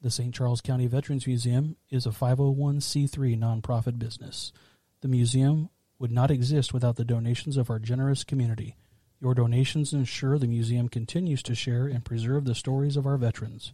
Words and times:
The 0.00 0.12
St. 0.12 0.32
Charles 0.32 0.60
County 0.60 0.86
Veterans 0.86 1.26
Museum 1.26 1.74
is 1.90 2.06
a 2.06 2.10
501c3 2.10 3.36
nonprofit 3.36 3.98
business. 3.98 4.52
The 5.00 5.08
museum 5.08 5.70
would 5.98 6.12
not 6.12 6.30
exist 6.30 6.72
without 6.72 6.94
the 6.94 7.04
donations 7.04 7.56
of 7.56 7.68
our 7.68 7.80
generous 7.80 8.22
community. 8.22 8.76
Your 9.20 9.34
donations 9.34 9.92
ensure 9.92 10.38
the 10.38 10.46
museum 10.46 10.88
continues 10.88 11.42
to 11.42 11.56
share 11.56 11.88
and 11.88 12.04
preserve 12.04 12.44
the 12.44 12.54
stories 12.54 12.96
of 12.96 13.06
our 13.06 13.16
veterans. 13.16 13.72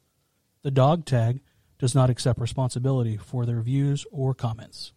The 0.63 0.71
Dog 0.71 1.05
Tag 1.05 1.41
does 1.85 1.95
not 1.95 2.09
accept 2.09 2.41
responsibility 2.41 3.19
for 3.19 3.45
their 3.45 3.61
views 3.61 4.07
or 4.11 4.33
comments. 4.33 4.95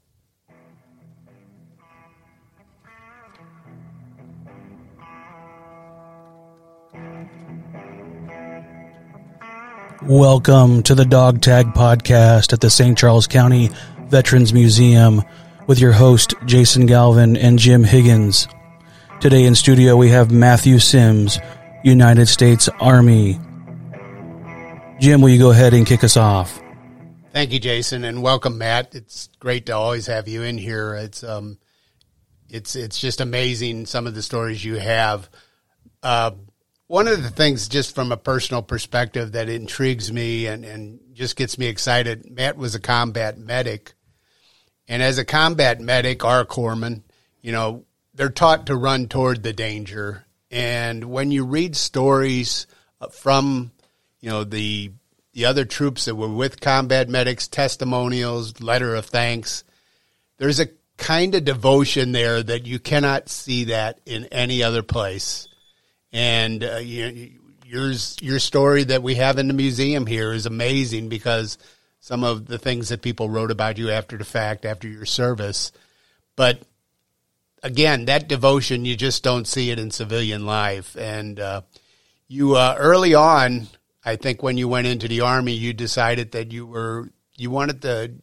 Welcome 10.03 10.81
to 10.83 10.95
the 10.95 11.03
Dog 11.03 11.41
Tag 11.41 11.73
Podcast 11.73 12.53
at 12.53 12.61
the 12.61 12.69
St. 12.69 12.97
Charles 12.97 13.27
County 13.27 13.69
Veterans 14.07 14.53
Museum 14.53 15.23
with 15.67 15.79
your 15.79 15.91
host, 15.91 16.35
Jason 16.45 16.85
Galvin 16.85 17.35
and 17.35 17.59
Jim 17.59 17.83
Higgins. 17.83 18.47
Today 19.19 19.43
in 19.43 19.55
studio, 19.55 19.97
we 19.97 20.07
have 20.07 20.31
Matthew 20.31 20.79
Sims, 20.79 21.37
United 21.83 22.27
States 22.27 22.69
Army. 22.79 23.41
Jim, 25.01 25.19
will 25.19 25.27
you 25.27 25.37
go 25.37 25.51
ahead 25.51 25.73
and 25.73 25.85
kick 25.85 26.05
us 26.05 26.15
off? 26.15 26.61
Thank 27.37 27.53
you, 27.53 27.59
Jason, 27.59 28.03
and 28.03 28.23
welcome, 28.23 28.57
Matt. 28.57 28.95
It's 28.95 29.29
great 29.39 29.67
to 29.67 29.73
always 29.73 30.07
have 30.07 30.27
you 30.27 30.41
in 30.41 30.57
here. 30.57 30.95
It's 30.95 31.23
um, 31.23 31.59
it's 32.49 32.75
it's 32.75 32.99
just 32.99 33.21
amazing 33.21 33.85
some 33.85 34.07
of 34.07 34.15
the 34.15 34.23
stories 34.23 34.65
you 34.65 34.77
have. 34.77 35.29
Uh, 36.01 36.31
one 36.87 37.07
of 37.07 37.21
the 37.21 37.29
things, 37.29 37.67
just 37.67 37.93
from 37.93 38.11
a 38.11 38.17
personal 38.17 38.63
perspective, 38.63 39.33
that 39.33 39.49
intrigues 39.49 40.11
me 40.11 40.47
and, 40.47 40.65
and 40.65 40.99
just 41.13 41.35
gets 41.35 41.59
me 41.59 41.67
excited. 41.67 42.27
Matt 42.27 42.57
was 42.57 42.73
a 42.73 42.79
combat 42.79 43.37
medic, 43.37 43.93
and 44.87 45.03
as 45.03 45.19
a 45.19 45.23
combat 45.23 45.79
medic, 45.79 46.25
our 46.25 46.43
corpsman, 46.43 47.03
you 47.41 47.51
know, 47.51 47.85
they're 48.15 48.29
taught 48.29 48.65
to 48.65 48.75
run 48.75 49.09
toward 49.09 49.43
the 49.43 49.53
danger. 49.53 50.25
And 50.49 51.05
when 51.05 51.29
you 51.29 51.45
read 51.45 51.75
stories 51.75 52.65
from, 53.11 53.73
you 54.21 54.31
know, 54.31 54.43
the 54.43 54.91
the 55.37 55.45
other 55.45 55.65
troops 55.65 56.05
that 56.05 56.15
were 56.15 56.27
with 56.27 56.59
combat 56.59 57.07
medics, 57.07 57.47
testimonials, 57.47 58.59
letter 58.59 58.95
of 58.95 59.05
thanks, 59.05 59.63
there's 60.39 60.59
a 60.59 60.69
kind 60.97 61.35
of 61.35 61.45
devotion 61.45 62.11
there 62.11 62.41
that 62.41 62.65
you 62.65 62.79
cannot 62.79 63.29
see 63.29 63.65
that 63.65 63.99
in 64.07 64.25
any 64.31 64.63
other 64.63 64.81
place. 64.81 65.47
And 66.11 66.63
uh, 66.63 66.77
you, 66.77 67.33
yours, 67.63 68.17
your 68.19 68.39
story 68.39 68.85
that 68.85 69.03
we 69.03 69.13
have 69.13 69.37
in 69.37 69.47
the 69.47 69.53
museum 69.53 70.07
here 70.07 70.33
is 70.33 70.47
amazing 70.47 71.07
because 71.07 71.59
some 71.99 72.23
of 72.23 72.47
the 72.47 72.57
things 72.57 72.89
that 72.89 73.03
people 73.03 73.29
wrote 73.29 73.51
about 73.51 73.77
you 73.77 73.91
after 73.91 74.17
the 74.17 74.25
fact, 74.25 74.65
after 74.65 74.87
your 74.87 75.05
service. 75.05 75.71
But 76.35 76.63
again, 77.61 78.05
that 78.05 78.27
devotion, 78.27 78.85
you 78.85 78.95
just 78.95 79.23
don't 79.23 79.45
see 79.45 79.69
it 79.69 79.77
in 79.77 79.91
civilian 79.91 80.47
life. 80.47 80.97
And 80.97 81.39
uh, 81.39 81.61
you, 82.27 82.55
uh, 82.55 82.73
early 82.79 83.13
on, 83.13 83.67
I 84.07 84.15
think 84.15 84.41
when 84.41 84.57
you 84.57 84.67
went 84.67 84.87
into 84.87 85.07
the 85.07 85.21
Army, 85.21 85.53
you 85.53 85.73
decided 85.73 86.31
that 86.31 86.51
you 86.51 86.65
were, 86.65 87.09
you 87.35 87.51
wanted 87.51 87.81
to 87.81 88.13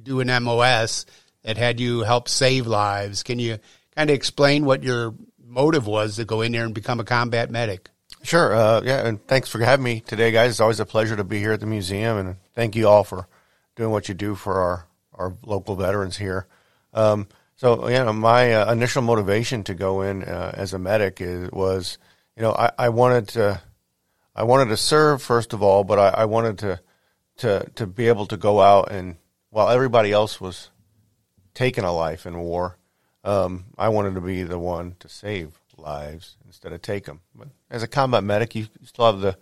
do 0.00 0.20
an 0.20 0.42
MOS 0.42 1.06
that 1.42 1.56
had 1.56 1.80
you 1.80 2.00
help 2.00 2.28
save 2.28 2.66
lives. 2.66 3.22
Can 3.22 3.38
you 3.38 3.58
kind 3.96 4.10
of 4.10 4.14
explain 4.14 4.64
what 4.64 4.82
your 4.82 5.14
motive 5.42 5.86
was 5.86 6.16
to 6.16 6.24
go 6.24 6.42
in 6.42 6.52
there 6.52 6.64
and 6.64 6.74
become 6.74 7.00
a 7.00 7.04
combat 7.04 7.50
medic? 7.50 7.88
Sure. 8.22 8.54
Uh, 8.54 8.82
yeah, 8.84 9.06
and 9.06 9.26
thanks 9.26 9.48
for 9.48 9.58
having 9.58 9.84
me 9.84 10.00
today, 10.00 10.30
guys. 10.30 10.50
It's 10.50 10.60
always 10.60 10.80
a 10.80 10.86
pleasure 10.86 11.16
to 11.16 11.24
be 11.24 11.38
here 11.38 11.52
at 11.52 11.60
the 11.60 11.66
museum, 11.66 12.18
and 12.18 12.36
thank 12.54 12.76
you 12.76 12.88
all 12.88 13.02
for 13.02 13.26
doing 13.74 13.90
what 13.90 14.08
you 14.08 14.14
do 14.14 14.34
for 14.34 14.60
our 14.60 14.86
our 15.14 15.34
local 15.44 15.76
veterans 15.76 16.16
here. 16.16 16.46
Um, 16.94 17.26
so, 17.56 17.88
you 17.88 17.94
know, 17.94 18.12
my 18.12 18.54
uh, 18.54 18.72
initial 18.72 19.02
motivation 19.02 19.62
to 19.64 19.74
go 19.74 20.02
in 20.02 20.24
uh, 20.24 20.52
as 20.54 20.74
a 20.74 20.78
medic 20.78 21.20
is, 21.20 21.50
was, 21.52 21.98
you 22.36 22.42
know, 22.42 22.52
I, 22.52 22.70
I, 22.78 22.88
wanted 22.88 23.28
to, 23.28 23.60
I 24.34 24.44
wanted 24.44 24.70
to 24.70 24.76
serve 24.76 25.22
first 25.22 25.52
of 25.52 25.62
all, 25.62 25.84
but 25.84 25.98
I, 25.98 26.22
I 26.22 26.24
wanted 26.24 26.58
to, 26.58 26.80
to, 27.38 27.66
to 27.74 27.86
be 27.86 28.08
able 28.08 28.26
to 28.26 28.36
go 28.36 28.60
out 28.60 28.90
and 28.90 29.16
while 29.50 29.68
everybody 29.68 30.12
else 30.12 30.40
was 30.40 30.70
taking 31.54 31.84
a 31.84 31.92
life 31.92 32.24
in 32.24 32.38
war, 32.38 32.78
um, 33.22 33.66
I 33.76 33.90
wanted 33.90 34.14
to 34.14 34.22
be 34.22 34.42
the 34.42 34.58
one 34.58 34.96
to 35.00 35.08
save 35.08 35.60
lives 35.76 36.36
instead 36.46 36.72
of 36.72 36.80
take 36.80 37.04
them. 37.04 37.20
But 37.34 37.48
as 37.70 37.82
a 37.82 37.88
combat 37.88 38.24
medic, 38.24 38.54
you 38.54 38.68
still 38.84 39.06
have 39.06 39.20
the 39.20 39.36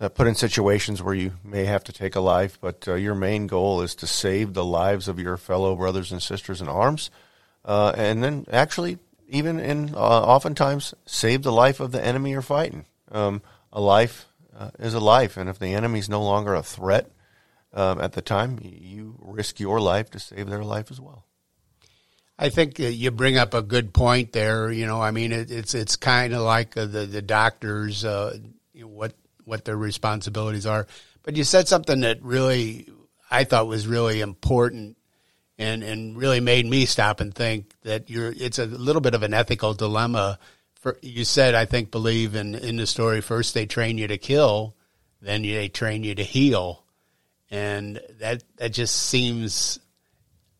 uh, 0.00 0.08
put 0.08 0.26
in 0.26 0.34
situations 0.34 1.02
where 1.02 1.14
you 1.14 1.32
may 1.44 1.64
have 1.64 1.84
to 1.84 1.92
take 1.92 2.16
a 2.16 2.20
life, 2.20 2.58
but 2.60 2.86
uh, 2.88 2.94
your 2.94 3.14
main 3.14 3.46
goal 3.46 3.80
is 3.80 3.94
to 3.94 4.06
save 4.06 4.52
the 4.52 4.64
lives 4.64 5.08
of 5.08 5.18
your 5.18 5.36
fellow 5.36 5.76
brothers 5.76 6.12
and 6.12 6.20
sisters 6.20 6.60
in 6.60 6.68
arms, 6.68 7.10
uh, 7.64 7.92
and 7.96 8.22
then 8.22 8.44
actually 8.50 8.98
even 9.28 9.60
in 9.60 9.94
uh, 9.94 9.98
oftentimes 9.98 10.92
save 11.06 11.42
the 11.42 11.52
life 11.52 11.80
of 11.80 11.92
the 11.92 12.04
enemy 12.04 12.30
you're 12.30 12.42
fighting. 12.42 12.84
Um, 13.10 13.40
a 13.72 13.80
life 13.80 14.26
uh, 14.56 14.70
is 14.78 14.94
a 14.94 15.00
life, 15.00 15.36
and 15.36 15.48
if 15.48 15.58
the 15.58 15.74
enemy 15.74 15.98
is 15.98 16.08
no 16.08 16.22
longer 16.22 16.54
a 16.54 16.62
threat 16.62 17.10
um, 17.72 18.00
at 18.00 18.12
the 18.12 18.22
time, 18.22 18.58
you 18.62 19.16
risk 19.20 19.58
your 19.58 19.80
life 19.80 20.10
to 20.10 20.18
save 20.18 20.48
their 20.48 20.64
life 20.64 20.90
as 20.90 21.00
well. 21.00 21.24
I 22.38 22.48
think 22.48 22.78
you 22.78 23.10
bring 23.10 23.38
up 23.38 23.54
a 23.54 23.62
good 23.62 23.94
point 23.94 24.32
there. 24.32 24.70
You 24.70 24.86
know, 24.86 25.00
I 25.00 25.10
mean, 25.10 25.32
it, 25.32 25.50
it's 25.50 25.74
it's 25.74 25.96
kind 25.96 26.34
of 26.34 26.42
like 26.42 26.74
the 26.74 26.86
the 26.86 27.22
doctors, 27.22 28.04
uh, 28.04 28.36
you 28.72 28.82
know, 28.82 28.88
what 28.88 29.14
what 29.44 29.64
their 29.64 29.76
responsibilities 29.76 30.66
are. 30.66 30.86
But 31.22 31.36
you 31.36 31.44
said 31.44 31.68
something 31.68 32.00
that 32.00 32.22
really 32.22 32.88
I 33.30 33.44
thought 33.44 33.68
was 33.68 33.86
really 33.86 34.20
important, 34.20 34.96
and 35.56 35.82
and 35.82 36.16
really 36.16 36.40
made 36.40 36.66
me 36.66 36.84
stop 36.84 37.20
and 37.20 37.34
think 37.34 37.74
that 37.82 38.10
you're. 38.10 38.32
It's 38.36 38.58
a 38.58 38.66
little 38.66 39.02
bit 39.02 39.14
of 39.14 39.22
an 39.22 39.34
ethical 39.34 39.74
dilemma. 39.74 40.38
For 40.82 40.98
you 41.00 41.24
said, 41.24 41.54
I 41.54 41.64
think, 41.64 41.92
believe 41.92 42.34
in 42.34 42.56
in 42.56 42.76
the 42.76 42.86
story. 42.86 43.20
First, 43.20 43.54
they 43.54 43.66
train 43.66 43.98
you 43.98 44.08
to 44.08 44.18
kill, 44.18 44.74
then 45.20 45.42
they 45.42 45.68
train 45.68 46.02
you 46.02 46.16
to 46.16 46.24
heal, 46.24 46.84
and 47.52 48.00
that 48.18 48.42
that 48.56 48.72
just 48.72 48.96
seems 48.96 49.78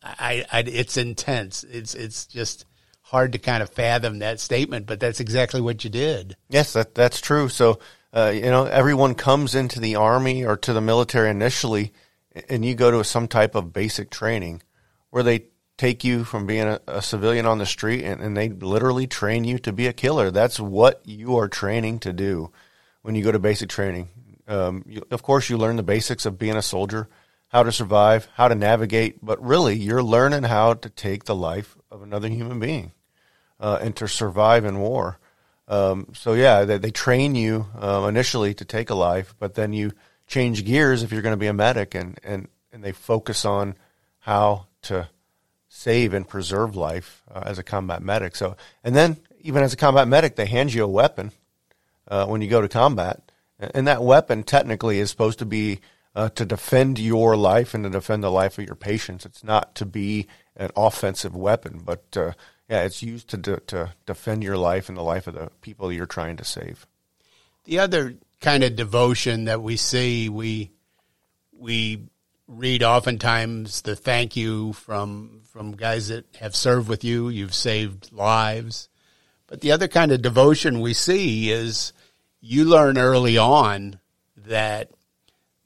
I, 0.02 0.44
I, 0.50 0.60
it's 0.60 0.96
intense. 0.96 1.64
It's 1.64 1.94
it's 1.94 2.26
just 2.26 2.66
hard 3.02 3.32
to 3.32 3.38
kind 3.38 3.64
of 3.64 3.70
fathom 3.70 4.20
that 4.20 4.40
statement, 4.40 4.86
but 4.86 5.00
that's 5.00 5.20
exactly 5.20 5.60
what 5.60 5.84
you 5.84 5.90
did. 5.90 6.36
Yes, 6.48 6.72
that 6.72 6.94
that's 6.94 7.20
true. 7.20 7.48
So, 7.48 7.80
uh, 8.12 8.32
you 8.34 8.42
know, 8.42 8.64
everyone 8.64 9.14
comes 9.14 9.54
into 9.56 9.80
the 9.80 9.96
army 9.96 10.44
or 10.44 10.56
to 10.58 10.72
the 10.72 10.80
military 10.80 11.30
initially, 11.30 11.92
and 12.48 12.64
you 12.64 12.74
go 12.74 12.90
to 12.90 13.04
some 13.04 13.28
type 13.28 13.56
of 13.56 13.72
basic 13.72 14.10
training 14.10 14.62
where 15.10 15.22
they 15.22 15.46
take 15.82 16.04
you 16.04 16.22
from 16.22 16.46
being 16.46 16.68
a, 16.68 16.80
a 16.86 17.02
civilian 17.02 17.44
on 17.44 17.58
the 17.58 17.66
street 17.66 18.04
and, 18.04 18.20
and, 18.20 18.36
they 18.36 18.48
literally 18.48 19.08
train 19.08 19.42
you 19.42 19.58
to 19.58 19.72
be 19.72 19.88
a 19.88 19.92
killer. 19.92 20.30
That's 20.30 20.60
what 20.60 21.02
you 21.04 21.36
are 21.38 21.48
training 21.48 21.98
to 22.00 22.12
do 22.12 22.52
when 23.02 23.16
you 23.16 23.24
go 23.24 23.32
to 23.32 23.40
basic 23.40 23.68
training. 23.68 24.08
Um, 24.46 24.84
you, 24.86 25.02
of 25.10 25.24
course, 25.24 25.50
you 25.50 25.58
learn 25.58 25.74
the 25.74 25.82
basics 25.82 26.24
of 26.24 26.38
being 26.38 26.56
a 26.56 26.62
soldier 26.62 27.08
how 27.48 27.64
to 27.64 27.72
survive, 27.72 28.28
how 28.34 28.46
to 28.46 28.54
navigate, 28.54 29.24
but 29.24 29.44
really 29.44 29.74
you're 29.74 30.04
learning 30.04 30.44
how 30.44 30.74
to 30.74 30.88
take 30.88 31.24
the 31.24 31.34
life 31.34 31.76
of 31.90 32.00
another 32.00 32.28
human 32.28 32.60
being 32.60 32.92
uh, 33.58 33.78
and 33.82 33.96
to 33.96 34.06
survive 34.06 34.64
in 34.64 34.78
war. 34.78 35.18
Um, 35.66 36.12
so 36.14 36.34
yeah, 36.34 36.64
they, 36.64 36.78
they 36.78 36.92
train 36.92 37.34
you 37.34 37.66
um, 37.76 38.08
initially 38.08 38.54
to 38.54 38.64
take 38.64 38.88
a 38.88 38.94
life, 38.94 39.34
but 39.40 39.54
then 39.54 39.72
you 39.72 39.90
change 40.28 40.64
gears 40.64 41.02
if 41.02 41.10
you're 41.10 41.22
going 41.22 41.32
to 41.32 41.46
be 41.46 41.48
a 41.48 41.52
medic, 41.52 41.96
and 41.96 42.20
and 42.22 42.46
and 42.72 42.84
they 42.84 42.92
focus 42.92 43.44
on 43.44 43.74
how 44.20 44.66
to 44.82 45.08
save 45.74 46.12
and 46.12 46.28
preserve 46.28 46.76
life 46.76 47.22
uh, 47.32 47.42
as 47.46 47.58
a 47.58 47.62
combat 47.62 48.02
medic. 48.02 48.36
So 48.36 48.56
and 48.84 48.94
then 48.94 49.16
even 49.40 49.62
as 49.62 49.72
a 49.72 49.76
combat 49.76 50.06
medic, 50.06 50.36
they 50.36 50.46
hand 50.46 50.74
you 50.74 50.84
a 50.84 50.88
weapon 50.88 51.32
uh, 52.08 52.26
when 52.26 52.42
you 52.42 52.48
go 52.48 52.60
to 52.60 52.68
combat, 52.68 53.32
and 53.58 53.88
that 53.88 54.02
weapon 54.02 54.42
technically 54.42 54.98
is 54.98 55.10
supposed 55.10 55.38
to 55.38 55.46
be 55.46 55.80
uh, 56.14 56.28
to 56.30 56.44
defend 56.44 56.98
your 56.98 57.36
life 57.36 57.72
and 57.72 57.84
to 57.84 57.90
defend 57.90 58.22
the 58.22 58.30
life 58.30 58.58
of 58.58 58.66
your 58.66 58.76
patients. 58.76 59.24
It's 59.24 59.42
not 59.42 59.74
to 59.76 59.86
be 59.86 60.26
an 60.56 60.70
offensive 60.76 61.34
weapon, 61.34 61.80
but 61.82 62.04
uh, 62.16 62.32
yeah, 62.68 62.82
it's 62.82 63.02
used 63.02 63.28
to 63.28 63.38
de- 63.38 63.60
to 63.60 63.94
defend 64.04 64.44
your 64.44 64.58
life 64.58 64.90
and 64.90 64.98
the 64.98 65.02
life 65.02 65.26
of 65.26 65.34
the 65.34 65.50
people 65.62 65.90
you're 65.90 66.06
trying 66.06 66.36
to 66.36 66.44
save. 66.44 66.86
The 67.64 67.78
other 67.78 68.16
kind 68.40 68.62
of 68.62 68.76
devotion 68.76 69.44
that 69.44 69.62
we 69.62 69.78
see, 69.78 70.28
we 70.28 70.70
we 71.56 72.08
read 72.52 72.82
oftentimes 72.82 73.82
the 73.82 73.96
thank 73.96 74.36
you 74.36 74.72
from 74.74 75.40
from 75.50 75.72
guys 75.72 76.08
that 76.08 76.24
have 76.36 76.54
served 76.54 76.88
with 76.88 77.02
you. 77.02 77.28
You've 77.28 77.54
saved 77.54 78.12
lives, 78.12 78.88
but 79.46 79.60
the 79.60 79.72
other 79.72 79.88
kind 79.88 80.12
of 80.12 80.22
devotion 80.22 80.80
we 80.80 80.94
see 80.94 81.50
is 81.50 81.92
you 82.40 82.64
learn 82.64 82.98
early 82.98 83.38
on 83.38 84.00
that 84.36 84.90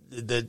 the 0.08 0.48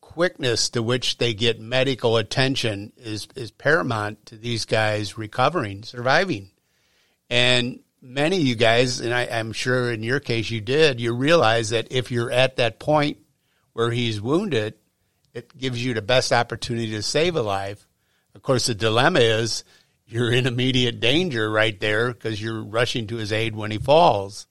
quickness 0.00 0.70
to 0.70 0.82
which 0.82 1.18
they 1.18 1.32
get 1.32 1.60
medical 1.60 2.16
attention 2.16 2.92
is 2.96 3.28
is 3.34 3.50
paramount 3.50 4.26
to 4.26 4.36
these 4.36 4.64
guys 4.64 5.16
recovering, 5.16 5.82
surviving. 5.82 6.50
And 7.30 7.80
many 8.00 8.38
of 8.38 8.42
you 8.42 8.54
guys, 8.54 9.00
and 9.00 9.12
I, 9.12 9.22
am 9.22 9.52
sure 9.52 9.92
in 9.92 10.02
your 10.02 10.20
case 10.20 10.50
you 10.50 10.60
did, 10.60 11.00
you 11.00 11.14
realize 11.14 11.70
that 11.70 11.92
if 11.92 12.10
you're 12.10 12.32
at 12.32 12.56
that 12.56 12.78
point 12.78 13.18
where 13.72 13.90
he's 13.90 14.20
wounded, 14.20 14.74
it 15.38 15.56
gives 15.56 15.82
you 15.82 15.94
the 15.94 16.02
best 16.02 16.32
opportunity 16.32 16.90
to 16.90 17.02
save 17.02 17.36
a 17.36 17.42
life. 17.42 17.86
Of 18.34 18.42
course, 18.42 18.66
the 18.66 18.74
dilemma 18.74 19.20
is 19.20 19.64
you're 20.06 20.32
in 20.32 20.46
immediate 20.46 21.00
danger 21.00 21.50
right 21.50 21.78
there 21.78 22.12
because 22.12 22.42
you're 22.42 22.62
rushing 22.62 23.06
to 23.08 23.16
his 23.16 23.32
aid 23.32 23.54
when 23.54 23.70
he 23.70 23.78
falls. 23.78 24.46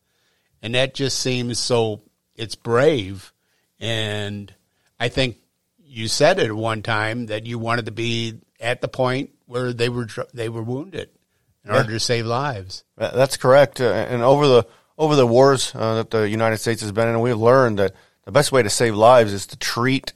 And 0.62 0.76
that 0.76 0.94
just 0.94 1.20
seems 1.20 1.60
so, 1.60 2.02
it's 2.36 2.56
brave. 2.56 3.34
And 3.80 4.54
I 5.00 5.10
think 5.10 5.38
you 5.84 6.08
said 6.08 6.40
it 6.40 6.54
one 6.54 6.82
time 6.82 7.28
that 7.28 7.46
you 7.46 7.60
wanted 7.60 7.86
to 7.86 7.92
be 7.92 8.40
at 8.60 8.82
the 8.82 8.88
point 8.88 9.32
where 9.46 9.74
they 9.74 9.90
were 9.90 10.08
they 10.34 10.50
were 10.50 10.64
wounded 10.64 11.10
in 11.64 11.72
yeah. 11.72 11.78
order 11.78 11.92
to 11.92 12.00
save 12.00 12.26
lives. 12.26 12.84
That's 12.98 13.38
correct. 13.38 13.80
Uh, 13.80 13.86
and 13.86 14.22
over 14.22 14.48
the 14.48 14.68
over 14.98 15.16
the 15.16 15.28
wars 15.28 15.72
uh, 15.76 15.96
that 15.96 16.10
the 16.10 16.28
United 16.28 16.58
States 16.58 16.82
has 16.82 16.92
been 16.92 17.08
in, 17.08 17.20
we've 17.22 17.38
learned 17.38 17.80
that 17.80 17.94
the 18.26 18.32
best 18.32 18.52
way 18.52 18.64
to 18.64 18.70
save 18.70 18.96
lives 18.96 19.32
is 19.32 19.48
to 19.48 19.58
treat 19.58 20.14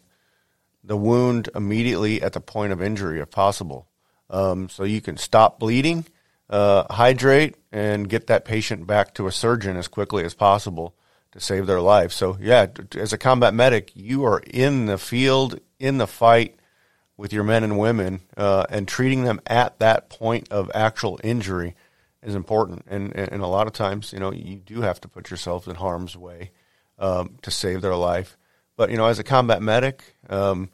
the 0.83 0.98
wound 0.98 1.50
immediately 1.56 2.22
at 2.22 2.33
the 2.33 2.42
point 2.42 2.74
of 2.74 2.81
injury, 2.81 3.19
if 3.19 3.30
possible. 3.30 3.88
Um, 4.30 4.69
so 4.69 4.83
you 4.83 5.01
can 5.01 5.18
stop 5.18 5.60
bleeding, 5.60 6.06
uh, 6.50 6.86
hydrate, 6.89 7.56
and 7.72 8.10
get 8.10 8.28
that 8.28 8.45
patient 8.45 8.88
back 8.88 9.13
to 9.16 9.28
a 9.28 9.31
surgeon 9.31 9.78
as 9.78 9.88
quickly 9.88 10.24
as 10.24 10.33
possible 10.33 10.95
to 11.31 11.39
save 11.39 11.68
their 11.68 11.81
life. 11.81 12.12
So 12.12 12.38
yeah, 12.39 12.68
as 12.95 13.13
a 13.13 13.18
combat 13.18 13.54
medic, 13.54 13.92
you 13.95 14.25
are 14.25 14.39
in 14.39 14.86
the 14.86 14.98
field, 14.98 15.60
in 15.80 15.98
the 15.98 16.07
fight 16.07 16.56
with 17.18 17.33
your 17.33 17.44
men 17.44 17.63
and 17.63 17.78
women, 17.78 18.22
uh, 18.36 18.66
and 18.69 18.88
treating 18.88 19.24
them 19.24 19.42
at 19.45 19.80
that 19.80 20.10
point 20.10 20.50
of 20.51 20.72
actual 20.74 21.19
injury 21.24 21.75
is 22.24 22.36
important. 22.36 22.83
And, 22.88 23.16
and 23.16 23.42
a 23.42 23.48
lot 23.48 23.68
of 23.68 23.74
times, 23.74 24.13
you 24.13 24.19
know, 24.19 24.31
you 24.31 24.56
do 24.56 24.81
have 24.81 25.00
to 25.01 25.07
put 25.07 25.30
yourself 25.30 25.68
in 25.68 25.75
harm's 25.75 26.18
way 26.18 26.51
um, 27.00 27.38
to 27.44 27.51
save 27.51 27.81
their 27.81 27.95
life. 27.95 28.38
But 28.75 28.89
you 28.89 28.97
know, 28.97 29.06
as 29.06 29.19
a 29.19 29.23
combat 29.23 29.62
medic, 29.62 30.15
um, 30.29 30.69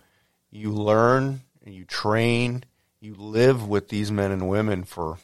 you 0.49 0.71
learn 0.71 1.41
and 1.65 1.73
you 1.73 1.85
train, 1.85 2.63
you 2.99 3.15
live 3.15 3.67
with 3.67 3.89
these 3.89 4.11
men 4.11 4.31
and 4.31 4.47
women 4.47 4.83
for 4.83 5.17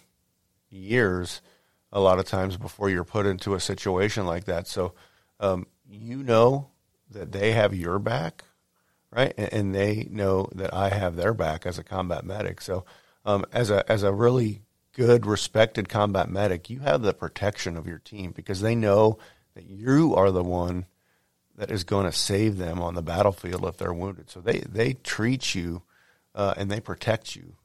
years. 0.70 1.42
A 1.92 2.00
lot 2.00 2.20
of 2.20 2.25
times 2.25 2.58
before 2.58 2.90
you're 2.90 3.04
put 3.04 3.25
into 3.25 3.54
a 3.54 3.60
situation 3.60 4.25
like 4.25 4.46
that. 4.46 4.68
So 4.68 4.94
um, 5.40 5.68
you 5.88 6.24
know 6.24 6.70
that 7.12 7.31
they 7.31 7.52
have 7.52 7.75
your 7.75 8.00
back, 8.00 8.44
right? 9.12 9.34
And, 9.38 9.54
and, 9.54 9.75
they 9.75 10.08
know 10.10 10.50
that 10.56 10.74
I 10.74 10.90
have 10.90 11.16
their 11.16 11.34
back 11.34 11.66
as 11.66 11.78
a 11.78 11.84
combat 11.84 12.25
medic. 12.25 12.62
So, 12.62 12.86
um, 13.25 13.46
as 13.54 13.70
a 13.70 13.90
as 13.92 14.04
a 14.04 14.12
really 14.12 14.64
good, 14.94 15.25
respected 15.25 15.90
combat 15.90 16.30
medic, 16.30 16.70
you 16.70 16.80
have 16.80 17.02
the 17.02 17.14
protection 17.14 17.78
of 17.78 17.88
your 17.88 18.00
team 18.00 18.31
because 18.31 18.62
they 18.62 18.75
know 18.75 19.18
that 19.56 19.66
you 19.66 20.16
are 20.16 20.31
the 20.31 20.44
one 20.44 20.86
that 21.56 21.72
is 21.72 21.84
going 21.84 22.06
to 22.06 22.12
save 22.12 22.58
them 22.58 22.82
on 22.82 22.96
the 22.96 23.02
battlefield 23.02 23.66
if 23.66 23.78
they're 23.78 23.94
wounded. 23.94 24.30
So 24.30 24.42
they 24.42 24.60
they 24.60 24.94
treat 24.94 25.56
you 25.56 25.84
uh, 26.34 26.54
and 26.58 26.70
they 26.70 26.80
protect 26.80 27.36
you 27.36 27.56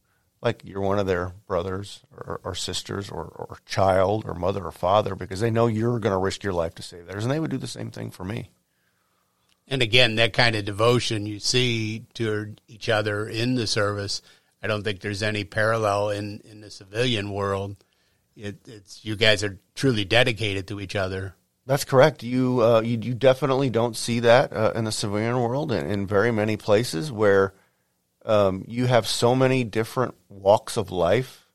like 0.40 0.62
you're 0.64 0.80
one 0.80 0.98
of 0.98 1.06
their 1.06 1.32
brothers 1.46 2.00
or, 2.12 2.40
or 2.44 2.54
sisters 2.54 3.10
or, 3.10 3.24
or 3.24 3.58
child 3.66 4.24
or 4.26 4.34
mother 4.34 4.64
or 4.64 4.70
father 4.72 5.14
because 5.14 5.40
they 5.40 5.50
know 5.50 5.66
you're 5.66 5.98
going 5.98 6.12
to 6.12 6.18
risk 6.18 6.42
your 6.42 6.52
life 6.52 6.74
to 6.76 6.82
save 6.82 7.06
theirs, 7.06 7.24
and 7.24 7.32
they 7.32 7.40
would 7.40 7.50
do 7.50 7.58
the 7.58 7.66
same 7.66 7.90
thing 7.90 8.10
for 8.10 8.24
me. 8.24 8.50
And 9.66 9.82
again, 9.82 10.16
that 10.16 10.32
kind 10.32 10.56
of 10.56 10.64
devotion 10.64 11.26
you 11.26 11.40
see 11.40 12.06
to 12.14 12.54
each 12.68 12.88
other 12.88 13.28
in 13.28 13.54
the 13.54 13.66
service, 13.66 14.22
I 14.62 14.66
don't 14.66 14.82
think 14.82 15.00
there's 15.00 15.22
any 15.22 15.44
parallel 15.44 16.10
in, 16.10 16.40
in 16.44 16.60
the 16.60 16.70
civilian 16.70 17.32
world. 17.32 17.76
It, 18.34 18.56
it's 18.66 19.04
you 19.04 19.16
guys 19.16 19.44
are 19.44 19.58
truly 19.74 20.04
dedicated 20.04 20.68
to 20.68 20.80
each 20.80 20.96
other. 20.96 21.34
That's 21.68 21.84
correct. 21.84 22.22
You 22.22 22.62
uh, 22.62 22.80
you, 22.80 22.98
you 22.98 23.12
definitely 23.12 23.68
don't 23.68 23.94
see 23.94 24.20
that 24.20 24.54
uh, 24.54 24.72
in 24.74 24.86
the 24.86 24.90
civilian 24.90 25.38
world, 25.38 25.70
and 25.70 25.92
in 25.92 26.06
very 26.06 26.32
many 26.32 26.56
places 26.56 27.12
where 27.12 27.52
um, 28.24 28.64
you 28.66 28.86
have 28.86 29.06
so 29.06 29.34
many 29.34 29.64
different 29.64 30.14
walks 30.30 30.78
of 30.78 30.90
life, 30.90 31.46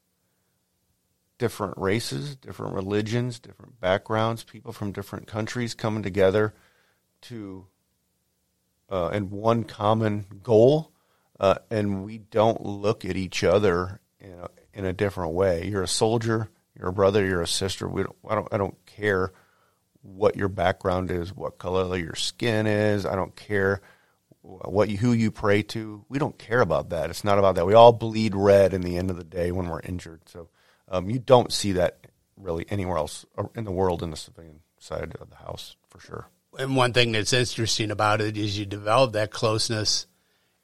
different 1.39 1.79
races, 1.79 2.35
different 2.35 2.75
religions, 2.75 3.39
different 3.39 3.79
backgrounds, 3.79 4.43
people 4.43 4.71
from 4.71 4.91
different 4.91 5.25
countries 5.25 5.73
coming 5.73 6.03
together 6.03 6.53
to 7.21 7.65
uh, 8.91 9.09
in 9.13 9.31
one 9.31 9.63
common 9.63 10.27
goal, 10.43 10.91
uh, 11.39 11.55
and 11.71 12.05
we 12.05 12.19
don't 12.19 12.63
look 12.63 13.03
at 13.03 13.17
each 13.17 13.43
other 13.43 13.99
in 14.19 14.33
a, 14.33 14.49
in 14.75 14.85
a 14.85 14.93
different 14.93 15.33
way. 15.33 15.65
You're 15.65 15.81
a 15.81 15.87
soldier, 15.87 16.51
you're 16.77 16.89
a 16.89 16.93
brother, 16.93 17.25
you're 17.25 17.41
a 17.41 17.47
sister. 17.47 17.87
We 17.87 18.03
don't, 18.03 18.15
I 18.29 18.35
don't, 18.35 18.47
I 18.51 18.57
don't 18.57 18.77
care 18.85 19.33
what 20.03 20.35
your 20.35 20.49
background 20.49 21.09
is, 21.09 21.35
what 21.35 21.57
color 21.57 21.97
your 21.97 22.15
skin 22.15 22.67
is. 22.67 23.05
I 23.05 23.15
don't 23.15 23.35
care 23.35 23.81
what 24.41 24.89
you, 24.89 24.97
who 24.97 25.13
you 25.13 25.31
pray 25.31 25.63
to. 25.63 26.05
We 26.09 26.19
don't 26.19 26.37
care 26.37 26.61
about 26.61 26.89
that. 26.89 27.09
It's 27.09 27.23
not 27.23 27.39
about 27.39 27.55
that. 27.55 27.65
We 27.65 27.73
all 27.73 27.93
bleed 27.93 28.35
red 28.35 28.73
in 28.73 28.81
the 28.81 28.97
end 28.97 29.09
of 29.09 29.17
the 29.17 29.23
day 29.23 29.51
when 29.51 29.69
we're 29.69 29.79
injured. 29.79 30.21
So 30.27 30.49
um, 30.89 31.09
you 31.09 31.19
don't 31.19 31.51
see 31.51 31.73
that 31.73 31.99
really 32.37 32.65
anywhere 32.69 32.97
else 32.97 33.25
in 33.55 33.63
the 33.63 33.71
world 33.71 34.03
in 34.03 34.11
the 34.11 34.17
civilian 34.17 34.59
side 34.77 35.15
of 35.19 35.29
the 35.29 35.37
house 35.37 35.77
for 35.89 35.99
sure. 35.99 36.27
And 36.59 36.75
one 36.75 36.93
thing 36.93 37.13
that's 37.13 37.33
interesting 37.33 37.89
about 37.89 38.21
it 38.21 38.37
is 38.37 38.59
you 38.59 38.65
develop 38.65 39.13
that 39.13 39.31
closeness, 39.31 40.05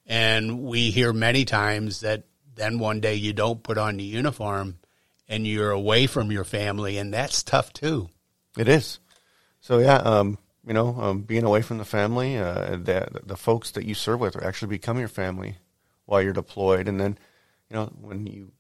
and 0.06 0.62
we 0.64 0.92
hear 0.92 1.14
many 1.14 1.46
times 1.46 2.02
that 2.02 2.26
then 2.56 2.78
one 2.78 3.00
day 3.00 3.16
you 3.16 3.34
don't 3.34 3.64
put 3.64 3.78
on 3.78 3.98
the 3.98 4.04
uniform 4.04 4.80
and 5.28 5.48
you're 5.48 5.72
away 5.72 6.06
from 6.06 6.32
your 6.32 6.44
family, 6.44 6.98
and 6.98 7.14
that's 7.14 7.44
tough 7.44 7.72
too. 7.72 8.10
It 8.58 8.68
is. 8.68 9.00
So 9.60 9.80
yeah, 9.80 9.98
um, 9.98 10.38
you 10.66 10.74
know, 10.74 10.96
um, 11.00 11.22
being 11.22 11.44
away 11.44 11.62
from 11.62 11.78
the 11.78 11.86
family, 11.86 12.38
uh, 12.38 12.78
the, 12.78 13.22
the 13.24 13.38
folks 13.38 13.72
that 13.72 13.86
you 13.86 13.94
serve 13.94 14.20
with 14.20 14.36
are 14.36 14.44
actually 14.44 14.70
become 14.70 15.00
your 15.00 15.08
family 15.08 15.58
while 16.06 16.22
you're 16.22 16.34
deployed. 16.34 16.88
And 16.88 17.00
then, 17.00 17.18
you 17.70 17.76
know, 17.76 17.86
when 18.00 18.28
you 18.28 18.52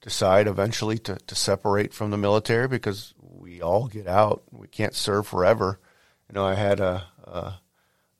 decide 0.00 0.46
eventually 0.46 0.98
to, 0.98 1.16
to 1.16 1.34
separate 1.34 1.92
from 1.92 2.10
the 2.10 2.16
military 2.16 2.68
because 2.68 3.14
we 3.18 3.60
all 3.60 3.88
get 3.88 4.06
out, 4.06 4.42
we 4.52 4.68
can't 4.68 4.94
serve 4.94 5.26
forever. 5.26 5.80
You 6.28 6.34
know, 6.34 6.44
I 6.44 6.54
had 6.54 6.80
a, 6.80 7.04
a, 7.24 7.54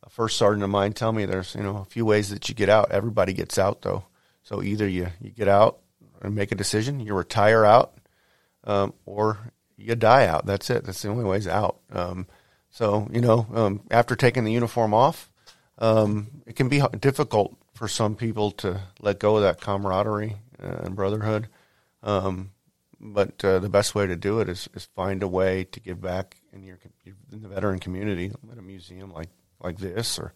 a 0.03 0.11
first 0.11 0.37
sergeant 0.37 0.65
of 0.65 0.71
mine 0.71 0.93
tell 0.93 1.13
me 1.13 1.25
there's, 1.25 1.55
you 1.55 1.63
know, 1.63 1.77
a 1.79 1.85
few 1.85 2.05
ways 2.05 2.31
that 2.31 2.49
you 2.49 2.55
get 2.55 2.69
out. 2.69 2.91
Everybody 2.91 3.33
gets 3.33 3.59
out 3.59 3.83
though. 3.83 4.07
So 4.43 4.63
either 4.63 4.89
you, 4.89 5.09
you 5.21 5.31
get 5.31 5.49
out 5.49 5.79
and 6.23 6.35
make 6.35 6.53
a 6.53 6.57
decision, 6.57 7.01
you 7.01 7.15
retire 7.15 7.65
out, 7.65 7.99
um, 8.65 8.95
or 9.05 9.53
you 9.77 9.95
die 9.95 10.27
out. 10.27 10.47
That's 10.47 10.71
it. 10.71 10.85
That's 10.85 11.03
the 11.03 11.09
only 11.09 11.25
ways 11.25 11.47
out. 11.47 11.79
Um, 11.91 12.27
so, 12.71 13.09
you 13.11 13.21
know, 13.21 13.47
um, 13.55 13.83
after 13.91 14.17
taking 14.17 14.45
the 14.45 14.53
uniform 14.53 14.95
off, 14.95 15.31
um, 15.79 16.43
it 16.47 16.57
can 16.57 16.69
be 16.69 16.83
difficult 17.01 17.57
for 17.75 17.89
some 17.89 18.17
people 18.17 18.51
to 18.53 18.81
let 19.01 19.19
go 19.19 19.37
of 19.37 19.43
that 19.43 19.61
camaraderie 19.61 20.37
and 20.59 20.97
brotherhood. 20.97 21.49
Um, 22.03 22.51
but 23.01 23.45
uh, 23.45 23.59
the 23.59 23.69
best 23.69 23.95
way 23.95 24.07
to 24.07 24.17
do 24.17 24.41
it 24.41 24.49
is, 24.49 24.69
is 24.75 24.85
find 24.95 25.23
a 25.23 25.29
way 25.29 25.65
to 25.65 25.81
give 25.81 26.01
back 26.01 26.37
in 26.53 26.63
your 26.63 26.79
in 27.05 27.43
the 27.43 27.49
veteran 27.49 27.79
community 27.79 28.33
at 28.51 28.59
a 28.59 28.63
museum 28.63 29.13
like 29.13 29.29
like 29.61 29.79
this, 29.79 30.19
or 30.19 30.33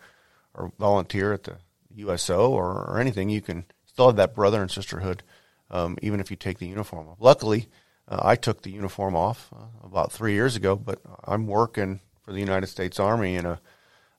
or 0.54 0.72
volunteer 0.78 1.32
at 1.32 1.44
the 1.44 1.56
USO 1.96 2.50
or, 2.50 2.84
or 2.84 2.98
anything, 2.98 3.30
you 3.30 3.40
can 3.40 3.64
still 3.84 4.06
have 4.06 4.16
that 4.16 4.34
brother 4.34 4.60
and 4.60 4.70
sisterhood, 4.70 5.22
um, 5.70 5.96
even 6.02 6.20
if 6.20 6.30
you 6.30 6.36
take 6.36 6.58
the 6.58 6.66
uniform 6.66 7.08
off. 7.08 7.18
Luckily, 7.20 7.68
uh, 8.10 8.20
I 8.22 8.36
took 8.36 8.62
the 8.62 8.70
uniform 8.70 9.14
off 9.14 9.48
uh, 9.54 9.86
about 9.86 10.12
three 10.12 10.32
years 10.32 10.56
ago, 10.56 10.74
but 10.74 11.00
I'm 11.24 11.46
working 11.46 12.00
for 12.24 12.32
the 12.32 12.40
United 12.40 12.66
States 12.66 12.98
Army 12.98 13.36
in 13.36 13.46
a, 13.46 13.60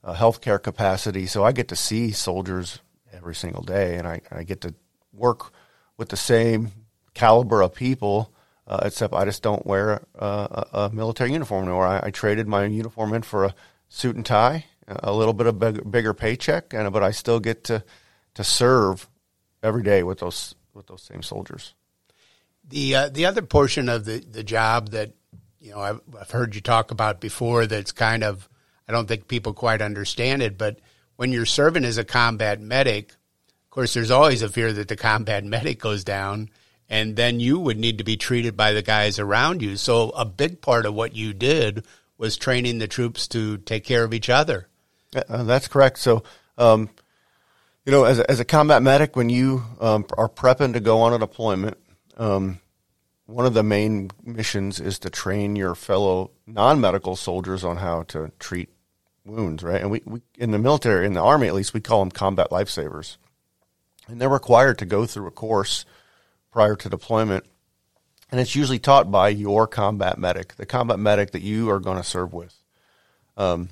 a 0.04 0.16
healthcare 0.16 0.62
capacity, 0.62 1.28
so 1.28 1.44
I 1.44 1.52
get 1.52 1.68
to 1.68 1.76
see 1.76 2.12
soldiers 2.12 2.80
every 3.12 3.36
single 3.36 3.64
day, 3.64 3.98
and 3.98 4.08
I, 4.08 4.22
I 4.32 4.44
get 4.44 4.62
to 4.62 4.74
work 5.14 5.52
with 5.98 6.10
the 6.10 6.18
same 6.18 6.72
caliber 7.14 7.62
of 7.62 7.76
people. 7.76 8.34
Uh, 8.68 8.80
except 8.84 9.14
I 9.14 9.26
just 9.26 9.42
don't 9.44 9.66
wear 9.66 10.04
a, 10.16 10.66
a, 10.72 10.90
military 10.94 11.34
uniform 11.34 11.64
anymore. 11.64 11.86
I, 11.86 12.00
I, 12.04 12.12
traded 12.12 12.48
my 12.48 12.66
uniform 12.66 13.14
in 13.14 13.24
for 13.24 13.44
a 13.44 13.56
suit 13.90 14.16
and 14.16 14.26
tie, 14.26 14.66
a 14.88 15.12
little 15.12 15.34
bit 15.34 15.48
of 15.48 15.60
big, 15.60 15.92
bigger 15.92 16.14
paycheck, 16.14 16.74
and 16.74 16.94
but 16.94 17.04
I 17.04 17.12
still 17.12 17.42
get 17.42 17.66
to 17.66 17.84
to 18.36 18.44
serve 18.46 19.10
every 19.62 19.84
day 19.84 20.04
with 20.04 20.20
those 20.20 20.56
with 20.74 20.88
those 20.88 21.02
same 21.02 21.22
soldiers. 21.22 21.74
The 22.68 22.96
uh, 22.96 23.10
the 23.10 23.26
other 23.26 23.42
portion 23.42 23.90
of 23.90 24.06
the, 24.06 24.20
the 24.20 24.44
job 24.44 24.90
that 24.92 25.12
you 25.60 25.72
know 25.72 25.80
I've, 25.80 26.02
I've 26.20 26.32
heard 26.32 26.56
you 26.56 26.62
talk 26.62 26.92
about 26.92 27.20
before 27.20 27.66
that's 27.66 27.92
kind 27.92 28.24
of 28.24 28.48
I 28.88 28.94
don't 28.94 29.08
think 29.08 29.28
people 29.28 29.54
quite 29.54 29.82
understand 29.82 30.42
it, 30.42 30.58
but 30.58 30.80
when 31.16 31.32
you're 31.32 31.46
serving 31.46 31.86
as 31.86 31.98
a 31.98 32.04
combat 32.04 32.60
medic, 32.60 33.12
of 33.12 33.70
course, 33.70 33.94
there's 33.94 34.12
always 34.12 34.42
a 34.42 34.50
fear 34.50 34.74
that 34.74 34.88
the 34.88 34.96
combat 34.96 35.44
medic 35.46 35.80
goes 35.80 36.04
down, 36.04 36.50
and 36.90 37.16
then 37.16 37.40
you 37.40 37.60
would 37.60 37.78
need 37.78 38.00
to 38.00 38.04
be 38.04 38.18
treated 38.18 38.58
by 38.58 38.74
the 38.74 38.82
guys 38.82 39.20
around 39.20 39.62
you. 39.62 39.78
So 39.78 40.10
a 40.10 40.26
big 40.26 40.62
part 40.62 40.86
of 40.86 40.94
what 40.94 41.16
you 41.16 41.34
did 41.34 41.86
was 42.18 42.38
training 42.38 42.80
the 42.80 42.88
troops 42.88 43.28
to 43.30 43.58
take 43.58 43.84
care 43.84 44.04
of 44.04 44.14
each 44.14 44.30
other. 44.30 44.68
Uh, 45.16 45.44
that's 45.44 45.68
correct. 45.68 46.00
So, 46.00 46.24
um, 46.58 46.90
you 47.86 47.92
know, 47.92 48.04
as 48.04 48.20
a, 48.20 48.30
as 48.30 48.40
a 48.40 48.46
combat 48.46 48.84
medic, 48.84 49.16
when 49.16 49.30
you 49.30 49.64
um, 49.80 50.06
are 50.18 50.30
prepping 50.30 50.74
to 50.74 50.80
go 50.80 51.02
on 51.02 51.14
a 51.14 51.20
deployment, 51.20 51.78
um, 52.22 52.60
one 53.26 53.46
of 53.46 53.54
the 53.54 53.64
main 53.64 54.12
missions 54.24 54.80
is 54.80 55.00
to 55.00 55.10
train 55.10 55.56
your 55.56 55.76
fellow 55.76 56.32
non-medical 56.46 57.16
soldiers 57.16 57.64
on 57.64 57.78
how 57.78 58.04
to 58.04 58.32
treat 58.40 58.70
wounds, 59.26 59.64
right? 59.64 59.82
And 59.82 59.92
we, 59.92 60.02
we 60.06 60.22
in 60.38 60.52
the 60.52 60.60
military, 60.60 61.06
in 61.06 61.14
the 61.14 61.22
army 61.22 61.48
at 61.48 61.54
least, 61.54 61.74
we 61.74 61.82
call 61.82 62.00
them 62.00 62.12
combat 62.12 62.50
lifesavers, 62.50 63.18
and 64.08 64.20
they're 64.20 64.30
required 64.30 64.78
to 64.80 64.86
go 64.86 65.06
through 65.06 65.28
a 65.28 65.32
course 65.32 65.86
prior 66.52 66.76
to 66.76 66.90
deployment 66.90 67.46
and 68.32 68.40
it's 68.40 68.56
usually 68.56 68.80
taught 68.80 69.12
by 69.12 69.30
your 69.30 69.68
combat 69.68 70.18
medic, 70.18 70.56
the 70.56 70.66
combat 70.66 70.98
medic 70.98 71.32
that 71.32 71.42
you 71.42 71.70
are 71.70 71.80
going 71.80 71.98
to 71.98 72.04
serve 72.04 72.34
with. 72.34 72.56
Um, 73.36 73.70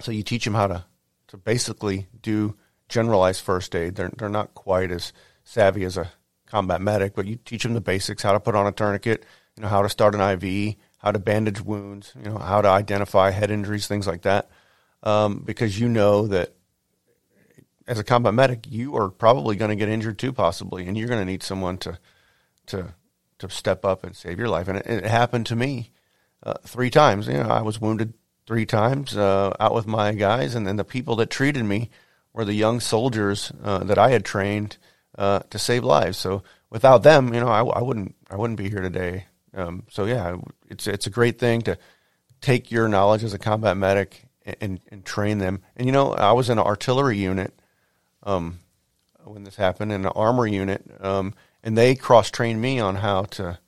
so 0.00 0.12
you 0.12 0.22
teach 0.22 0.44
them 0.44 0.54
how 0.54 0.68
to 0.68 0.84
to 1.28 1.36
basically 1.36 2.06
do 2.22 2.56
generalized 2.88 3.42
first 3.42 3.74
aid. 3.74 3.96
They're 3.96 4.12
they're 4.16 4.28
not 4.28 4.54
quite 4.54 4.90
as 4.90 5.12
savvy 5.42 5.84
as 5.84 5.96
a 5.96 6.12
combat 6.54 6.80
medic, 6.80 7.16
but 7.16 7.26
you 7.26 7.36
teach 7.44 7.64
them 7.64 7.74
the 7.74 7.80
basics: 7.80 8.22
how 8.22 8.32
to 8.32 8.38
put 8.38 8.54
on 8.54 8.66
a 8.66 8.72
tourniquet, 8.72 9.24
you 9.56 9.62
know, 9.62 9.68
how 9.68 9.82
to 9.82 9.88
start 9.88 10.14
an 10.14 10.20
IV, 10.20 10.76
how 10.98 11.10
to 11.10 11.18
bandage 11.18 11.60
wounds, 11.60 12.12
you 12.16 12.30
know, 12.30 12.38
how 12.38 12.62
to 12.62 12.68
identify 12.68 13.30
head 13.30 13.50
injuries, 13.50 13.88
things 13.88 14.06
like 14.06 14.22
that. 14.22 14.48
Um, 15.02 15.42
because 15.44 15.78
you 15.80 15.88
know 15.88 16.28
that 16.28 16.54
as 17.88 17.98
a 17.98 18.04
combat 18.04 18.34
medic, 18.34 18.66
you 18.70 18.96
are 18.96 19.10
probably 19.10 19.56
going 19.56 19.70
to 19.70 19.76
get 19.76 19.88
injured 19.88 20.18
too, 20.18 20.32
possibly, 20.32 20.86
and 20.86 20.96
you're 20.96 21.08
going 21.08 21.20
to 21.20 21.30
need 21.30 21.42
someone 21.42 21.76
to 21.78 21.98
to 22.66 22.94
to 23.38 23.50
step 23.50 23.84
up 23.84 24.04
and 24.04 24.14
save 24.14 24.38
your 24.38 24.48
life. 24.48 24.68
And 24.68 24.78
it, 24.78 24.86
it 24.86 25.04
happened 25.06 25.46
to 25.46 25.56
me 25.56 25.90
uh, 26.44 26.54
three 26.64 26.88
times. 26.88 27.26
You 27.26 27.34
know, 27.34 27.48
I 27.48 27.62
was 27.62 27.80
wounded 27.80 28.14
three 28.46 28.64
times 28.64 29.16
uh, 29.16 29.54
out 29.58 29.74
with 29.74 29.88
my 29.88 30.12
guys, 30.12 30.54
and 30.54 30.66
then 30.66 30.76
the 30.76 30.84
people 30.84 31.16
that 31.16 31.30
treated 31.30 31.64
me 31.64 31.90
were 32.32 32.44
the 32.44 32.54
young 32.54 32.78
soldiers 32.78 33.50
uh, 33.62 33.82
that 33.84 33.98
I 33.98 34.10
had 34.10 34.24
trained 34.24 34.78
uh, 35.16 35.40
to 35.50 35.58
save 35.58 35.84
lives. 35.84 36.18
So 36.18 36.42
without 36.70 37.02
them, 37.02 37.32
you 37.32 37.40
know, 37.40 37.48
I, 37.48 37.62
I 37.62 37.82
wouldn't 37.82 38.14
I 38.30 38.36
wouldn't 38.36 38.58
be 38.58 38.68
here 38.68 38.80
today. 38.80 39.26
Um, 39.54 39.84
so 39.90 40.04
yeah, 40.04 40.36
it's 40.68 40.86
it's 40.86 41.06
a 41.06 41.10
great 41.10 41.38
thing 41.38 41.62
to 41.62 41.78
take 42.40 42.70
your 42.70 42.88
knowledge 42.88 43.24
as 43.24 43.32
a 43.32 43.38
combat 43.38 43.76
medic 43.76 44.26
and, 44.60 44.80
and, 44.90 45.04
train 45.04 45.38
them. 45.38 45.62
And 45.76 45.86
you 45.86 45.92
know, 45.92 46.12
I 46.12 46.32
was 46.32 46.50
in 46.50 46.58
an 46.58 46.64
artillery 46.64 47.16
unit 47.16 47.58
um, 48.22 48.58
when 49.24 49.44
this 49.44 49.56
happened, 49.56 49.92
in 49.92 50.04
an 50.04 50.12
armor 50.14 50.46
unit. 50.46 50.84
Um, 51.00 51.34
and 51.62 51.78
they 51.78 51.94
cross 51.94 52.30
trained 52.30 52.60
me 52.60 52.78
on 52.78 52.96
how 52.96 53.22
to 53.22 53.58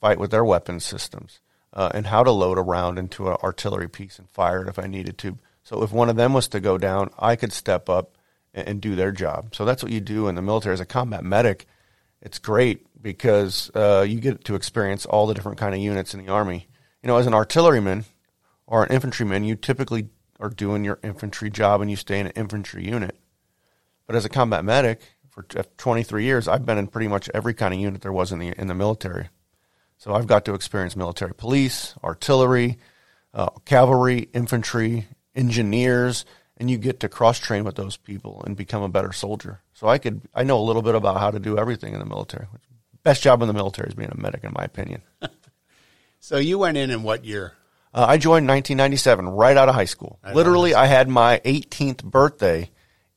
fight 0.00 0.18
with 0.18 0.32
their 0.32 0.44
weapon 0.44 0.80
systems 0.80 1.40
uh, 1.72 1.90
and 1.94 2.06
how 2.06 2.24
to 2.24 2.32
load 2.32 2.58
a 2.58 2.62
round 2.62 2.98
into 2.98 3.28
an 3.28 3.36
artillery 3.44 3.88
piece 3.88 4.18
and 4.18 4.28
fire 4.28 4.62
it 4.62 4.68
if 4.68 4.78
I 4.78 4.88
needed 4.88 5.18
to. 5.18 5.38
So 5.62 5.82
if 5.84 5.92
one 5.92 6.08
of 6.08 6.16
them 6.16 6.32
was 6.32 6.48
to 6.48 6.60
go 6.60 6.78
down, 6.78 7.10
I 7.18 7.36
could 7.36 7.52
step 7.52 7.88
up 7.88 8.17
and, 8.54 8.68
and 8.68 8.80
do 8.80 8.94
their 8.94 9.12
job. 9.12 9.54
So 9.54 9.64
that's 9.64 9.82
what 9.82 9.92
you 9.92 10.00
do 10.00 10.28
in 10.28 10.34
the 10.34 10.42
military 10.42 10.72
as 10.72 10.80
a 10.80 10.86
combat 10.86 11.24
medic. 11.24 11.66
It's 12.20 12.38
great 12.38 12.86
because 13.00 13.70
uh, 13.74 14.04
you 14.08 14.20
get 14.20 14.44
to 14.44 14.54
experience 14.54 15.06
all 15.06 15.26
the 15.26 15.34
different 15.34 15.58
kind 15.58 15.74
of 15.74 15.80
units 15.80 16.14
in 16.14 16.24
the 16.24 16.32
army. 16.32 16.68
You 17.02 17.06
know, 17.06 17.16
as 17.16 17.26
an 17.26 17.34
artilleryman 17.34 18.04
or 18.66 18.82
an 18.84 18.92
infantryman, 18.92 19.44
you 19.44 19.54
typically 19.54 20.08
are 20.40 20.50
doing 20.50 20.84
your 20.84 20.98
infantry 21.02 21.50
job 21.50 21.80
and 21.80 21.90
you 21.90 21.96
stay 21.96 22.18
in 22.20 22.26
an 22.26 22.32
infantry 22.32 22.86
unit. 22.86 23.16
But 24.06 24.16
as 24.16 24.24
a 24.24 24.28
combat 24.28 24.64
medic, 24.64 25.00
for 25.30 25.42
23 25.42 26.24
years, 26.24 26.48
I've 26.48 26.66
been 26.66 26.78
in 26.78 26.88
pretty 26.88 27.06
much 27.06 27.30
every 27.32 27.54
kind 27.54 27.72
of 27.72 27.78
unit 27.78 28.02
there 28.02 28.12
was 28.12 28.32
in 28.32 28.40
the 28.40 28.48
in 28.58 28.66
the 28.66 28.74
military. 28.74 29.28
So 29.96 30.14
I've 30.14 30.26
got 30.26 30.44
to 30.46 30.54
experience 30.54 30.96
military 30.96 31.34
police, 31.34 31.94
artillery, 32.02 32.78
uh, 33.34 33.50
cavalry, 33.64 34.28
infantry, 34.32 35.06
engineers, 35.34 36.24
and 36.58 36.70
you 36.70 36.76
get 36.76 37.00
to 37.00 37.08
cross 37.08 37.38
train 37.38 37.64
with 37.64 37.76
those 37.76 37.96
people 37.96 38.42
and 38.44 38.56
become 38.56 38.82
a 38.82 38.88
better 38.88 39.12
soldier. 39.12 39.62
So 39.72 39.88
I 39.88 39.98
could 39.98 40.20
I 40.34 40.42
know 40.42 40.58
a 40.58 40.62
little 40.62 40.82
bit 40.82 40.94
about 40.94 41.18
how 41.18 41.30
to 41.30 41.38
do 41.38 41.56
everything 41.56 41.94
in 41.94 42.00
the 42.00 42.04
military. 42.04 42.46
Best 43.04 43.22
job 43.22 43.40
in 43.40 43.48
the 43.48 43.54
military 43.54 43.88
is 43.88 43.94
being 43.94 44.10
a 44.10 44.20
medic, 44.20 44.44
in 44.44 44.52
my 44.52 44.64
opinion. 44.64 45.02
so 46.20 46.36
you 46.36 46.58
went 46.58 46.76
in 46.76 46.90
in 46.90 47.02
what 47.02 47.24
year? 47.24 47.54
Uh, 47.94 48.04
I 48.06 48.18
joined 48.18 48.46
1997, 48.46 49.28
right 49.28 49.56
out 49.56 49.68
of 49.68 49.74
high 49.74 49.86
school. 49.86 50.18
Literally, 50.34 50.74
I 50.74 50.86
had 50.86 51.08
my 51.08 51.40
18th 51.44 52.04
birthday 52.04 52.70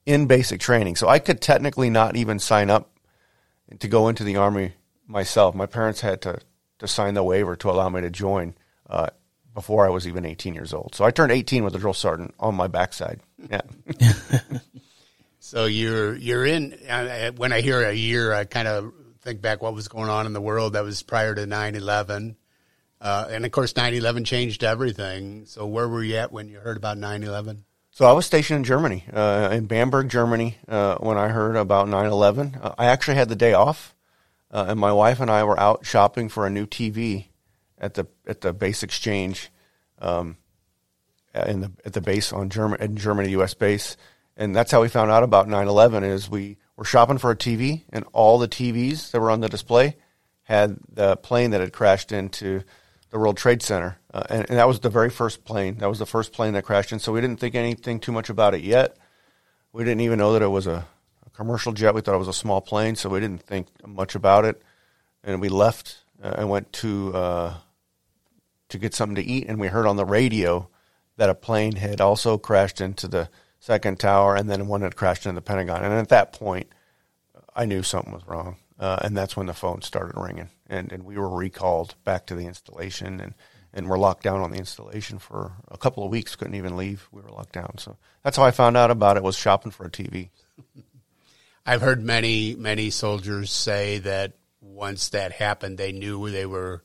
in 0.06 0.28
basic 0.28 0.62
training. 0.62 0.96
So 0.96 1.10
I 1.10 1.20
could 1.20 1.42
technically 1.42 1.90
not 1.90 2.16
even 2.16 2.40
sign 2.40 2.70
up 2.70 2.90
to 3.80 3.88
go 3.88 4.08
into 4.08 4.24
the 4.24 4.38
army 4.38 4.74
myself. 5.08 5.56
My 5.56 5.66
parents 5.66 6.02
had 6.02 6.22
to, 6.22 6.40
to 6.80 6.88
sign 6.88 7.16
the 7.16 7.24
waiver 7.24 7.56
to 7.58 7.70
allow 7.70 7.90
me 7.90 8.02
to 8.02 8.10
join 8.10 8.56
uh, 8.90 9.08
before 9.54 9.86
I 9.86 9.90
was 9.90 10.08
even 10.08 10.26
18 10.26 10.54
years 10.54 10.74
old. 10.74 10.96
So 10.96 11.06
I 11.06 11.12
turned 11.12 11.32
18 11.32 11.64
with 11.64 11.76
a 11.76 11.80
drill 11.80 11.94
sergeant 11.94 12.34
on 12.40 12.56
my 12.56 12.68
backside. 12.68 13.20
Yeah. 13.50 13.62
so 15.40 15.66
you're 15.66 16.16
you're 16.16 16.46
in. 16.46 16.74
Uh, 16.88 17.32
when 17.32 17.52
I 17.52 17.62
hear 17.62 17.84
a 17.84 17.94
year, 17.94 18.34
I 18.34 18.46
kind 18.46 18.68
of 18.68 18.94
think 19.22 19.42
back 19.42 19.62
what 19.62 19.74
was 19.74 19.88
going 19.88 20.10
on 20.10 20.26
in 20.26 20.34
the 20.34 20.42
world 20.42 20.74
that 20.74 20.84
was 20.84 21.04
prior 21.04 21.36
to 21.36 21.46
9/11. 21.46 22.36
Uh, 23.00 23.28
and 23.32 23.46
of 23.46 23.52
course, 23.52 23.74
9/11 23.74 24.26
changed 24.26 24.64
everything. 24.64 25.46
So 25.46 25.66
where 25.66 25.88
were 25.88 26.04
you 26.04 26.16
at 26.16 26.32
when 26.32 26.48
you 26.48 26.60
heard 26.60 26.78
about 26.78 26.98
9/11? 26.98 27.64
So 27.94 28.06
I 28.06 28.14
was 28.14 28.26
stationed 28.26 28.60
in 28.60 28.64
Germany, 28.64 29.04
uh, 29.12 29.50
in 29.52 29.66
Bamberg, 29.66 30.08
Germany, 30.08 30.58
uh, 30.68 30.96
when 31.00 31.18
I 31.18 31.28
heard 31.28 31.58
about 31.58 31.88
9/11. 31.88 32.64
Uh, 32.64 32.74
I 32.78 32.86
actually 32.86 33.16
had 33.16 33.28
the 33.28 33.36
day 33.36 33.54
off, 33.54 33.94
uh, 34.50 34.66
and 34.70 34.80
my 34.80 34.94
wife 34.94 35.20
and 35.20 35.30
I 35.30 35.44
were 35.44 35.60
out 35.60 35.86
shopping 35.86 36.30
for 36.30 36.48
a 36.48 36.50
new 36.50 36.66
TV 36.66 37.31
at 37.82 37.96
the 37.96 38.08
at 38.26 38.40
the 38.42 38.54
base 38.54 38.84
exchange, 38.84 39.52
um, 40.00 40.38
in 41.34 41.62
the 41.62 41.72
at 41.84 41.94
the 41.94 42.02
base 42.02 42.32
on 42.32 42.50
German 42.50 42.80
in 42.82 42.96
Germany 42.96 43.32
U.S. 43.32 43.54
base, 43.54 43.98
and 44.38 44.56
that's 44.56 44.72
how 44.72 44.82
we 44.82 44.88
found 44.88 45.12
out 45.12 45.24
about 45.24 45.48
9/11. 45.48 46.04
Is 46.04 46.30
we 46.30 46.58
were 46.78 46.86
shopping 46.86 47.18
for 47.18 47.32
a 47.32 47.36
TV, 47.36 47.84
and 47.90 48.06
all 48.14 48.38
the 48.38 48.48
TVs 48.48 49.12
that 49.12 49.20
were 49.20 49.32
on 49.32 49.42
the 49.42 49.50
display 49.50 49.98
had 50.44 50.78
the 50.90 51.18
plane 51.18 51.52
that 51.52 51.62
had 51.62 51.74
crashed 51.74 52.12
into 52.12 52.64
the 53.10 53.20
World 53.20 53.36
Trade 53.36 53.62
Center, 53.62 53.98
uh, 54.14 54.24
and, 54.30 54.50
and, 54.50 54.58
that 54.58 54.68
was 54.68 54.80
the 54.80 54.90
very 54.90 55.10
first 55.10 55.44
plane. 55.44 55.76
That 55.80 55.90
was 55.90 56.00
the 56.00 56.06
first 56.06 56.32
plane 56.32 56.54
that 56.54 56.64
crashed 56.64 56.94
in. 56.94 57.00
So 57.00 57.12
we 57.12 57.20
didn't 57.20 57.42
think 57.42 57.56
anything 57.56 58.00
too 58.00 58.14
much 58.14 58.30
about 58.30 58.54
it 58.54 58.62
yet. 58.62 58.96
We 59.74 59.84
didn't 59.84 60.02
even 60.02 60.18
know 60.18 60.32
that 60.34 60.42
it 60.42 60.48
was 60.48 60.66
a, 60.66 60.86
a 61.26 61.30
commercial 61.32 61.74
jet. 61.74 61.94
We 61.94 62.02
thought 62.02 62.16
it 62.16 62.20
was 62.20 62.30
a 62.30 62.34
small 62.34 62.62
plane, 62.62 62.96
so 62.96 63.10
we 63.10 63.20
didn't 63.20 63.44
think 63.44 63.68
much 63.86 64.16
about 64.16 64.46
it. 64.46 64.62
And 65.24 65.42
we 65.42 65.50
left 65.50 66.04
uh, 66.24 66.36
and 66.38 66.50
went 66.50 66.72
to 66.74 67.14
uh, 67.16 67.54
to 68.72 68.78
get 68.78 68.94
something 68.94 69.16
to 69.16 69.24
eat, 69.24 69.48
and 69.48 69.60
we 69.60 69.68
heard 69.68 69.88
on 69.88 69.96
the 69.96 70.06
radio 70.06 70.70
that 71.18 71.30
a 71.30 71.36
plane 71.36 71.76
had 71.76 72.02
also 72.02 72.38
crashed 72.38 72.82
into 72.82 73.08
the 73.08 73.30
second 73.60 74.00
tower, 74.00 74.36
and 74.36 74.50
then 74.50 74.68
one 74.68 74.82
had 74.82 74.96
crashed 74.96 75.26
into 75.26 75.36
the 75.36 75.42
Pentagon. 75.42 75.84
And 75.84 75.94
at 75.94 76.10
that 76.10 76.34
point, 76.34 76.68
I 77.56 77.66
knew 77.66 77.84
something 77.84 78.14
was 78.14 78.28
wrong, 78.28 78.58
uh, 78.80 78.98
and 79.02 79.16
that's 79.16 79.38
when 79.38 79.46
the 79.46 79.54
phone 79.54 79.82
started 79.82 80.20
ringing 80.20 80.50
and, 80.72 80.92
and 80.92 81.04
we 81.04 81.18
were 81.18 81.30
recalled 81.30 81.96
back 82.04 82.26
to 82.26 82.36
the 82.36 82.48
installation 82.48 83.20
and, 83.20 83.36
and 83.74 83.88
were 83.88 84.00
locked 84.00 84.24
down 84.24 84.42
on 84.42 84.52
the 84.52 84.58
installation 84.58 85.20
for 85.20 85.52
a 85.68 85.78
couple 85.78 86.04
of 86.04 86.10
weeks. 86.10 86.36
Couldn't 86.36 86.56
even 86.56 86.78
leave. 86.78 87.08
We 87.12 87.22
were 87.22 87.30
locked 87.30 87.52
down. 87.52 87.78
So 87.78 87.98
that's 88.24 88.38
how 88.38 88.44
I 88.44 88.52
found 88.52 88.78
out 88.78 88.90
about 88.90 89.18
it. 89.18 89.24
Was 89.24 89.36
shopping 89.36 89.72
for 89.72 89.86
a 89.86 89.92
TV. 89.92 90.30
I've 91.66 91.82
heard 91.82 92.04
many 92.04 92.56
many 92.56 92.90
soldiers 92.90 93.52
say 93.52 94.00
that 94.00 94.34
once 94.62 95.10
that 95.10 95.34
happened, 95.34 95.78
they 95.78 95.92
knew 95.92 96.30
they 96.30 96.46
were 96.46 96.84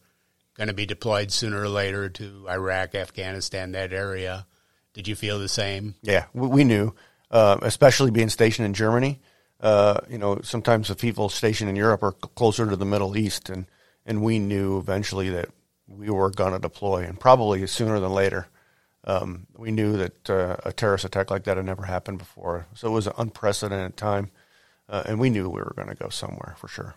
going 0.57 0.69
to 0.69 0.75
be 0.75 0.87
deployed 0.87 1.31
sooner 1.31 1.61
or 1.61 1.69
later 1.69 2.09
to 2.09 2.47
Iraq, 2.49 2.95
Afghanistan, 2.95 3.73
that 3.73 3.93
area. 3.93 4.47
Did 4.95 5.07
you 5.09 5.15
feel 5.15 5.39
the 5.39 5.49
same? 5.49 5.95
Yeah, 6.03 6.27
we 6.33 6.65
knew. 6.65 6.95
uh, 7.31 7.59
especially 7.63 8.11
being 8.11 8.29
stationed 8.29 8.67
in 8.67 8.75
Germany. 8.75 9.21
Uh, 9.61 9.99
you 10.09 10.19
know, 10.19 10.41
sometimes 10.43 10.89
the 10.89 10.95
people 10.95 11.29
stationed 11.29 11.71
in 11.71 11.77
Europe 11.77 12.03
are 12.03 12.13
closer 12.13 12.69
to 12.69 12.77
the 12.77 12.85
Middle 12.85 13.17
East, 13.17 13.49
and 13.49 13.67
and 14.05 14.23
we 14.23 14.39
knew 14.39 14.79
eventually 14.79 15.31
that 15.31 15.49
we 15.89 16.11
were 16.11 16.31
going 16.31 16.53
to 16.53 16.59
deploy, 16.59 17.05
and 17.05 17.19
probably 17.19 17.67
sooner 17.67 17.99
than 18.01 18.13
later. 18.13 18.49
Um, 19.05 19.47
we 19.57 19.71
knew 19.71 19.97
that 19.97 20.31
uh, 20.31 20.57
a 20.65 20.73
terrorist 20.73 21.05
attack 21.05 21.31
like 21.31 21.45
that 21.45 21.57
had 21.57 21.67
never 21.67 21.85
happened 21.85 22.19
before, 22.19 22.67
so 22.75 22.89
it 22.89 22.93
was 22.93 23.07
an 23.07 23.13
unprecedented 23.19 23.97
time, 23.97 24.31
uh, 24.89 25.05
and 25.07 25.21
we 25.21 25.31
knew 25.31 25.49
we 25.49 25.61
were 25.61 25.75
going 25.77 25.89
to 25.89 25.95
go 25.95 26.09
somewhere 26.09 26.57
for 26.59 26.67
sure. 26.69 26.97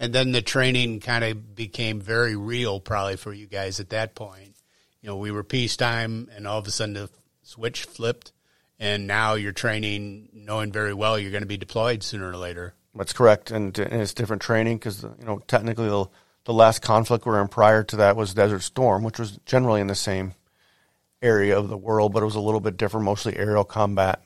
And 0.00 0.14
then 0.14 0.32
the 0.32 0.40
training 0.40 1.00
kind 1.00 1.22
of 1.22 1.54
became 1.54 2.00
very 2.00 2.34
real, 2.34 2.80
probably 2.80 3.16
for 3.16 3.34
you 3.34 3.46
guys 3.46 3.80
at 3.80 3.90
that 3.90 4.14
point. 4.14 4.56
You 5.02 5.10
know, 5.10 5.16
we 5.18 5.30
were 5.30 5.44
peacetime, 5.44 6.30
and 6.34 6.46
all 6.46 6.58
of 6.58 6.66
a 6.66 6.70
sudden 6.70 6.94
the 6.94 7.10
switch 7.42 7.84
flipped, 7.84 8.32
and 8.78 9.06
now 9.06 9.34
you're 9.34 9.52
training, 9.52 10.30
knowing 10.32 10.72
very 10.72 10.94
well 10.94 11.18
you're 11.18 11.30
going 11.30 11.42
to 11.42 11.46
be 11.46 11.58
deployed 11.58 12.02
sooner 12.02 12.30
or 12.30 12.36
later. 12.38 12.72
That's 12.94 13.12
correct, 13.12 13.50
and, 13.50 13.78
and 13.78 14.00
it's 14.00 14.14
different 14.14 14.40
training 14.40 14.78
because 14.78 15.02
you 15.02 15.26
know 15.26 15.42
technically 15.46 15.88
the, 15.88 16.06
the 16.44 16.54
last 16.54 16.80
conflict 16.80 17.26
we 17.26 17.32
are 17.32 17.42
in 17.42 17.48
prior 17.48 17.84
to 17.84 17.96
that 17.96 18.16
was 18.16 18.32
Desert 18.32 18.62
Storm, 18.62 19.04
which 19.04 19.18
was 19.18 19.38
generally 19.44 19.82
in 19.82 19.86
the 19.86 19.94
same 19.94 20.32
area 21.20 21.58
of 21.58 21.68
the 21.68 21.76
world, 21.76 22.14
but 22.14 22.22
it 22.22 22.26
was 22.26 22.36
a 22.36 22.40
little 22.40 22.60
bit 22.60 22.78
different, 22.78 23.04
mostly 23.04 23.36
aerial 23.36 23.64
combat. 23.64 24.22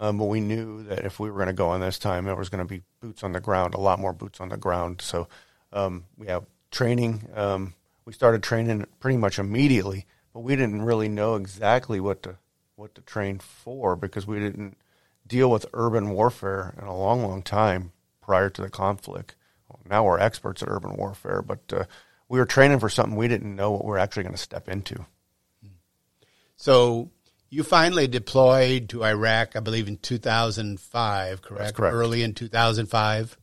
Um, 0.00 0.16
but 0.16 0.24
we 0.24 0.40
knew 0.40 0.82
that 0.84 1.04
if 1.04 1.20
we 1.20 1.30
were 1.30 1.36
going 1.36 1.48
to 1.48 1.52
go 1.52 1.68
on 1.68 1.80
this 1.80 1.98
time, 1.98 2.24
there 2.24 2.34
was 2.34 2.48
going 2.48 2.66
to 2.66 2.74
be 2.74 2.82
boots 3.00 3.22
on 3.22 3.32
the 3.32 3.40
ground, 3.40 3.74
a 3.74 3.80
lot 3.80 4.00
more 4.00 4.14
boots 4.14 4.40
on 4.40 4.48
the 4.48 4.56
ground. 4.56 5.02
So 5.02 5.28
um, 5.74 6.06
we 6.16 6.26
have 6.28 6.46
training. 6.70 7.28
Um, 7.34 7.74
we 8.06 8.14
started 8.14 8.42
training 8.42 8.86
pretty 8.98 9.18
much 9.18 9.38
immediately, 9.38 10.06
but 10.32 10.40
we 10.40 10.56
didn't 10.56 10.82
really 10.82 11.08
know 11.08 11.34
exactly 11.34 12.00
what 12.00 12.22
to 12.22 12.38
what 12.76 12.94
to 12.94 13.02
train 13.02 13.38
for 13.38 13.94
because 13.94 14.26
we 14.26 14.40
didn't 14.40 14.78
deal 15.26 15.50
with 15.50 15.66
urban 15.74 16.08
warfare 16.08 16.74
in 16.80 16.88
a 16.88 16.96
long, 16.96 17.22
long 17.22 17.42
time 17.42 17.92
prior 18.22 18.48
to 18.48 18.62
the 18.62 18.70
conflict. 18.70 19.36
Well, 19.68 19.80
now 19.84 20.04
we're 20.04 20.18
experts 20.18 20.62
at 20.62 20.70
urban 20.70 20.96
warfare, 20.96 21.42
but 21.42 21.60
uh, 21.74 21.84
we 22.26 22.38
were 22.38 22.46
training 22.46 22.80
for 22.80 22.88
something 22.88 23.16
we 23.16 23.28
didn't 23.28 23.54
know 23.54 23.70
what 23.70 23.84
we 23.84 23.92
are 23.92 23.98
actually 23.98 24.22
going 24.22 24.34
to 24.34 24.40
step 24.40 24.66
into. 24.66 25.04
So 26.56 27.10
you 27.50 27.64
finally 27.64 28.06
deployed 28.06 28.88
to 28.90 29.04
Iraq, 29.04 29.56
I 29.56 29.60
believe, 29.60 29.88
in 29.88 29.96
2005, 29.96 31.42
correct? 31.42 31.74
correct. 31.74 31.94
Early 31.94 32.22
in 32.22 32.32
2005, 32.32 33.36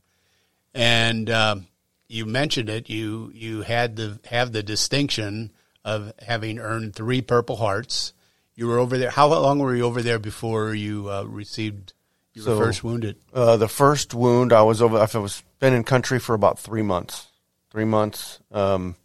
and 0.74 1.30
um, 1.30 1.66
you 2.08 2.24
mentioned 2.24 2.70
it. 2.70 2.88
You 2.88 3.30
you 3.34 3.62
had 3.62 3.96
the 3.96 4.18
have 4.30 4.52
the 4.52 4.62
distinction 4.62 5.52
of 5.84 6.12
having 6.26 6.58
earned 6.58 6.94
three 6.94 7.20
Purple 7.20 7.56
Hearts. 7.56 8.14
You 8.54 8.66
were 8.66 8.78
over 8.78 8.98
there. 8.98 9.10
How 9.10 9.28
long 9.28 9.60
were 9.60 9.74
you 9.74 9.84
over 9.84 10.02
there 10.02 10.18
before 10.18 10.74
you 10.74 11.10
uh, 11.10 11.22
received 11.24 11.92
your 12.34 12.44
So, 12.44 12.58
first 12.58 12.82
wounded? 12.82 13.16
Uh, 13.32 13.56
the 13.56 13.68
first 13.68 14.14
wound, 14.14 14.52
I 14.52 14.62
was 14.62 14.82
over. 14.82 14.98
I 14.98 15.18
was 15.18 15.44
been 15.60 15.74
in 15.74 15.84
country 15.84 16.18
for 16.18 16.34
about 16.34 16.58
three 16.58 16.82
months. 16.82 17.28
Three 17.70 17.84
months, 17.84 18.40
um, 18.50 18.96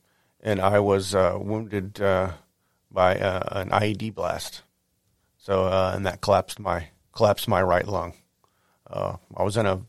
and 0.41 0.61
I 0.61 0.79
was 0.79 1.13
uh, 1.13 1.37
wounded 1.39 2.01
uh, 2.01 2.31
by 2.89 3.19
uh, 3.19 3.59
an 3.59 3.69
IED 3.69 4.15
blast. 4.15 4.62
So, 5.43 5.65
uh, 5.65 5.91
and 5.93 6.05
that 6.05 6.21
collapsed 6.21 6.57
my 6.57 6.87
collapsed 7.11 7.49
my 7.49 7.61
right 7.61 7.85
lung. 7.85 8.13
Uh, 8.89 9.17
I 9.35 9.43
was 9.43 9.57
in 9.57 9.65
a 9.65 9.81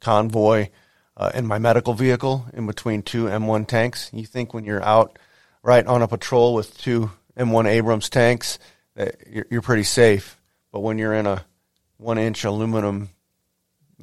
convoy 0.00 0.70
uh, 1.14 1.30
in 1.34 1.46
my 1.46 1.58
medical 1.58 1.92
vehicle 1.92 2.46
in 2.54 2.66
between 2.66 3.02
two 3.02 3.26
M1 3.26 3.66
tanks. 3.66 4.08
You 4.14 4.24
think 4.24 4.54
when 4.54 4.64
you're 4.64 4.82
out 4.82 5.18
right 5.62 5.86
on 5.86 6.00
a 6.00 6.08
patrol 6.08 6.54
with 6.54 6.78
two 6.78 7.10
M1 7.36 7.66
Abrams 7.66 8.08
tanks 8.08 8.58
that 8.94 9.16
you're, 9.28 9.44
you're 9.50 9.60
pretty 9.60 9.82
safe, 9.82 10.40
but 10.72 10.80
when 10.80 10.96
you're 10.96 11.12
in 11.12 11.26
a 11.26 11.44
one 11.98 12.16
inch 12.16 12.44
aluminum 12.44 13.10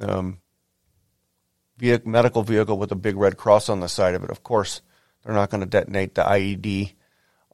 um, 0.00 0.38
vehicle, 1.78 2.08
medical 2.08 2.44
vehicle 2.44 2.78
with 2.78 2.92
a 2.92 2.96
big 2.96 3.16
red 3.16 3.36
cross 3.36 3.68
on 3.68 3.80
the 3.80 3.88
side 3.88 4.14
of 4.14 4.22
it. 4.22 4.30
Of 4.30 4.44
course, 4.44 4.82
they're 5.24 5.34
not 5.34 5.50
going 5.50 5.62
to 5.62 5.66
detonate 5.66 6.14
the 6.14 6.22
IED 6.22 6.92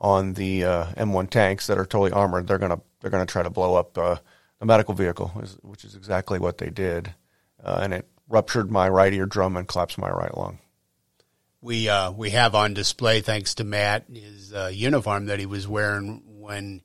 on 0.00 0.34
the 0.34 0.64
uh, 0.64 0.86
M1 0.96 1.30
tanks 1.30 1.66
that 1.66 1.78
are 1.78 1.86
totally 1.86 2.12
armored. 2.12 2.46
They're 2.46 2.58
to 2.58 2.80
they're 3.00 3.10
to 3.10 3.26
try 3.26 3.42
to 3.42 3.50
blow 3.50 3.74
up 3.74 3.96
uh, 3.96 4.16
the 4.58 4.66
medical 4.66 4.94
vehicle, 4.94 5.28
which 5.62 5.84
is 5.84 5.94
exactly 5.94 6.38
what 6.38 6.58
they 6.58 6.70
did, 6.70 7.14
uh, 7.62 7.80
and 7.82 7.92
it 7.94 8.08
ruptured 8.28 8.70
my 8.70 8.88
right 8.88 9.12
eardrum 9.12 9.56
and 9.56 9.66
collapsed 9.66 9.98
my 9.98 10.10
right 10.10 10.36
lung. 10.36 10.58
We 11.60 11.88
uh, 11.88 12.12
we 12.12 12.30
have 12.30 12.54
on 12.54 12.74
display, 12.74 13.20
thanks 13.20 13.54
to 13.56 13.64
Matt, 13.64 14.04
his 14.12 14.52
uh, 14.52 14.70
uniform 14.72 15.26
that 15.26 15.38
he 15.38 15.46
was 15.46 15.66
wearing 15.66 16.22
when 16.26 16.82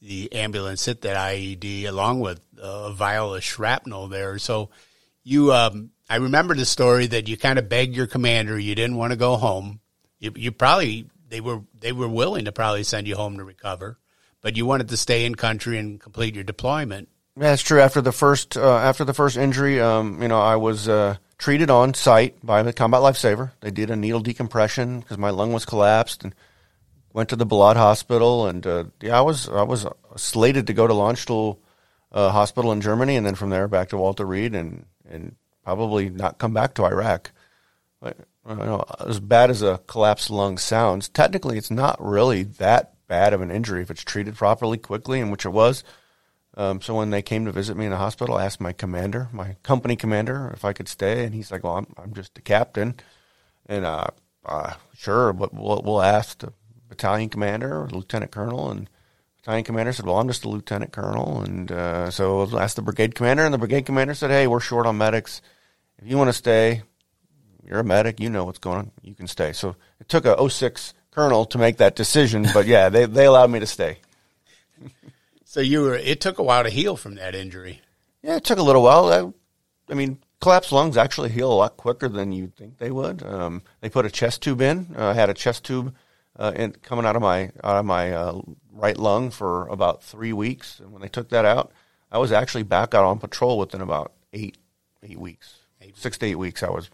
the 0.00 0.32
ambulance 0.32 0.84
hit 0.84 1.02
that 1.02 1.16
IED, 1.16 1.86
along 1.86 2.20
with 2.20 2.40
a 2.58 2.92
vial 2.92 3.34
of 3.34 3.44
shrapnel 3.44 4.08
there. 4.08 4.38
So 4.38 4.70
you, 5.22 5.52
um, 5.52 5.90
I 6.10 6.16
remember 6.16 6.54
the 6.54 6.66
story 6.66 7.06
that 7.08 7.28
you 7.28 7.36
kind 7.36 7.58
of 7.58 7.68
begged 7.68 7.96
your 7.96 8.08
commander 8.08 8.58
you 8.58 8.74
didn't 8.74 8.96
want 8.96 9.12
to 9.12 9.16
go 9.16 9.36
home. 9.36 9.80
You, 10.18 10.32
you 10.34 10.52
probably 10.52 11.06
they 11.32 11.40
were 11.40 11.62
they 11.80 11.92
were 11.92 12.08
willing 12.08 12.44
to 12.44 12.52
probably 12.52 12.84
send 12.84 13.08
you 13.08 13.16
home 13.16 13.38
to 13.38 13.44
recover, 13.44 13.98
but 14.42 14.56
you 14.56 14.66
wanted 14.66 14.88
to 14.90 14.96
stay 14.98 15.24
in 15.24 15.34
country 15.34 15.78
and 15.78 15.98
complete 15.98 16.34
your 16.34 16.44
deployment. 16.44 17.08
That's 17.34 17.62
true. 17.62 17.80
After 17.80 18.02
the 18.02 18.12
first 18.12 18.56
uh, 18.56 18.76
after 18.76 19.04
the 19.04 19.14
first 19.14 19.38
injury, 19.38 19.80
um, 19.80 20.20
you 20.20 20.28
know, 20.28 20.40
I 20.40 20.56
was 20.56 20.88
uh, 20.88 21.16
treated 21.38 21.70
on 21.70 21.94
site 21.94 22.44
by 22.44 22.62
the 22.62 22.74
combat 22.74 23.00
lifesaver. 23.00 23.52
They 23.60 23.70
did 23.70 23.90
a 23.90 23.96
needle 23.96 24.20
decompression 24.20 25.00
because 25.00 25.16
my 25.16 25.30
lung 25.30 25.54
was 25.54 25.64
collapsed, 25.64 26.22
and 26.22 26.34
went 27.14 27.30
to 27.30 27.36
the 27.36 27.46
Balad 27.46 27.76
Hospital. 27.76 28.46
And 28.46 28.66
uh, 28.66 28.84
yeah, 29.00 29.18
I 29.18 29.22
was 29.22 29.48
I 29.48 29.62
was 29.62 29.86
slated 30.16 30.66
to 30.66 30.74
go 30.74 30.86
to 30.86 30.92
Landstuhl 30.92 31.56
uh, 32.12 32.28
Hospital 32.28 32.72
in 32.72 32.82
Germany, 32.82 33.16
and 33.16 33.24
then 33.24 33.36
from 33.36 33.48
there 33.48 33.68
back 33.68 33.88
to 33.88 33.96
Walter 33.96 34.26
Reed, 34.26 34.54
and 34.54 34.84
and 35.08 35.34
probably 35.64 36.10
not 36.10 36.36
come 36.36 36.52
back 36.52 36.74
to 36.74 36.84
Iraq. 36.84 37.32
But, 38.02 38.18
you 38.48 38.56
know, 38.56 38.84
as 39.00 39.20
bad 39.20 39.50
as 39.50 39.62
a 39.62 39.80
collapsed 39.86 40.30
lung 40.30 40.58
sounds, 40.58 41.08
technically 41.08 41.58
it's 41.58 41.70
not 41.70 41.96
really 42.04 42.42
that 42.42 42.94
bad 43.06 43.32
of 43.32 43.40
an 43.40 43.50
injury 43.50 43.82
if 43.82 43.90
it's 43.90 44.02
treated 44.02 44.34
properly, 44.34 44.78
quickly, 44.78 45.20
and 45.20 45.30
which 45.30 45.46
it 45.46 45.50
was. 45.50 45.84
Um, 46.54 46.80
so 46.80 46.94
when 46.94 47.10
they 47.10 47.22
came 47.22 47.44
to 47.44 47.52
visit 47.52 47.76
me 47.76 47.86
in 47.86 47.90
the 47.90 47.96
hospital, 47.96 48.36
I 48.36 48.44
asked 48.44 48.60
my 48.60 48.72
commander, 48.72 49.28
my 49.32 49.56
company 49.62 49.96
commander, 49.96 50.50
if 50.54 50.64
I 50.64 50.72
could 50.72 50.88
stay, 50.88 51.24
and 51.24 51.34
he's 51.34 51.50
like, 51.50 51.64
"Well, 51.64 51.78
I'm 51.78 51.86
I'm 51.96 52.12
just 52.12 52.36
a 52.36 52.42
captain," 52.42 52.94
and 53.66 53.86
uh, 53.86 54.08
uh 54.44 54.74
sure, 54.94 55.32
but 55.32 55.54
we'll 55.54 55.80
we'll 55.82 56.02
ask 56.02 56.38
the 56.38 56.52
battalion 56.88 57.30
commander, 57.30 57.88
lieutenant 57.90 58.32
colonel, 58.32 58.70
and 58.70 58.90
battalion 59.38 59.64
commander 59.64 59.92
said, 59.94 60.04
"Well, 60.04 60.18
I'm 60.18 60.28
just 60.28 60.44
a 60.44 60.50
lieutenant 60.50 60.92
colonel," 60.92 61.40
and 61.40 61.72
uh, 61.72 62.10
so 62.10 62.38
we'll 62.38 62.60
ask 62.60 62.76
the 62.76 62.82
brigade 62.82 63.14
commander, 63.14 63.44
and 63.44 63.54
the 63.54 63.58
brigade 63.58 63.86
commander 63.86 64.14
said, 64.14 64.30
"Hey, 64.30 64.46
we're 64.46 64.60
short 64.60 64.86
on 64.86 64.98
medics. 64.98 65.40
If 65.98 66.06
you 66.06 66.18
want 66.18 66.28
to 66.28 66.34
stay, 66.34 66.82
you're 67.64 67.80
a 67.80 67.84
medic. 67.84 68.20
You 68.20 68.30
know 68.30 68.44
what's 68.44 68.58
going 68.58 68.78
on. 68.78 68.90
You 69.02 69.14
can 69.14 69.26
stay." 69.26 69.52
So 69.52 69.76
it 70.00 70.08
took 70.08 70.24
a 70.24 70.50
06 70.50 70.94
colonel 71.10 71.44
to 71.46 71.58
make 71.58 71.76
that 71.78 71.96
decision, 71.96 72.46
but 72.54 72.66
yeah, 72.66 72.88
they 72.88 73.06
they 73.06 73.26
allowed 73.26 73.50
me 73.50 73.60
to 73.60 73.66
stay. 73.66 73.98
So 75.44 75.60
you 75.60 75.82
were. 75.82 75.94
It 75.94 76.20
took 76.20 76.38
a 76.38 76.42
while 76.42 76.64
to 76.64 76.70
heal 76.70 76.96
from 76.96 77.16
that 77.16 77.34
injury. 77.34 77.82
Yeah, 78.22 78.36
it 78.36 78.44
took 78.44 78.58
a 78.58 78.62
little 78.62 78.82
while. 78.82 79.12
I, 79.12 79.92
I 79.92 79.94
mean, 79.94 80.18
collapsed 80.40 80.72
lungs 80.72 80.96
actually 80.96 81.30
heal 81.30 81.52
a 81.52 81.54
lot 81.54 81.76
quicker 81.76 82.08
than 82.08 82.32
you'd 82.32 82.56
think 82.56 82.78
they 82.78 82.90
would. 82.90 83.22
Um, 83.22 83.62
they 83.80 83.90
put 83.90 84.06
a 84.06 84.10
chest 84.10 84.42
tube 84.42 84.62
in. 84.62 84.94
Uh, 84.96 85.08
I 85.08 85.12
had 85.14 85.28
a 85.28 85.34
chest 85.34 85.64
tube 85.64 85.94
uh, 86.38 86.52
in, 86.56 86.72
coming 86.72 87.04
out 87.04 87.16
of 87.16 87.22
my 87.22 87.50
out 87.62 87.76
of 87.76 87.84
my 87.84 88.12
uh, 88.12 88.40
right 88.72 88.96
lung 88.96 89.30
for 89.30 89.68
about 89.68 90.02
three 90.02 90.32
weeks, 90.32 90.80
and 90.80 90.92
when 90.92 91.02
they 91.02 91.08
took 91.08 91.28
that 91.28 91.44
out, 91.44 91.72
I 92.10 92.18
was 92.18 92.32
actually 92.32 92.64
back 92.64 92.94
out 92.94 93.04
on 93.04 93.18
patrol 93.18 93.58
within 93.58 93.80
about 93.80 94.12
eight 94.32 94.56
eight 95.02 95.18
weeks, 95.18 95.56
eight, 95.80 95.96
six 95.96 96.18
to 96.18 96.26
eight 96.26 96.36
weeks. 96.36 96.62
I 96.62 96.70
was 96.70 96.90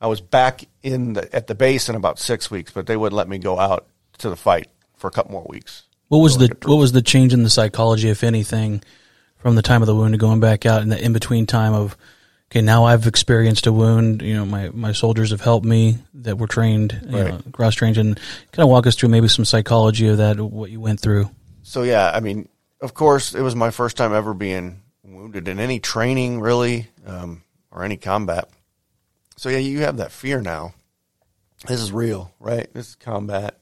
I 0.00 0.06
was 0.06 0.20
back 0.20 0.64
in 0.82 1.14
the, 1.14 1.34
at 1.34 1.46
the 1.46 1.54
base 1.54 1.88
in 1.88 1.94
about 1.96 2.18
six 2.18 2.50
weeks, 2.50 2.72
but 2.72 2.86
they 2.86 2.96
wouldn't 2.96 3.16
let 3.16 3.28
me 3.28 3.38
go 3.38 3.58
out 3.58 3.86
to 4.18 4.28
the 4.30 4.36
fight 4.36 4.68
for 4.96 5.08
a 5.08 5.10
couple 5.10 5.32
more 5.32 5.46
weeks. 5.48 5.84
What 6.08 6.18
was 6.18 6.38
the 6.38 6.56
what 6.64 6.76
was 6.76 6.92
the 6.92 7.02
change 7.02 7.34
in 7.34 7.42
the 7.42 7.50
psychology, 7.50 8.08
if 8.08 8.24
anything, 8.24 8.82
from 9.36 9.56
the 9.56 9.62
time 9.62 9.82
of 9.82 9.86
the 9.86 9.94
wound 9.94 10.14
to 10.14 10.18
going 10.18 10.40
back 10.40 10.64
out 10.64 10.82
in 10.82 10.88
the 10.88 11.02
in 11.02 11.12
between 11.12 11.46
time 11.46 11.74
of 11.74 11.96
okay, 12.50 12.62
now 12.62 12.84
I've 12.84 13.06
experienced 13.06 13.66
a 13.66 13.72
wound. 13.72 14.22
You 14.22 14.34
know, 14.34 14.46
my 14.46 14.70
my 14.70 14.92
soldiers 14.92 15.30
have 15.30 15.42
helped 15.42 15.66
me 15.66 15.98
that 16.14 16.38
were 16.38 16.46
trained, 16.46 16.98
Right. 17.10 17.40
cross 17.52 17.74
trained, 17.74 17.98
and 17.98 18.16
kind 18.52 18.64
of 18.64 18.70
walk 18.70 18.86
us 18.86 18.96
through 18.96 19.10
maybe 19.10 19.28
some 19.28 19.44
psychology 19.44 20.08
of 20.08 20.16
that, 20.16 20.40
what 20.40 20.70
you 20.70 20.80
went 20.80 21.00
through. 21.00 21.30
So 21.62 21.82
yeah, 21.82 22.10
I 22.14 22.20
mean, 22.20 22.48
of 22.80 22.94
course, 22.94 23.34
it 23.34 23.42
was 23.42 23.54
my 23.54 23.70
first 23.70 23.98
time 23.98 24.14
ever 24.14 24.32
being 24.32 24.80
wounded 25.02 25.46
in 25.48 25.60
any 25.60 25.78
training, 25.78 26.40
really, 26.40 26.88
um, 27.06 27.42
or 27.70 27.84
any 27.84 27.98
combat. 27.98 28.48
So 29.38 29.50
yeah, 29.50 29.58
you 29.58 29.82
have 29.82 29.98
that 29.98 30.10
fear 30.10 30.40
now. 30.40 30.74
This 31.68 31.80
is 31.80 31.92
real, 31.92 32.34
right? 32.40 32.68
This 32.74 32.88
is 32.88 32.94
combat. 32.96 33.56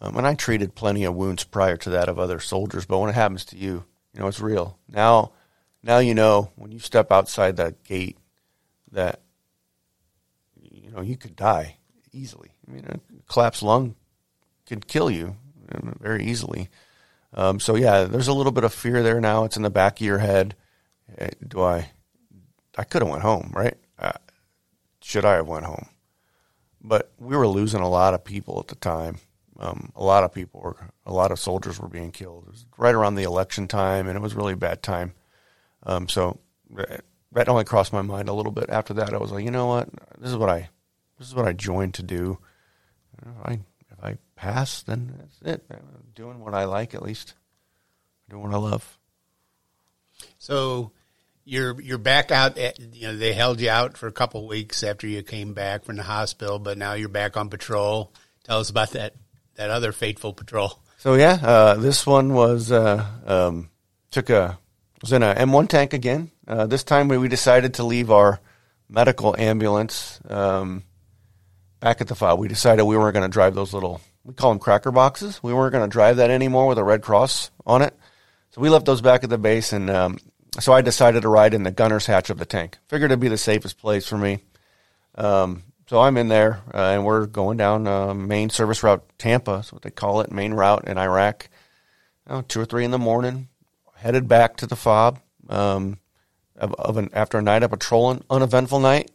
Um, 0.00 0.16
and 0.16 0.24
I 0.24 0.34
treated 0.34 0.76
plenty 0.76 1.02
of 1.02 1.16
wounds 1.16 1.42
prior 1.42 1.76
to 1.78 1.90
that 1.90 2.08
of 2.08 2.20
other 2.20 2.38
soldiers, 2.38 2.86
but 2.86 3.00
when 3.00 3.10
it 3.10 3.16
happens 3.16 3.44
to 3.46 3.56
you, 3.56 3.84
you 4.14 4.20
know 4.20 4.28
it's 4.28 4.38
real. 4.38 4.78
Now, 4.88 5.32
now 5.82 5.98
you 5.98 6.14
know 6.14 6.52
when 6.54 6.70
you 6.70 6.78
step 6.78 7.10
outside 7.10 7.56
that 7.56 7.82
gate 7.82 8.16
that 8.92 9.22
you 10.60 10.92
know 10.92 11.00
you 11.00 11.16
could 11.16 11.34
die 11.34 11.78
easily. 12.12 12.52
I 12.68 12.70
mean, 12.70 12.84
a 12.86 13.00
collapsed 13.32 13.64
lung 13.64 13.96
could 14.66 14.86
kill 14.86 15.10
you 15.10 15.36
very 15.98 16.26
easily. 16.26 16.68
Um, 17.34 17.58
so 17.58 17.74
yeah, 17.74 18.04
there's 18.04 18.28
a 18.28 18.34
little 18.34 18.52
bit 18.52 18.62
of 18.62 18.72
fear 18.72 19.02
there 19.02 19.20
now. 19.20 19.42
It's 19.42 19.56
in 19.56 19.64
the 19.64 19.70
back 19.70 20.00
of 20.00 20.06
your 20.06 20.18
head. 20.18 20.54
eh, 21.18 21.30
do 21.46 21.60
I? 21.60 21.90
I 22.78 22.84
could 22.84 23.02
have 23.02 23.10
went 23.10 23.22
home, 23.22 23.50
right? 23.52 23.76
Uh, 25.02 25.04
should 25.04 25.24
I 25.24 25.34
have 25.34 25.48
went 25.48 25.66
home? 25.66 25.88
But 26.80 27.12
we 27.18 27.36
were 27.36 27.46
losing 27.46 27.80
a 27.80 27.88
lot 27.88 28.14
of 28.14 28.24
people 28.24 28.58
at 28.60 28.68
the 28.68 28.74
time. 28.74 29.18
Um, 29.58 29.92
a 29.94 30.02
lot 30.02 30.24
of 30.24 30.32
people 30.32 30.60
were, 30.60 30.76
a 31.06 31.12
lot 31.12 31.30
of 31.30 31.38
soldiers 31.38 31.78
were 31.78 31.88
being 31.88 32.10
killed. 32.10 32.44
It 32.46 32.50
was 32.50 32.66
right 32.78 32.94
around 32.94 33.14
the 33.14 33.22
election 33.22 33.68
time, 33.68 34.08
and 34.08 34.16
it 34.16 34.22
was 34.22 34.34
really 34.34 34.54
a 34.54 34.56
bad 34.56 34.82
time. 34.82 35.14
Um, 35.84 36.08
so 36.08 36.40
that, 36.70 37.04
that 37.32 37.48
only 37.48 37.64
crossed 37.64 37.92
my 37.92 38.02
mind 38.02 38.28
a 38.28 38.32
little 38.32 38.52
bit. 38.52 38.70
After 38.70 38.94
that, 38.94 39.14
I 39.14 39.18
was 39.18 39.30
like, 39.30 39.44
you 39.44 39.50
know 39.50 39.66
what? 39.66 39.88
This 40.18 40.30
is 40.30 40.36
what 40.36 40.50
I, 40.50 40.70
this 41.18 41.28
is 41.28 41.34
what 41.34 41.46
I 41.46 41.52
joined 41.52 41.94
to 41.94 42.02
do. 42.02 42.38
If 43.20 43.28
I, 43.44 43.52
if 43.90 44.02
I 44.02 44.18
pass, 44.34 44.82
then 44.82 45.14
that's 45.18 45.40
it. 45.42 45.64
I'm 45.70 45.82
doing 46.14 46.40
what 46.40 46.54
I 46.54 46.64
like, 46.64 46.94
at 46.94 47.02
least. 47.02 47.34
Doing 48.28 48.42
what 48.42 48.54
I 48.54 48.58
love. 48.58 48.98
So 50.38 50.92
you're 51.44 51.80
you're 51.80 51.98
back 51.98 52.30
out. 52.30 52.58
At, 52.58 52.78
you 52.94 53.08
know 53.08 53.16
they 53.16 53.32
held 53.32 53.60
you 53.60 53.70
out 53.70 53.96
for 53.96 54.06
a 54.06 54.12
couple 54.12 54.46
weeks 54.46 54.82
after 54.82 55.06
you 55.06 55.22
came 55.22 55.54
back 55.54 55.84
from 55.84 55.96
the 55.96 56.02
hospital, 56.02 56.58
but 56.58 56.78
now 56.78 56.94
you're 56.94 57.08
back 57.08 57.36
on 57.36 57.48
patrol. 57.48 58.12
Tell 58.44 58.60
us 58.60 58.70
about 58.70 58.90
that 58.92 59.14
that 59.54 59.70
other 59.70 59.92
fateful 59.92 60.32
patrol. 60.32 60.78
So 60.98 61.14
yeah, 61.14 61.38
uh, 61.42 61.74
this 61.74 62.06
one 62.06 62.32
was 62.32 62.70
uh, 62.70 63.04
um, 63.26 63.70
took 64.10 64.30
a 64.30 64.58
was 65.00 65.12
in 65.12 65.22
a 65.22 65.34
M1 65.34 65.68
tank 65.68 65.92
again. 65.92 66.30
Uh, 66.46 66.66
this 66.66 66.84
time 66.84 67.08
we, 67.08 67.18
we 67.18 67.28
decided 67.28 67.74
to 67.74 67.84
leave 67.84 68.10
our 68.10 68.40
medical 68.88 69.36
ambulance 69.36 70.20
um, 70.28 70.84
back 71.80 72.00
at 72.00 72.08
the 72.08 72.14
file. 72.14 72.38
We 72.38 72.48
decided 72.48 72.84
we 72.84 72.96
weren't 72.96 73.14
going 73.14 73.28
to 73.28 73.32
drive 73.32 73.54
those 73.54 73.74
little 73.74 74.00
we 74.24 74.34
call 74.34 74.50
them 74.50 74.58
cracker 74.60 74.92
boxes. 74.92 75.42
We 75.42 75.52
weren't 75.52 75.72
going 75.72 75.88
to 75.88 75.92
drive 75.92 76.18
that 76.18 76.30
anymore 76.30 76.68
with 76.68 76.78
a 76.78 76.84
red 76.84 77.02
cross 77.02 77.50
on 77.66 77.82
it. 77.82 77.96
So 78.50 78.60
we 78.60 78.68
left 78.68 78.86
those 78.86 79.00
back 79.00 79.24
at 79.24 79.30
the 79.30 79.38
base, 79.38 79.72
and 79.72 79.90
um, 79.90 80.18
so 80.60 80.72
I 80.72 80.82
decided 80.82 81.22
to 81.22 81.28
ride 81.28 81.54
in 81.54 81.62
the 81.62 81.70
gunner's 81.70 82.06
hatch 82.06 82.30
of 82.30 82.38
the 82.38 82.44
tank. 82.44 82.78
Figured 82.88 83.10
it'd 83.10 83.20
be 83.20 83.28
the 83.28 83.38
safest 83.38 83.78
place 83.78 84.06
for 84.06 84.18
me. 84.18 84.40
Um, 85.14 85.62
so 85.88 86.00
I'm 86.00 86.16
in 86.16 86.28
there, 86.28 86.62
uh, 86.72 86.78
and 86.78 87.04
we're 87.04 87.26
going 87.26 87.58
down 87.58 87.86
uh, 87.86 88.14
main 88.14 88.50
service 88.50 88.82
route 88.82 89.04
Tampa, 89.18 89.56
that's 89.56 89.72
what 89.72 89.82
they 89.82 89.90
call 89.90 90.20
it, 90.20 90.30
main 90.30 90.54
route 90.54 90.86
in 90.86 90.98
Iraq. 90.98 91.48
Know, 92.28 92.42
two 92.42 92.60
or 92.60 92.64
three 92.64 92.84
in 92.84 92.92
the 92.92 92.98
morning, 92.98 93.48
headed 93.96 94.28
back 94.28 94.56
to 94.58 94.66
the 94.66 94.76
fob 94.76 95.20
um, 95.48 95.98
of, 96.56 96.72
of, 96.74 96.96
an 96.96 97.10
after 97.12 97.38
a 97.38 97.42
night 97.42 97.62
of 97.62 97.70
patrolling, 97.70 98.24
uneventful 98.30 98.80
night. 98.80 99.10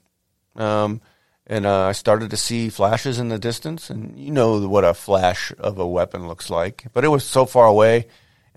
Um, 0.55 1.01
and 1.47 1.65
uh, 1.65 1.85
I 1.85 1.91
started 1.93 2.29
to 2.31 2.37
see 2.37 2.69
flashes 2.69 3.19
in 3.19 3.29
the 3.29 3.39
distance, 3.39 3.89
and 3.89 4.19
you 4.19 4.31
know 4.31 4.67
what 4.67 4.83
a 4.83 4.93
flash 4.93 5.53
of 5.57 5.79
a 5.79 5.87
weapon 5.87 6.27
looks 6.27 6.49
like. 6.49 6.85
But 6.93 7.05
it 7.05 7.09
was 7.09 7.23
so 7.23 7.45
far 7.45 7.65
away, 7.65 8.07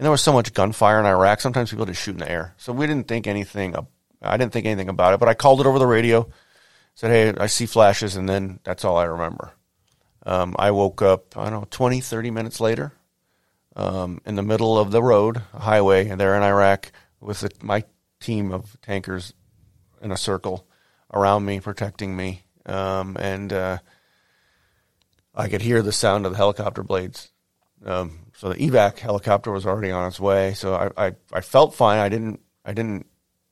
and 0.01 0.07
there 0.07 0.11
was 0.11 0.23
so 0.23 0.33
much 0.33 0.55
gunfire 0.55 0.99
in 0.99 1.05
Iraq. 1.05 1.43
Sometimes 1.43 1.69
people 1.69 1.85
just 1.85 2.01
shoot 2.01 2.13
in 2.13 2.21
the 2.21 2.31
air, 2.31 2.55
so 2.57 2.73
we 2.73 2.87
didn't 2.87 3.07
think 3.07 3.27
anything. 3.27 3.77
I 4.23 4.39
didn't 4.39 4.51
think 4.51 4.65
anything 4.65 4.89
about 4.89 5.13
it, 5.13 5.21
but 5.21 5.29
I 5.29 5.35
called 5.35 5.61
it 5.61 5.67
over 5.67 5.79
the 5.79 5.87
radio, 5.87 6.27
said, 6.95 7.11
"Hey, 7.11 7.39
I 7.39 7.49
see 7.49 7.67
flashes," 7.67 8.17
and 8.17 8.27
then 8.27 8.61
that's 8.65 8.83
all 8.83 8.97
I 8.97 9.05
remember. 9.05 9.53
Um, 10.25 10.57
I 10.59 10.71
woke 10.71 11.03
up, 11.03 11.37
I 11.37 11.51
don't 11.51 11.61
know, 11.61 11.67
20, 11.71 12.01
30 12.01 12.31
minutes 12.31 12.61
later, 12.61 12.95
um, 13.77 14.23
in 14.25 14.37
the 14.37 14.43
middle 14.43 14.79
of 14.79 14.91
the 14.91 15.03
road, 15.03 15.43
highway, 15.53 16.09
and 16.09 16.19
there 16.19 16.35
in 16.35 16.43
Iraq 16.43 16.93
with 17.21 17.41
the, 17.41 17.51
my 17.61 17.85
team 18.21 18.53
of 18.53 18.81
tankers 18.81 19.35
in 20.01 20.13
a 20.13 20.17
circle 20.17 20.67
around 21.13 21.45
me, 21.45 21.61
protecting 21.61 22.17
me, 22.17 22.45
um, 22.65 23.19
and 23.21 23.53
uh, 23.53 23.79
I 25.35 25.51
could 25.51 25.61
hear 25.61 25.83
the 25.83 25.93
sound 25.93 26.25
of 26.25 26.33
the 26.33 26.39
helicopter 26.39 26.83
blades 26.83 27.29
um, 27.85 28.30
so 28.41 28.49
the 28.49 28.55
evac 28.55 28.99
helicopter 28.99 29.53
was 29.53 29.67
already 29.67 29.91
on 29.91 30.09
its 30.09 30.19
way. 30.19 30.55
So 30.55 30.75
I, 30.75 31.09
I, 31.09 31.13
I, 31.31 31.43
felt 31.43 31.75
fine. 31.75 31.99
I 31.99 32.09
didn't 32.09 32.41
I 32.65 32.73
didn't 32.73 33.05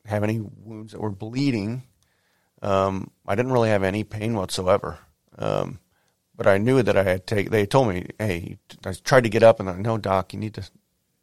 have 0.06 0.24
any 0.24 0.40
wounds 0.40 0.92
that 0.92 1.00
were 1.02 1.10
bleeding. 1.10 1.82
Um, 2.62 3.10
I 3.26 3.34
didn't 3.34 3.52
really 3.52 3.68
have 3.68 3.82
any 3.82 4.02
pain 4.02 4.32
whatsoever. 4.32 4.98
Um, 5.36 5.80
but 6.34 6.46
I 6.46 6.56
knew 6.56 6.82
that 6.82 6.96
I 6.96 7.02
had 7.02 7.26
take. 7.26 7.50
They 7.50 7.66
told 7.66 7.88
me, 7.88 8.06
"Hey," 8.18 8.56
I 8.86 8.92
tried 8.92 9.24
to 9.24 9.28
get 9.28 9.42
up, 9.42 9.60
and 9.60 9.68
I 9.68 9.74
no, 9.76 9.98
doc, 9.98 10.32
you 10.32 10.38
need 10.38 10.54
to 10.54 10.66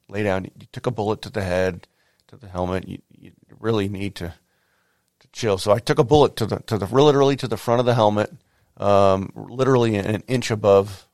lay 0.10 0.22
down. 0.22 0.46
You 0.46 0.68
took 0.72 0.86
a 0.86 0.92
bullet 0.92 1.24
to 1.24 1.32
the 1.32 1.42
head, 1.42 1.88
to 2.28 2.38
the 2.38 2.48
helmet. 2.48 2.88
You, 2.88 3.00
you 3.10 3.32
really 3.60 3.90
need 3.90 4.14
to 4.18 4.36
to 5.22 5.28
chill. 5.34 5.58
So 5.58 5.72
I 5.72 5.80
took 5.80 5.98
a 5.98 6.04
bullet 6.04 6.36
to 6.36 6.46
the 6.46 6.60
to 6.68 6.78
the 6.78 6.86
literally 6.86 7.36
to 7.38 7.48
the 7.48 7.58
front 7.58 7.80
of 7.80 7.88
the 7.88 7.96
helmet, 7.96 8.32
um, 8.78 9.32
literally 9.36 9.96
an 9.96 10.22
inch 10.28 10.52
above 10.52 11.08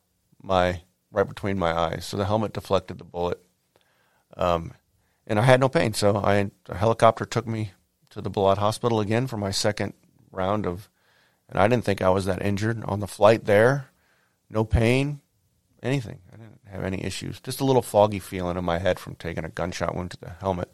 my 0.43 0.81
right 1.11 1.27
between 1.27 1.59
my 1.59 1.71
eyes. 1.77 2.05
So 2.05 2.17
the 2.17 2.25
helmet 2.25 2.53
deflected 2.53 2.97
the 2.97 3.03
bullet. 3.03 3.43
Um, 4.37 4.73
and 5.27 5.39
I 5.39 5.43
had 5.43 5.59
no 5.59 5.69
pain. 5.69 5.93
So 5.93 6.17
I, 6.17 6.51
a 6.67 6.77
helicopter 6.77 7.25
took 7.25 7.47
me 7.47 7.71
to 8.09 8.21
the 8.21 8.31
Balad 8.31 8.57
Hospital 8.57 8.99
again 8.99 9.27
for 9.27 9.37
my 9.37 9.51
second 9.51 9.93
round 10.31 10.65
of, 10.65 10.89
and 11.49 11.59
I 11.59 11.67
didn't 11.67 11.85
think 11.85 12.01
I 12.01 12.09
was 12.09 12.25
that 12.25 12.41
injured 12.41 12.83
on 12.85 12.99
the 12.99 13.07
flight 13.07 13.45
there. 13.45 13.89
No 14.49 14.63
pain, 14.63 15.21
anything. 15.83 16.19
I 16.33 16.37
didn't 16.37 16.59
have 16.69 16.83
any 16.83 17.03
issues. 17.03 17.39
Just 17.39 17.61
a 17.61 17.65
little 17.65 17.81
foggy 17.81 18.19
feeling 18.19 18.57
in 18.57 18.65
my 18.65 18.79
head 18.79 18.99
from 18.99 19.15
taking 19.15 19.45
a 19.45 19.49
gunshot 19.49 19.95
wound 19.95 20.11
to 20.11 20.19
the 20.19 20.31
helmet. 20.39 20.71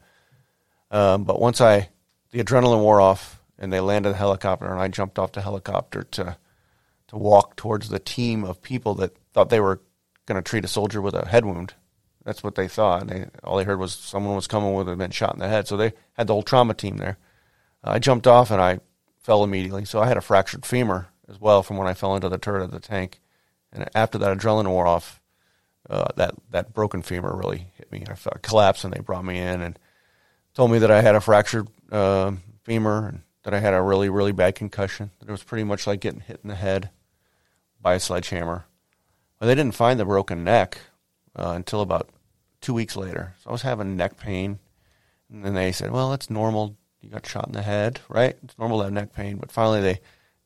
Um, 0.89 1.23
but 1.23 1.39
once 1.39 1.59
I, 1.61 1.89
the 2.31 2.43
adrenaline 2.43 2.81
wore 2.81 3.01
off 3.01 3.41
and 3.57 3.73
they 3.73 3.79
landed 3.79 4.09
the 4.09 4.17
helicopter 4.17 4.67
and 4.67 4.79
I 4.79 4.87
jumped 4.87 5.19
off 5.19 5.33
the 5.33 5.41
helicopter 5.41 6.03
to, 6.03 6.37
to 7.07 7.17
walk 7.17 7.55
towards 7.55 7.89
the 7.89 7.99
team 7.99 8.43
of 8.43 8.61
people 8.61 8.95
that 8.95 9.17
thought 9.33 9.49
they 9.49 9.59
were 9.59 9.81
going 10.27 10.41
to 10.41 10.47
treat 10.47 10.65
a 10.65 10.67
soldier 10.67 11.01
with 11.01 11.15
a 11.15 11.27
head 11.27 11.45
wound. 11.45 11.73
That's 12.23 12.43
what 12.43 12.55
they 12.55 12.67
thought. 12.67 13.07
They 13.07 13.25
all 13.43 13.57
they 13.57 13.63
heard 13.63 13.79
was 13.79 13.93
someone 13.93 14.35
was 14.35 14.47
coming 14.47 14.73
with 14.73 14.87
had 14.87 14.97
been 14.97 15.11
shot 15.11 15.33
in 15.33 15.39
the 15.39 15.47
head. 15.47 15.67
So 15.67 15.77
they 15.77 15.93
had 16.13 16.27
the 16.27 16.33
whole 16.33 16.43
trauma 16.43 16.73
team 16.73 16.97
there. 16.97 17.17
Uh, 17.83 17.91
I 17.91 17.99
jumped 17.99 18.27
off 18.27 18.51
and 18.51 18.61
I 18.61 18.81
fell 19.21 19.43
immediately. 19.43 19.85
So 19.85 20.01
I 20.01 20.07
had 20.07 20.17
a 20.17 20.21
fractured 20.21 20.65
femur 20.65 21.07
as 21.29 21.39
well 21.39 21.63
from 21.63 21.77
when 21.77 21.87
I 21.87 21.93
fell 21.93 22.15
into 22.15 22.29
the 22.29 22.37
turret 22.37 22.63
of 22.63 22.71
the 22.71 22.81
tank. 22.81 23.21
And 23.71 23.89
after 23.95 24.17
that 24.17 24.37
adrenaline 24.37 24.67
wore 24.67 24.87
off, 24.87 25.21
uh, 25.89 26.07
that 26.17 26.35
that 26.51 26.73
broken 26.73 27.01
femur 27.01 27.33
really 27.33 27.67
hit 27.75 27.91
me. 27.91 28.03
I 28.09 28.15
felt, 28.15 28.41
collapsed, 28.41 28.83
and 28.83 28.93
they 28.93 28.99
brought 28.99 29.25
me 29.25 29.39
in 29.39 29.61
and 29.61 29.79
told 30.53 30.71
me 30.71 30.79
that 30.79 30.91
I 30.91 31.01
had 31.01 31.15
a 31.15 31.21
fractured 31.21 31.69
uh, 31.91 32.33
femur 32.63 33.07
and 33.07 33.21
that 33.43 33.53
I 33.53 33.59
had 33.59 33.73
a 33.73 33.81
really 33.81 34.09
really 34.09 34.33
bad 34.33 34.55
concussion. 34.55 35.11
It 35.21 35.31
was 35.31 35.43
pretty 35.43 35.63
much 35.63 35.87
like 35.87 36.01
getting 36.01 36.19
hit 36.19 36.41
in 36.43 36.49
the 36.49 36.55
head 36.55 36.89
by 37.79 37.93
a 37.93 37.99
sledgehammer. 38.01 38.65
Well, 39.39 39.47
they 39.47 39.55
didn't 39.55 39.75
find 39.75 39.99
the 39.99 40.05
broken 40.05 40.43
neck 40.43 40.79
uh, 41.35 41.53
until 41.55 41.81
about 41.81 42.09
two 42.61 42.73
weeks 42.73 42.95
later. 42.95 43.33
So 43.43 43.49
I 43.49 43.53
was 43.53 43.61
having 43.61 43.95
neck 43.95 44.17
pain. 44.17 44.59
And 45.31 45.43
then 45.43 45.53
they 45.53 45.71
said, 45.71 45.91
well, 45.91 46.13
it's 46.13 46.29
normal. 46.29 46.77
You 47.01 47.09
got 47.09 47.27
shot 47.27 47.47
in 47.47 47.53
the 47.53 47.61
head, 47.61 47.99
right? 48.09 48.35
It's 48.43 48.57
normal 48.57 48.79
to 48.79 48.85
have 48.85 48.93
neck 48.93 49.13
pain. 49.13 49.37
But 49.37 49.51
finally, 49.51 49.81
they 49.81 49.99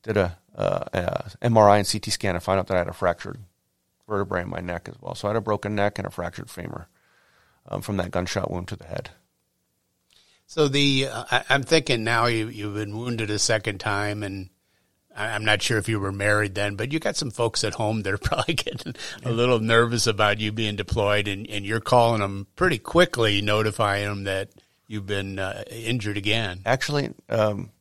did 0.03 0.17
a, 0.17 0.37
uh, 0.55 0.83
a 0.93 1.47
MRI 1.47 1.79
and 1.79 1.89
CT 1.89 2.11
scan 2.11 2.35
and 2.35 2.43
found 2.43 2.59
out 2.59 2.67
that 2.67 2.75
I 2.75 2.79
had 2.79 2.87
a 2.87 2.93
fractured 2.93 3.39
vertebrae 4.07 4.41
in 4.41 4.49
my 4.49 4.59
neck 4.59 4.89
as 4.89 4.95
well. 4.99 5.15
So 5.15 5.27
I 5.27 5.31
had 5.31 5.37
a 5.37 5.41
broken 5.41 5.75
neck 5.75 5.97
and 5.97 6.07
a 6.07 6.11
fractured 6.11 6.49
femur 6.49 6.87
um, 7.69 7.81
from 7.81 7.97
that 7.97 8.11
gunshot 8.11 8.51
wound 8.51 8.67
to 8.69 8.75
the 8.75 8.85
head. 8.85 9.11
So 10.45 10.67
the 10.67 11.07
uh, 11.07 11.23
I, 11.31 11.55
am 11.55 11.63
thinking 11.63 12.03
now 12.03 12.25
you 12.25 12.49
you've 12.49 12.73
been 12.73 12.97
wounded 12.97 13.29
a 13.29 13.39
second 13.39 13.79
time, 13.79 14.21
and 14.21 14.49
I'm 15.15 15.43
not 15.43 15.61
sure 15.61 15.77
if 15.77 15.89
you 15.89 15.99
were 15.99 16.11
married 16.11 16.55
then, 16.55 16.75
but 16.75 16.91
you 16.91 16.99
got 16.99 17.17
some 17.17 17.31
folks 17.31 17.63
at 17.63 17.73
home 17.73 18.03
that 18.03 18.13
are 18.13 18.17
probably 18.21 18.53
getting 18.53 18.95
a 19.23 19.31
little 19.31 19.59
nervous 19.59 20.07
about 20.07 20.39
you 20.39 20.51
being 20.51 20.75
deployed, 20.75 21.27
and, 21.27 21.47
and 21.49 21.65
you're 21.65 21.79
calling 21.81 22.21
them 22.21 22.47
pretty 22.55 22.77
quickly, 22.77 23.41
notifying 23.41 24.07
them 24.07 24.23
that 24.23 24.49
you've 24.87 25.05
been 25.05 25.39
uh, 25.39 25.63
injured 25.69 26.17
again. 26.17 26.61
Actually, 26.65 27.13
um, 27.29 27.71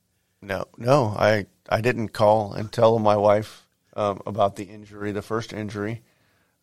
no, 0.42 0.64
no, 0.76 1.14
I 1.16 1.46
I 1.68 1.80
didn't 1.80 2.08
call 2.08 2.52
and 2.52 2.70
tell 2.70 2.98
my 2.98 3.16
wife 3.16 3.66
um, 3.94 4.22
about 4.26 4.56
the 4.56 4.64
injury, 4.64 5.12
the 5.12 5.22
first 5.22 5.52
injury. 5.52 6.02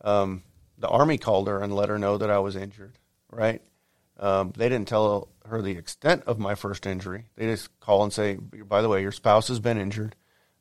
Um, 0.02 0.44
the 0.78 0.88
army 0.88 1.18
called 1.18 1.48
her 1.48 1.62
and 1.62 1.76
let 1.76 1.90
her 1.90 1.98
know 2.00 2.18
that 2.18 2.30
I 2.30 2.40
was 2.40 2.56
injured. 2.56 2.94
Right? 3.32 3.62
Um, 4.20 4.54
they 4.56 4.70
didn't 4.70 4.88
tell 4.88 5.28
her 5.46 5.62
the 5.62 5.78
extent 5.78 6.24
of 6.26 6.40
my 6.40 6.56
first 6.56 6.86
injury. 6.86 7.26
They 7.36 7.46
just 7.46 7.80
call 7.80 8.04
and 8.04 8.12
say, 8.12 8.36
"By 8.36 8.82
the 8.82 8.90
way, 8.90 9.02
your 9.02 9.12
spouse 9.12 9.48
has 9.50 9.60
been 9.60 9.78
injured." 9.78 10.16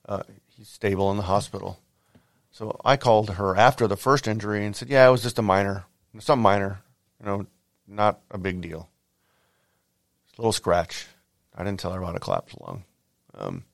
Uh, 0.06 0.22
he's 0.48 0.68
stable 0.68 1.10
in 1.10 1.16
the 1.16 1.24
hospital. 1.24 1.78
So 2.50 2.80
I 2.84 2.96
called 2.96 3.30
her 3.30 3.56
after 3.56 3.86
the 3.86 3.96
first 3.96 4.26
injury 4.26 4.64
and 4.64 4.74
said, 4.74 4.88
"Yeah, 4.88 5.06
it 5.06 5.10
was 5.10 5.22
just 5.22 5.38
a 5.38 5.42
minor, 5.42 5.84
something 6.18 6.42
minor, 6.42 6.80
you 7.20 7.26
know, 7.26 7.46
not 7.86 8.20
a 8.30 8.38
big 8.38 8.60
deal, 8.60 8.88
It's 10.28 10.38
a 10.38 10.42
little 10.42 10.52
scratch." 10.52 11.06
I 11.54 11.64
didn't 11.64 11.80
tell 11.80 11.92
her 11.92 12.02
about 12.02 12.16
a 12.16 12.20
collapsed 12.20 12.60
lung. 12.60 12.84
Um, 13.34 13.64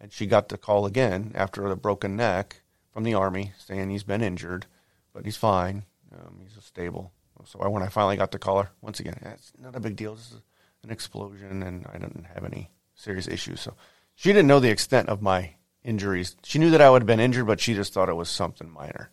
and 0.00 0.12
she 0.12 0.26
got 0.26 0.48
the 0.48 0.58
call 0.58 0.86
again 0.86 1.32
after 1.34 1.68
the 1.68 1.76
broken 1.76 2.16
neck 2.16 2.62
from 2.92 3.04
the 3.04 3.14
army 3.14 3.52
saying 3.58 3.90
he's 3.90 4.04
been 4.04 4.22
injured, 4.22 4.66
but 5.12 5.24
he's 5.24 5.36
fine. 5.36 5.84
Um, 6.12 6.40
he's 6.42 6.62
stable. 6.64 7.12
So 7.44 7.58
when 7.68 7.82
I 7.82 7.88
finally 7.88 8.16
got 8.16 8.32
to 8.32 8.38
call 8.38 8.62
her, 8.62 8.70
once 8.80 9.00
again, 9.00 9.18
it's 9.22 9.52
not 9.58 9.74
a 9.74 9.80
big 9.80 9.96
deal. 9.96 10.14
This 10.14 10.30
is 10.30 10.40
an 10.82 10.90
explosion, 10.90 11.62
and 11.62 11.86
I 11.92 11.98
didn't 11.98 12.26
have 12.32 12.44
any 12.44 12.70
serious 12.94 13.26
issues. 13.26 13.60
So 13.60 13.74
she 14.14 14.30
didn't 14.32 14.48
know 14.48 14.60
the 14.60 14.70
extent 14.70 15.08
of 15.08 15.20
my 15.20 15.54
injuries. 15.84 16.34
She 16.42 16.58
knew 16.58 16.70
that 16.70 16.80
I 16.80 16.90
would 16.90 17.02
have 17.02 17.06
been 17.06 17.20
injured, 17.20 17.46
but 17.46 17.60
she 17.60 17.74
just 17.74 17.92
thought 17.92 18.08
it 18.08 18.16
was 18.16 18.28
something 18.28 18.70
minor. 18.70 19.10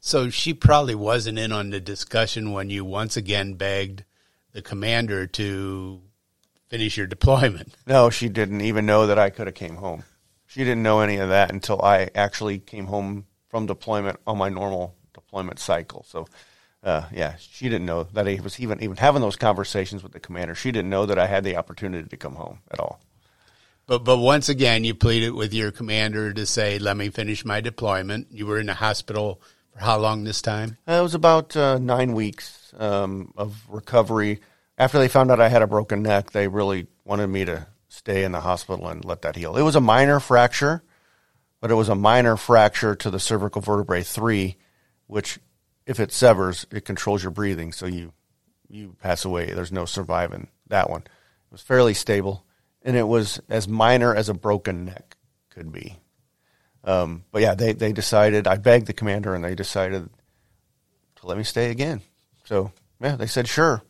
So 0.00 0.28
she 0.28 0.52
probably 0.52 0.94
wasn't 0.94 1.38
in 1.38 1.50
on 1.50 1.70
the 1.70 1.80
discussion 1.80 2.52
when 2.52 2.68
you 2.68 2.84
once 2.84 3.16
again 3.16 3.54
begged 3.54 4.04
the 4.52 4.60
commander 4.60 5.26
to 5.28 6.02
finish 6.68 6.96
your 6.96 7.06
deployment. 7.06 7.74
No, 7.86 8.10
she 8.10 8.28
didn't 8.28 8.60
even 8.60 8.84
know 8.84 9.06
that 9.06 9.18
I 9.18 9.30
could 9.30 9.46
have 9.46 9.54
came 9.54 9.76
home. 9.76 10.04
She 10.46 10.60
didn't 10.60 10.82
know 10.82 11.00
any 11.00 11.16
of 11.16 11.30
that 11.30 11.50
until 11.50 11.80
I 11.80 12.10
actually 12.14 12.58
came 12.58 12.86
home 12.86 13.26
from 13.48 13.66
deployment 13.66 14.18
on 14.26 14.38
my 14.38 14.48
normal 14.48 14.94
deployment 15.12 15.58
cycle. 15.58 16.04
So, 16.06 16.26
uh, 16.82 17.04
yeah, 17.12 17.36
she 17.38 17.68
didn't 17.68 17.86
know 17.86 18.04
that 18.04 18.28
I 18.28 18.40
was 18.42 18.60
even 18.60 18.82
even 18.82 18.96
having 18.96 19.22
those 19.22 19.36
conversations 19.36 20.02
with 20.02 20.12
the 20.12 20.20
commander. 20.20 20.54
She 20.54 20.70
didn't 20.70 20.90
know 20.90 21.06
that 21.06 21.18
I 21.18 21.26
had 21.26 21.44
the 21.44 21.56
opportunity 21.56 22.08
to 22.08 22.16
come 22.16 22.34
home 22.34 22.60
at 22.70 22.78
all. 22.78 23.00
But 23.86 24.04
but 24.04 24.18
once 24.18 24.48
again, 24.48 24.84
you 24.84 24.94
pleaded 24.94 25.30
with 25.30 25.52
your 25.52 25.70
commander 25.70 26.32
to 26.32 26.46
say, 26.46 26.78
"Let 26.78 26.96
me 26.96 27.10
finish 27.10 27.44
my 27.44 27.60
deployment." 27.60 28.28
You 28.30 28.46
were 28.46 28.58
in 28.58 28.66
the 28.66 28.74
hospital 28.74 29.42
for 29.72 29.80
how 29.80 29.98
long 29.98 30.24
this 30.24 30.40
time? 30.40 30.78
Uh, 30.88 30.94
it 30.94 31.02
was 31.02 31.14
about 31.14 31.56
uh, 31.56 31.78
nine 31.78 32.12
weeks 32.14 32.72
um, 32.78 33.32
of 33.36 33.62
recovery. 33.68 34.40
After 34.78 34.98
they 34.98 35.08
found 35.08 35.30
out 35.30 35.40
I 35.40 35.48
had 35.48 35.62
a 35.62 35.66
broken 35.66 36.02
neck, 36.02 36.30
they 36.30 36.48
really 36.48 36.86
wanted 37.04 37.26
me 37.28 37.44
to 37.44 37.66
stay 37.88 38.24
in 38.24 38.32
the 38.32 38.40
hospital 38.40 38.88
and 38.88 39.04
let 39.04 39.22
that 39.22 39.36
heal. 39.36 39.56
It 39.56 39.62
was 39.62 39.76
a 39.76 39.80
minor 39.80 40.18
fracture, 40.18 40.82
but 41.60 41.70
it 41.70 41.74
was 41.74 41.88
a 41.88 41.94
minor 41.94 42.36
fracture 42.36 42.94
to 42.96 43.10
the 43.10 43.20
cervical 43.20 43.62
vertebrae 43.62 44.02
three, 44.02 44.56
which, 45.06 45.38
if 45.86 46.00
it 46.00 46.10
severs, 46.12 46.66
it 46.72 46.84
controls 46.84 47.22
your 47.22 47.30
breathing, 47.30 47.72
so 47.72 47.86
you 47.86 48.12
you 48.68 48.96
pass 49.00 49.24
away. 49.24 49.52
There's 49.52 49.70
no 49.70 49.84
surviving 49.84 50.48
that 50.68 50.90
one. 50.90 51.02
It 51.02 51.52
was 51.52 51.60
fairly 51.60 51.94
stable, 51.94 52.43
and 52.84 52.96
it 52.96 53.08
was 53.08 53.40
as 53.48 53.66
minor 53.66 54.14
as 54.14 54.28
a 54.28 54.34
broken 54.34 54.84
neck 54.84 55.16
could 55.50 55.72
be. 55.72 55.98
Um, 56.84 57.24
but 57.32 57.40
yeah, 57.40 57.54
they, 57.54 57.72
they 57.72 57.92
decided, 57.92 58.46
I 58.46 58.58
begged 58.58 58.86
the 58.86 58.92
commander 58.92 59.34
and 59.34 59.42
they 59.42 59.54
decided 59.54 60.08
to 61.16 61.26
let 61.26 61.38
me 61.38 61.44
stay 61.44 61.70
again. 61.70 62.02
So 62.44 62.72
yeah, 63.00 63.16
they 63.16 63.26
said, 63.26 63.48
sure, 63.48 63.82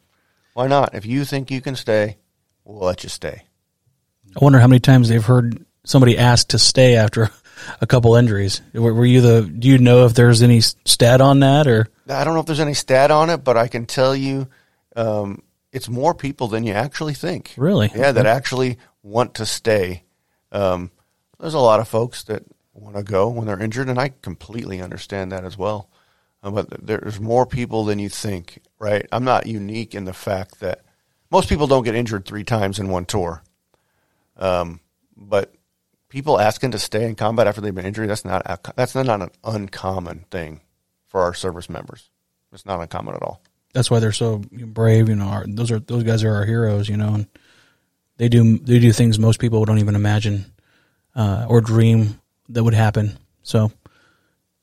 why 0.55 0.69
not? 0.69 0.95
If 0.95 1.05
you 1.05 1.25
think 1.25 1.51
you 1.51 1.61
can 1.61 1.75
stay, 1.75 2.19
we'll 2.65 2.87
let 2.87 3.03
you 3.03 3.09
stay. 3.09 3.43
I 4.37 4.39
wonder 4.43 4.61
how 4.61 4.69
many 4.69 4.81
times 4.81 5.09
they've 5.09 5.25
heard 5.25 5.65
somebody 5.85 6.17
ask 6.17 6.49
to 6.49 6.59
stay 6.59 6.97
after 6.97 7.31
a 7.81 7.87
couple 7.87 8.15
injuries. 8.15 8.63
Were, 8.73 8.95
were 8.95 9.05
you 9.05 9.21
the, 9.21 9.43
do 9.43 9.69
you 9.69 9.79
know 9.79 10.07
if 10.07 10.15
there's 10.15 10.43
any 10.43 10.61
stat 10.61 11.21
on 11.21 11.41
that 11.41 11.67
or? 11.67 11.89
I 12.09 12.23
don't 12.23 12.35
know 12.35 12.41
if 12.41 12.47
there's 12.47 12.61
any 12.61 12.75
stat 12.75 13.11
on 13.11 13.31
it, 13.31 13.39
but 13.39 13.57
I 13.57 13.67
can 13.67 13.87
tell 13.87 14.15
you, 14.15 14.49
um, 14.95 15.43
it's 15.75 15.89
more 15.89 16.15
people 16.15 16.47
than 16.47 16.65
you 16.65 16.73
actually 16.73 17.15
think. 17.15 17.53
Really? 17.57 17.91
Yeah, 17.95 18.13
that 18.13 18.27
actually 18.27 18.79
want 19.03 19.35
to 19.35 19.45
stay. 19.45 20.05
Um, 20.53 20.93
there's 21.41 21.53
a 21.53 21.59
lot 21.59 21.81
of 21.81 21.89
folks 21.89 22.23
that 22.25 22.45
want 22.73 22.95
to 22.97 23.03
go 23.03 23.29
when 23.29 23.47
they're 23.47 23.61
injured, 23.61 23.89
and 23.89 23.99
I 23.99 24.11
completely 24.23 24.81
understand 24.81 25.33
that 25.33 25.45
as 25.45 25.59
well. 25.59 25.91
Um, 26.45 26.55
but 26.55 26.87
there's 26.87 27.19
more 27.19 27.45
people 27.45 27.85
than 27.85 27.99
you 27.99 28.09
think, 28.09 28.61
right? 28.79 29.05
I'm 29.11 29.25
not 29.25 29.49
unique 29.49 29.97
in 29.97 30.05
the 30.05 30.13
fact 30.13 30.61
that 30.61 30.85
most 31.29 31.49
people 31.49 31.67
don't 31.67 31.83
get 31.83 31.97
injured 31.97 32.25
three 32.25 32.45
times 32.45 32.79
in 32.79 32.89
one 32.89 33.05
tour. 33.05 33.43
Um, 34.37 34.79
but 35.17 35.53
people 36.09 36.41
asking 36.41 36.71
to 36.71 36.79
stay 36.79 37.09
in 37.09 37.17
combat 37.17 37.49
after 37.49 37.61
they've 37.61 37.75
been 37.75 37.87
injured, 37.87 38.11
that's 38.11 38.25
not 38.25 38.45
that's 38.77 38.95
not 38.95 39.09
an 39.09 39.31
uncommon 39.43 40.27
thing 40.31 40.61
for 41.09 41.23
our 41.23 41.35
service 41.35 41.69
members. 41.69 42.11
It's 42.53 42.67
not 42.67 42.81
uncommon 42.81 43.17
at 43.17 43.23
all. 43.23 43.43
That's 43.75 43.91
why 43.91 43.99
they're 43.99 44.13
so 44.13 44.39
brave. 44.39 45.11
You 45.11 45.17
know, 45.17 45.27
our, 45.27 45.45
those 45.47 45.71
are 45.71 45.81
those 45.81 46.05
guys 46.05 46.25
are 46.25 46.35
our 46.35 46.47
heroes. 46.47 46.89
You 46.89 46.97
know, 46.97 47.15
and 47.15 47.27
they 48.17 48.31
do 48.31 48.59
they 48.59 48.79
do 48.79 48.93
things 48.93 49.19
most 49.19 49.41
people 49.41 49.65
don't 49.67 49.81
even 49.81 49.97
imagine 49.97 50.47
uh, 51.15 51.47
or 51.49 51.61
dream 51.61 52.21
that 52.49 52.65
would 52.65 52.75
happen. 52.75 53.19
So, 53.43 53.73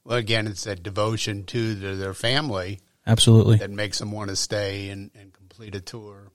well, 0.04 0.18
again, 0.18 0.48
it's 0.48 0.64
that 0.64 0.82
devotion 0.82 1.44
to 1.46 1.76
the, 1.76 1.96
their 1.96 2.14
family, 2.14 2.80
absolutely, 3.06 3.58
that 3.58 3.70
makes 3.70 4.00
them 4.00 4.12
want 4.12 4.30
to 4.30 4.36
stay 4.36 4.90
and, 4.90 5.12
and 5.14 5.34
complete 5.34 5.76
a 5.76 5.82
tour. 5.82 6.32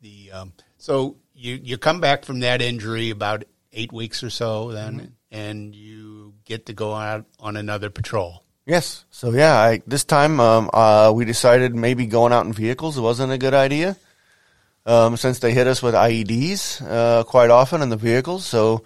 The 0.00 0.30
um, 0.32 0.52
so 0.78 1.16
you 1.34 1.58
you 1.62 1.78
come 1.78 2.00
back 2.00 2.24
from 2.24 2.40
that 2.40 2.62
injury 2.62 3.10
about 3.10 3.44
eight 3.72 3.92
weeks 3.92 4.22
or 4.22 4.30
so, 4.30 4.72
then, 4.72 4.94
mm-hmm. 4.94 5.06
and 5.30 5.74
you 5.74 6.34
get 6.44 6.66
to 6.66 6.72
go 6.72 6.94
out 6.94 7.26
on 7.40 7.56
another 7.56 7.90
patrol. 7.90 8.44
Yes. 8.64 9.04
So 9.10 9.32
yeah, 9.32 9.58
I, 9.58 9.82
this 9.86 10.04
time 10.04 10.38
um, 10.38 10.70
uh, 10.72 11.12
we 11.14 11.24
decided 11.24 11.74
maybe 11.74 12.06
going 12.06 12.32
out 12.32 12.46
in 12.46 12.52
vehicles 12.52 12.98
wasn't 12.98 13.32
a 13.32 13.38
good 13.38 13.54
idea. 13.54 13.96
Um, 14.84 15.16
since 15.16 15.38
they 15.38 15.52
hit 15.52 15.68
us 15.68 15.82
with 15.82 15.94
IEDs 15.94 16.82
uh, 16.84 17.22
quite 17.22 17.50
often 17.50 17.82
in 17.82 17.88
the 17.88 17.96
vehicles, 17.96 18.44
so 18.44 18.82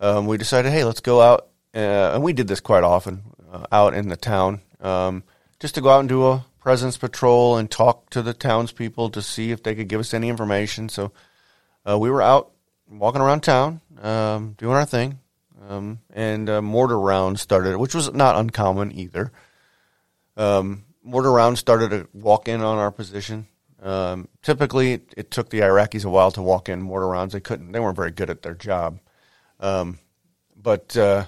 um, 0.00 0.26
we 0.26 0.38
decided, 0.38 0.72
hey, 0.72 0.84
let's 0.84 1.00
go 1.00 1.20
out, 1.20 1.48
uh, 1.74 2.12
and 2.14 2.22
we 2.22 2.32
did 2.32 2.48
this 2.48 2.60
quite 2.60 2.82
often 2.82 3.22
uh, 3.52 3.66
out 3.70 3.92
in 3.92 4.08
the 4.08 4.16
town, 4.16 4.62
um, 4.80 5.22
just 5.60 5.74
to 5.74 5.82
go 5.82 5.90
out 5.90 6.00
and 6.00 6.08
do 6.08 6.26
a 6.26 6.46
presence 6.60 6.96
patrol 6.96 7.58
and 7.58 7.70
talk 7.70 8.08
to 8.08 8.22
the 8.22 8.32
townspeople 8.32 9.10
to 9.10 9.20
see 9.20 9.50
if 9.50 9.62
they 9.62 9.74
could 9.74 9.88
give 9.88 10.00
us 10.00 10.14
any 10.14 10.30
information. 10.30 10.88
So 10.88 11.12
uh, 11.86 11.98
we 11.98 12.08
were 12.08 12.22
out 12.22 12.50
walking 12.90 13.20
around 13.20 13.42
town, 13.42 13.82
um, 14.00 14.54
doing 14.56 14.76
our 14.76 14.86
thing, 14.86 15.18
um, 15.68 16.00
and 16.12 16.48
uh, 16.48 16.62
mortar 16.62 16.98
rounds 16.98 17.40
started, 17.40 17.76
which 17.76 17.94
was 17.94 18.12
not 18.12 18.36
uncommon 18.36 18.92
either. 18.92 19.32
Um, 20.36 20.84
mortar 21.02 21.32
rounds 21.32 21.60
started 21.60 21.90
to 21.90 22.08
walk 22.12 22.48
in 22.48 22.60
on 22.60 22.78
our 22.78 22.90
position. 22.90 23.46
Um, 23.82 24.28
typically, 24.42 25.02
it, 25.16 25.30
took 25.30 25.50
the 25.50 25.60
Iraqis 25.60 26.04
a 26.04 26.10
while 26.10 26.30
to 26.32 26.42
walk 26.42 26.68
in 26.68 26.80
mortar 26.80 27.08
rounds. 27.08 27.34
They 27.34 27.40
couldn't. 27.40 27.72
They 27.72 27.80
weren't 27.80 27.96
very 27.96 28.10
good 28.10 28.30
at 28.30 28.42
their 28.42 28.54
job. 28.54 28.98
Um, 29.60 29.98
but 30.56 30.96
uh, 30.96 31.26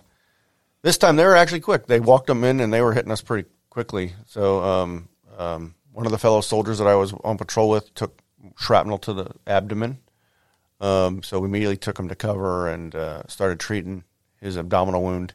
this 0.82 0.98
time 0.98 1.16
they 1.16 1.24
were 1.24 1.36
actually 1.36 1.60
quick. 1.60 1.86
They 1.86 2.00
walked 2.00 2.28
them 2.28 2.44
in 2.44 2.60
and 2.60 2.72
they 2.72 2.80
were 2.80 2.94
hitting 2.94 3.12
us 3.12 3.20
pretty 3.20 3.48
quickly. 3.68 4.14
So 4.26 4.62
um, 4.62 5.08
um, 5.36 5.74
one 5.92 6.06
of 6.06 6.12
the 6.12 6.18
fellow 6.18 6.40
soldiers 6.40 6.78
that 6.78 6.86
I 6.86 6.94
was 6.94 7.12
on 7.24 7.36
patrol 7.36 7.68
with 7.68 7.94
took 7.94 8.18
shrapnel 8.56 8.98
to 8.98 9.12
the 9.12 9.30
abdomen. 9.46 9.98
Um, 10.80 11.22
so 11.22 11.40
we 11.40 11.48
immediately 11.48 11.76
took 11.76 11.98
him 11.98 12.08
to 12.08 12.14
cover 12.14 12.68
and 12.68 12.94
uh, 12.94 13.26
started 13.28 13.60
treating 13.60 14.04
his 14.46 14.56
abdominal 14.56 15.02
wound. 15.02 15.34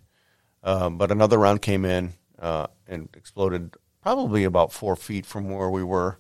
Um, 0.63 0.97
but 0.97 1.12
another 1.12 1.38
round 1.38 1.62
came 1.62 1.86
in 1.86 2.13
uh, 2.39 2.67
and 2.88 3.10
exploded 3.15 3.76
probably 4.02 4.43
about 4.43 4.74
four 4.74 4.95
feet 4.95 5.26
from 5.26 5.50
where 5.50 5.69
we 5.69 5.84
were. 5.84 6.17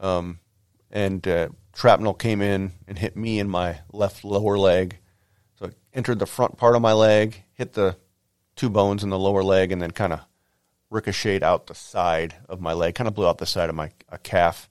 Um, 0.00 0.38
and 0.90 1.26
uh, 1.28 1.48
shrapnel 1.74 2.14
came 2.14 2.40
in 2.42 2.72
and 2.88 2.98
hit 2.98 3.16
me 3.16 3.38
in 3.38 3.48
my 3.48 3.80
left 3.92 4.24
lower 4.24 4.58
leg 4.58 4.98
So 5.58 5.66
it 5.66 5.76
entered 5.92 6.18
the 6.18 6.26
front 6.26 6.56
part 6.56 6.74
of 6.74 6.82
my 6.82 6.92
leg, 6.92 7.44
hit 7.52 7.74
the 7.74 7.96
two 8.56 8.70
bones 8.70 9.04
in 9.04 9.10
the 9.10 9.18
lower 9.18 9.42
leg, 9.42 9.72
and 9.72 9.80
then 9.80 9.90
kind 9.90 10.12
of 10.12 10.20
ricocheted 10.88 11.42
out 11.42 11.66
the 11.66 11.74
side 11.74 12.34
of 12.48 12.60
my 12.60 12.72
leg, 12.72 12.94
kind 12.94 13.08
of 13.08 13.14
blew 13.14 13.26
out 13.26 13.38
the 13.38 13.46
side 13.46 13.68
of 13.68 13.76
my 13.76 13.92
calf. 14.22 14.68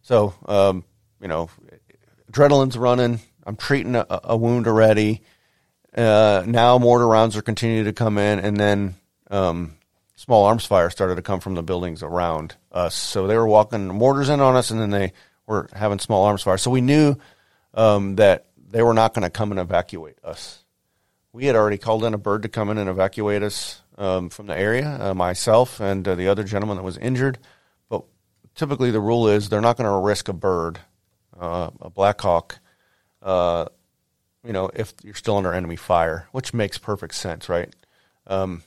So, 0.00 0.34
um, 0.46 0.84
you 1.20 1.28
know, 1.28 1.50
adrenaline's 2.30 2.78
running. 2.78 3.20
I'm 3.44 3.56
treating 3.56 3.96
a, 3.96 4.06
a 4.08 4.36
wound 4.36 4.66
already. 4.66 5.22
Uh, 5.96 6.42
now 6.46 6.78
mortar 6.78 7.06
rounds 7.06 7.36
are 7.36 7.42
continuing 7.42 7.84
to 7.84 7.92
come 7.92 8.18
in, 8.18 8.38
and 8.38 8.56
then 8.56 8.94
um, 9.30 9.76
small 10.16 10.44
arms 10.44 10.64
fire 10.64 10.88
started 10.88 11.16
to 11.16 11.22
come 11.22 11.40
from 11.40 11.54
the 11.54 11.62
buildings 11.62 12.02
around 12.02 12.54
us. 12.70 12.94
So 12.94 13.26
they 13.26 13.36
were 13.36 13.46
walking 13.46 13.88
mortars 13.88 14.28
in 14.28 14.40
on 14.40 14.56
us, 14.56 14.70
and 14.70 14.80
then 14.80 14.90
they 14.90 15.12
were 15.46 15.68
having 15.74 15.98
small 15.98 16.24
arms 16.24 16.42
fire. 16.42 16.58
So 16.58 16.70
we 16.70 16.80
knew 16.80 17.16
um, 17.74 18.16
that 18.16 18.46
they 18.70 18.82
were 18.82 18.94
not 18.94 19.14
going 19.14 19.24
to 19.24 19.30
come 19.30 19.50
and 19.50 19.60
evacuate 19.60 20.18
us. 20.24 20.64
We 21.32 21.46
had 21.46 21.56
already 21.56 21.78
called 21.78 22.04
in 22.04 22.14
a 22.14 22.18
bird 22.18 22.42
to 22.42 22.48
come 22.48 22.70
in 22.70 22.78
and 22.78 22.88
evacuate 22.88 23.42
us 23.42 23.82
um, 23.98 24.30
from 24.30 24.46
the 24.46 24.56
area, 24.56 24.98
uh, 25.00 25.14
myself 25.14 25.80
and 25.80 26.06
uh, 26.06 26.14
the 26.14 26.28
other 26.28 26.44
gentleman 26.44 26.76
that 26.76 26.82
was 26.82 26.98
injured. 26.98 27.38
But 27.88 28.04
typically, 28.54 28.90
the 28.90 29.00
rule 29.00 29.28
is 29.28 29.48
they're 29.48 29.60
not 29.60 29.76
going 29.76 29.90
to 29.90 29.96
risk 29.96 30.28
a 30.28 30.32
bird, 30.32 30.78
uh, 31.38 31.70
a 31.80 31.90
Black 31.90 32.20
Hawk, 32.20 32.58
uh, 33.22 33.66
you 34.44 34.52
know, 34.52 34.70
if 34.74 34.94
you're 35.02 35.14
still 35.14 35.36
under 35.36 35.52
enemy 35.52 35.76
fire, 35.76 36.28
which 36.32 36.52
makes 36.52 36.78
perfect 36.78 37.14
sense, 37.14 37.48
right? 37.48 37.74
Um, 38.26 38.62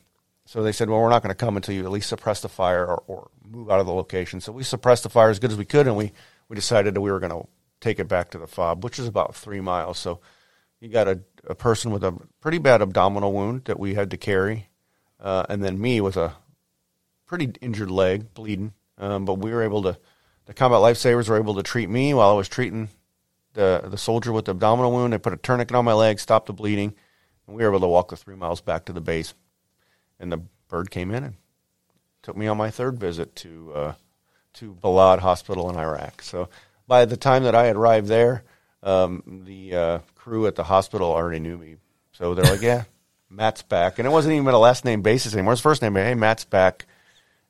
so 0.46 0.62
they 0.62 0.72
said, 0.72 0.90
well, 0.90 1.02
we're 1.02 1.10
not 1.10 1.24
going 1.24 1.34
to 1.34 1.36
come 1.36 1.56
until 1.56 1.76
you 1.76 1.84
at 1.84 1.92
least 1.92 2.10
suppress 2.10 2.42
the 2.42 2.50
fire 2.50 2.86
or, 2.86 3.04
or, 3.08 3.30
move 3.48 3.70
out 3.70 3.80
of 3.80 3.86
the 3.86 3.94
location. 3.94 4.42
So 4.42 4.52
we 4.52 4.64
suppressed 4.64 5.04
the 5.04 5.10
fire 5.10 5.30
as 5.30 5.38
good 5.38 5.52
as 5.52 5.58
we 5.58 5.66
could, 5.66 5.86
and 5.86 5.96
we, 5.96 6.12
we 6.50 6.56
decided 6.56 6.96
that 6.96 7.02
we 7.02 7.12
were 7.12 7.20
going 7.20 7.32
to 7.32 7.48
take 7.80 8.00
it 8.00 8.08
back 8.08 8.32
to 8.32 8.40
the 8.40 8.48
fob, 8.48 8.84
which 8.84 8.98
is 8.98 9.08
about 9.08 9.36
three 9.36 9.62
miles. 9.62 10.00
So 10.00 10.20
you 10.80 10.90
got 10.90 11.08
a, 11.08 11.20
a 11.48 11.54
person 11.54 11.92
with 11.92 12.04
a 12.04 12.18
pretty 12.42 12.58
bad 12.58 12.82
abdominal 12.82 13.34
wound 13.34 13.66
that 13.66 13.80
we 13.80 13.94
had 13.94 14.10
to 14.12 14.18
carry, 14.18 14.70
uh, 15.20 15.46
and 15.48 15.64
then 15.64 15.80
me 15.80 16.02
with 16.02 16.18
a 16.18 16.34
pretty 17.28 17.54
injured 17.62 17.92
leg, 17.92 18.34
bleeding. 18.34 18.74
Um, 18.98 19.26
but 19.26 19.36
we 19.36 19.52
were 19.52 19.62
able 19.62 19.84
to, 19.84 19.98
the 20.48 20.54
combat 20.56 20.80
lifesavers 20.80 21.30
were 21.30 21.38
able 21.38 21.56
to 21.56 21.64
treat 21.64 21.90
me 21.90 22.14
while 22.16 22.32
I 22.32 22.34
was 22.34 22.50
treating 22.50 22.90
the 23.56 23.82
the 23.86 23.98
soldier 23.98 24.32
with 24.32 24.46
the 24.46 24.52
abdominal 24.52 24.92
wound. 24.92 25.14
They 25.14 25.18
put 25.18 25.34
a 25.34 25.38
tourniquet 25.38 25.76
on 25.76 25.86
my 25.86 25.94
leg, 25.94 26.20
stopped 26.20 26.48
the 26.48 26.54
bleeding, 26.54 26.94
and 27.48 27.56
we 27.56 27.64
were 27.64 27.70
able 27.72 27.82
to 27.82 27.88
walk 27.88 28.10
the 28.10 28.16
three 28.16 28.36
miles 28.36 28.62
back 28.62 28.86
to 28.86 28.94
the 28.94 29.02
base. 29.02 29.34
And 30.20 30.32
the 30.32 30.42
bird 30.70 30.92
came 30.92 31.12
in 31.12 31.24
and 31.24 31.36
took 32.22 32.38
me 32.38 32.48
on 32.48 32.58
my 32.58 32.70
third 32.70 33.00
visit 33.00 33.36
to 33.38 33.74
uh, 33.74 33.94
to 34.54 34.78
Balad 34.82 35.20
Hospital 35.20 35.70
in 35.70 35.76
Iraq. 35.76 36.22
So 36.22 36.50
by 36.88 37.06
the 37.06 37.18
time 37.18 37.44
that 37.44 37.56
I 37.56 37.70
arrived 37.70 38.08
there, 38.08 38.44
um, 38.84 39.44
the 39.46 39.76
uh, 39.76 40.00
crew 40.16 40.48
at 40.48 40.56
the 40.56 40.64
hospital 40.64 41.12
already 41.12 41.40
knew 41.40 41.58
me. 41.58 41.78
So 42.14 42.34
they're 42.34 42.46
like, 42.46 42.62
yeah, 42.62 42.84
Matt's 43.30 43.64
back. 43.64 44.00
And 44.00 44.08
it 44.08 44.12
wasn't 44.12 44.36
even 44.36 44.54
a 44.54 44.60
last 44.60 44.86
name 44.86 45.02
basis 45.02 45.34
anymore. 45.34 45.54
His 45.54 45.62
first 45.62 45.82
name, 45.82 45.96
hey, 45.96 46.14
Matt's 46.14 46.46
back. 46.46 46.86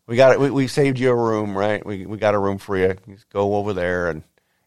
We 0.08 0.16
got 0.16 0.32
it. 0.34 0.40
We, 0.40 0.50
we 0.52 0.68
saved 0.68 1.00
you 1.00 1.10
a 1.10 1.16
room, 1.16 1.58
right? 1.58 1.86
We, 1.86 2.06
we 2.06 2.18
got 2.18 2.36
a 2.36 2.40
room 2.40 2.58
for 2.58 2.78
you. 2.78 2.96
Just 3.10 3.30
go 3.30 3.56
over 3.56 3.74
there. 3.74 4.10
And 4.10 4.24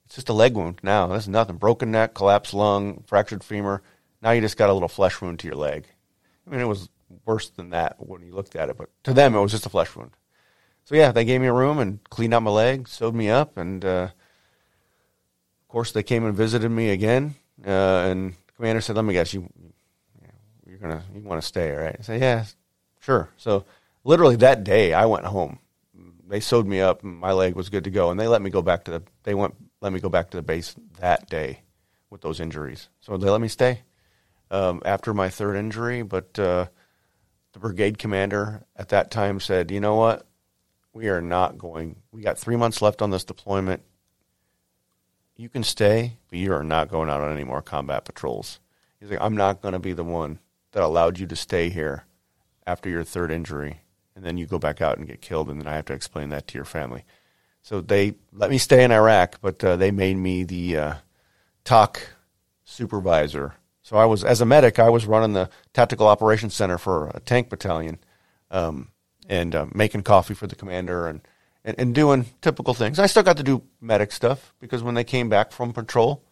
It's 0.09 0.15
just 0.15 0.31
a 0.31 0.33
leg 0.33 0.55
wound 0.55 0.81
now. 0.83 1.07
That's 1.07 1.29
nothing. 1.29 1.57
Broken 1.57 1.91
neck, 1.91 2.15
collapsed 2.15 2.55
lung, 2.55 3.05
fractured 3.07 3.45
femur. 3.45 3.83
Now 4.23 4.31
you 4.31 4.41
just 4.41 4.57
got 4.57 4.71
a 4.71 4.73
little 4.73 4.89
flesh 4.89 5.21
wound 5.21 5.39
to 5.41 5.47
your 5.47 5.57
leg. 5.57 5.87
I 6.47 6.51
mean, 6.51 6.61
it 6.61 6.65
was 6.65 6.89
worse 7.27 7.51
than 7.51 7.71
that 7.71 7.97
when 7.99 8.23
you 8.23 8.35
looked 8.35 8.57
at 8.57 8.71
it, 8.71 8.79
but 8.79 8.89
to 9.05 9.13
them, 9.13 9.35
it 9.35 9.41
was 9.41 9.53
just 9.53 9.67
a 9.67 9.69
flesh 9.69 9.95
wound. 9.95 10.13
So 10.85 10.95
yeah, 10.95 11.13
they 11.13 11.27
gave 11.27 11.43
me 11.43 11.47
a 11.47 11.53
room 11.53 11.79
and 11.79 12.03
cleaned 12.09 12.33
out 12.33 12.43
my 12.43 12.51
leg, 12.51 12.89
sewed 12.89 13.15
me 13.15 13.29
up, 13.29 13.59
and 13.59 13.85
uh, 13.85 14.09
of 14.09 15.69
course 15.69 15.93
they 15.93 16.03
came 16.03 16.25
and 16.25 16.35
visited 16.35 16.71
me 16.71 16.89
again. 16.89 17.35
Uh, 17.63 18.09
and 18.09 18.35
commander 18.57 18.81
said, 18.81 18.97
"Let 18.97 19.05
me 19.05 19.13
guess, 19.13 19.35
you 19.35 19.47
you're 20.67 20.79
gonna 20.79 21.05
you 21.15 21.21
want 21.21 21.43
to 21.43 21.47
stay, 21.47 21.71
right?" 21.71 21.97
I 21.99 22.03
said, 22.03 22.23
"Yeah, 22.23 22.47
sure." 23.01 23.29
So 23.37 23.67
literally 24.05 24.37
that 24.37 24.65
day, 24.65 24.95
I 24.95 25.05
went 25.05 25.27
home. 25.27 25.59
They 26.27 26.41
sewed 26.41 26.67
me 26.67 26.81
up, 26.81 27.03
and 27.03 27.19
my 27.19 27.33
leg 27.33 27.55
was 27.55 27.69
good 27.69 27.85
to 27.85 27.91
go, 27.91 28.11
and 28.11 28.19
they 28.19 28.27
let 28.27 28.41
me 28.41 28.49
go 28.49 28.63
back 28.63 28.85
to 28.85 28.91
the. 28.91 29.03
They 29.25 29.35
went 29.35 29.55
let 29.81 29.93
me 29.93 30.01
go 30.01 30.09
back 30.09 30.31
to 30.31 30.37
the 30.37 30.43
base 30.43 30.75
that 31.01 31.29
day 31.29 31.63
with 32.11 32.21
those 32.21 32.41
injuries. 32.41 32.89
So 33.01 33.17
they 33.17 33.31
let 33.31 33.41
me 33.41 33.49
stay 33.49 33.83
um, 34.51 34.83
after 34.85 35.15
my 35.15 35.29
third 35.29 35.57
injury, 35.57 36.03
but 36.03 36.39
uh, 36.39 36.67
the 37.53 37.59
brigade 37.59 37.99
commander 37.99 38.65
at 38.77 38.89
that 38.89 39.11
time 39.11 39.41
said, 39.41 39.71
"You 39.71 39.81
know 39.81 39.97
what? 39.97 40.27
We 40.93 41.09
are 41.09 41.21
not 41.21 41.59
going. 41.59 41.97
We 42.13 42.23
got 42.23 42.39
three 42.39 42.57
months 42.57 42.83
left 42.83 43.03
on 43.03 43.11
this 43.11 43.25
deployment. 43.25 43.83
You 45.37 45.49
can 45.49 45.63
stay, 45.63 46.19
but 46.29 46.39
you 46.39 46.53
are 46.53 46.65
not 46.65 46.89
going 46.89 47.09
out 47.09 47.21
on 47.21 47.33
any 47.33 47.45
more 47.45 47.63
combat 47.63 48.05
patrols." 48.05 48.61
He's 48.99 49.11
like, 49.11 49.21
"I'm 49.21 49.37
not 49.37 49.63
going 49.63 49.75
to 49.75 49.79
be 49.79 49.93
the 49.93 50.05
one 50.05 50.41
that 50.73 50.83
allowed 50.83 51.19
you 51.19 51.27
to 51.29 51.37
stay 51.37 51.71
here 51.71 52.05
after 52.67 52.89
your 52.89 53.05
third 53.05 53.31
injury, 53.31 53.83
and 54.17 54.25
then 54.25 54.37
you 54.37 54.47
go 54.47 54.59
back 54.59 54.83
out 54.83 54.99
and 54.99 55.07
get 55.07 55.23
killed, 55.23 55.49
and 55.49 55.61
then 55.61 55.69
I 55.69 55.77
have 55.77 55.87
to 55.87 55.95
explain 55.95 56.31
that 56.31 56.49
to 56.49 56.59
your 56.59 56.65
family." 56.65 57.05
So 57.63 57.81
they 57.81 58.15
let 58.33 58.51
me 58.51 58.59
stay 58.59 58.85
in 58.85 58.93
Iraq, 58.93 59.41
but 59.41 59.63
uh, 59.63 59.77
they 59.77 59.91
made 59.91 60.17
me 60.17 60.45
the 60.45 60.77
uh, 60.77 60.95
TOC 61.65 62.01
supervisor. 62.65 63.55
So 63.83 63.97
I 63.97 64.05
was, 64.05 64.23
as 64.25 64.41
a 64.41 64.47
medic, 64.47 64.79
I 64.79 64.91
was 64.91 65.07
running 65.07 65.33
the 65.33 65.51
tactical 65.73 66.07
operations 66.07 66.55
center 66.55 66.79
for 66.79 67.09
a 67.15 67.21
tank 67.21 67.49
battalion, 67.49 67.99
um, 68.51 68.91
and 69.29 69.55
uh, 69.55 69.67
making 69.75 70.03
coffee 70.03 70.35
for 70.35 70.47
the 70.47 70.55
commander 70.55 71.07
and, 71.07 71.21
and, 71.65 71.79
and 71.79 71.95
doing 71.95 72.27
typical 72.41 72.75
things. 72.75 72.99
I 72.99 73.07
still 73.07 73.23
got 73.23 73.37
to 73.39 73.43
do 73.43 73.63
medic 73.81 74.13
stuff 74.13 74.55
because 74.61 74.83
when 74.83 74.95
they 74.95 75.05
came 75.05 75.29
back 75.29 75.53
from 75.53 75.73
patrol, 75.73 76.23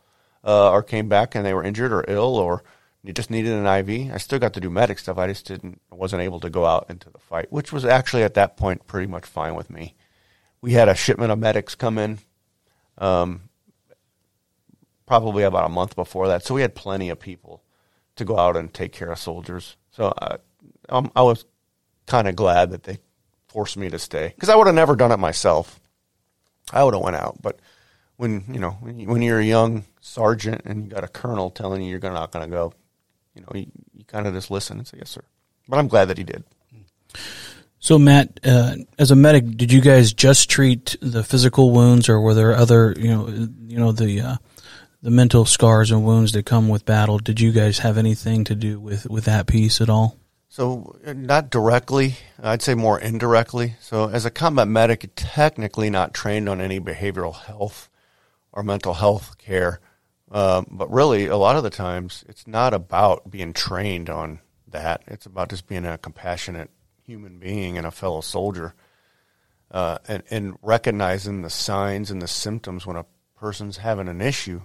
uh, 0.45 0.71
or 0.71 0.83
came 0.83 1.09
back 1.09 1.35
and 1.35 1.45
they 1.45 1.53
were 1.53 1.65
injured 1.65 1.93
or 1.93 2.05
ill 2.09 2.37
or 2.37 2.63
you 3.03 3.13
just 3.13 3.31
needed 3.31 3.53
an 3.53 3.67
IV, 3.67 4.13
I 4.13 4.19
still 4.19 4.39
got 4.39 4.53
to 4.55 4.61
do 4.61 4.71
medic 4.71 4.99
stuff. 4.99 5.19
I 5.19 5.29
just 5.29 5.47
didn't, 5.47 5.81
wasn't 5.91 6.23
able 6.23 6.41
to 6.41 6.51
go 6.51 6.67
out 6.67 6.87
into 6.89 7.11
the 7.11 7.19
fight, 7.19 7.53
which 7.53 7.73
was 7.73 7.85
actually 7.85 8.23
at 8.23 8.35
that 8.35 8.57
point 8.57 8.87
pretty 8.87 9.07
much 9.07 9.27
fine 9.27 9.55
with 9.55 9.71
me 9.71 9.95
we 10.61 10.73
had 10.73 10.89
a 10.89 10.95
shipment 10.95 11.33
of 11.33 11.39
medics 11.39 11.75
come 11.75 11.99
in, 11.99 12.19
um, 12.99 13.43
probably 15.07 15.45
about 15.45 15.67
a 15.67 15.73
month 15.73 15.95
before 15.95 16.29
that. 16.29 16.45
So 16.45 16.55
we 16.55 16.63
had 16.63 16.75
plenty 16.75 17.11
of 17.11 17.21
people 17.21 17.63
to 18.17 18.25
go 18.25 18.39
out 18.39 18.57
and 18.57 18.73
take 18.73 18.93
care 18.93 19.11
of 19.11 19.19
soldiers. 19.19 19.77
So 19.91 20.13
I, 20.21 20.37
um, 20.89 21.11
I 21.15 21.23
was 21.23 21.45
kind 22.07 22.29
of 22.29 22.37
glad 22.37 22.71
that 22.71 22.85
they 22.85 22.99
forced 23.49 23.77
me 23.77 23.89
to 23.91 23.99
stay 23.99 24.33
because 24.35 24.49
I 24.49 24.57
would 24.57 24.67
have 24.67 24.75
never 24.75 24.97
done 24.97 25.13
it 25.13 25.19
myself. 25.19 25.81
I 26.73 26.83
would 26.83 26.95
have 26.95 27.03
went 27.03 27.17
out, 27.17 27.41
but 27.41 27.61
when 28.17 28.45
you 28.49 28.59
know 28.59 28.73
when 28.81 29.23
you're 29.23 29.39
a 29.39 29.45
young 29.45 29.85
sergeant 30.01 30.63
and 30.65 30.85
you 30.85 30.91
got 30.91 31.05
a 31.05 31.09
colonel 31.09 31.51
telling 31.51 31.83
you 31.83 31.91
you're 31.91 32.13
not 32.13 32.33
going 32.33 32.45
to 32.45 32.51
go, 32.51 32.73
you 33.35 33.43
know 33.43 33.49
you, 33.55 33.67
you 33.95 34.05
kind 34.05 34.27
of 34.27 34.35
just 34.35 34.51
listen 34.51 34.79
and 34.79 34.87
say 34.87 34.99
yes 34.99 35.11
sir. 35.11 35.23
But 35.69 35.79
I'm 35.79 35.89
glad 35.89 36.07
that 36.07 36.19
he 36.19 36.25
did. 36.25 36.45
So, 37.79 37.99
Matt, 37.99 38.41
uh, 38.45 38.77
as 38.99 39.11
a 39.11 39.17
medic, 39.17 39.57
did 39.57 39.71
you 39.71 39.81
guys 39.81 40.13
just 40.13 40.51
treat 40.51 40.97
the 41.01 41.23
physical 41.23 41.71
wounds, 41.71 42.09
or 42.09 42.21
were 42.21 42.35
there 42.35 42.55
other, 42.55 42.95
you 42.99 43.09
know, 43.09 43.29
you 43.29 43.79
know 43.79 43.93
the 43.93 44.21
uh, 44.21 44.37
the 45.03 45.11
mental 45.11 45.45
scars 45.45 45.91
and 45.91 46.05
wounds 46.05 46.33
that 46.33 46.47
come 46.47 46.69
with 46.69 46.85
battle? 46.85 47.19
Did 47.19 47.41
you 47.41 47.53
guys 47.53 47.79
have 47.81 47.99
anything 47.99 48.45
to 48.45 48.55
do 48.55 48.81
with 48.81 49.09
with 49.09 49.25
that 49.27 49.47
piece 49.47 49.81
at 49.81 49.91
all? 49.91 50.17
So, 50.49 50.97
not 51.05 51.51
directly. 51.51 52.17
I'd 52.43 52.63
say 52.63 52.75
more 52.75 52.99
indirectly. 52.99 53.75
So, 53.81 54.09
as 54.09 54.25
a 54.25 54.31
combat 54.31 54.69
medic, 54.69 55.09
technically 55.15 55.91
not 55.91 56.15
trained 56.15 56.49
on 56.49 56.61
any 56.61 56.81
behavioral 56.81 57.35
health 57.35 57.91
or 58.53 58.63
mental 58.63 58.95
health 58.95 59.37
care. 59.39 59.81
Um, 60.31 60.67
but 60.71 60.91
really, 60.91 61.27
a 61.27 61.37
lot 61.37 61.57
of 61.57 61.63
the 61.63 61.71
times, 61.71 62.25
it's 62.29 62.47
not 62.47 62.75
about 62.75 63.31
being 63.31 63.53
trained 63.53 64.09
on 64.09 64.41
that. 64.67 65.03
It's 65.07 65.27
about 65.27 65.51
just 65.51 65.69
being 65.69 65.85
a 65.85 65.99
compassionate 65.99 66.71
human 67.07 67.39
being 67.39 67.79
and 67.79 67.87
a 67.87 67.91
fellow 67.91 68.21
soldier, 68.21 68.75
uh, 69.71 69.99
and, 70.09 70.23
and 70.31 70.59
recognizing 70.63 71.43
the 71.43 71.51
signs 71.51 72.11
and 72.11 72.21
the 72.21 72.29
symptoms 72.29 72.85
when 72.85 72.97
a 72.97 73.07
person's 73.37 73.79
having 73.79 74.09
an 74.09 74.21
issue. 74.21 74.63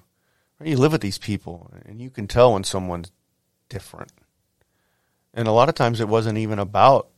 You 0.63 0.77
live 0.77 0.91
with 0.91 1.01
these 1.01 1.17
people, 1.17 1.71
and 1.86 2.01
you 2.01 2.10
can 2.10 2.27
tell 2.27 2.54
when 2.54 2.63
someone's 2.63 3.12
different. 3.69 4.12
And 5.34 5.47
a 5.47 5.51
lot 5.51 5.69
of 5.69 5.75
times, 5.75 5.99
it 5.99 6.08
wasn't 6.08 6.38
even 6.38 6.60
about 6.60 7.10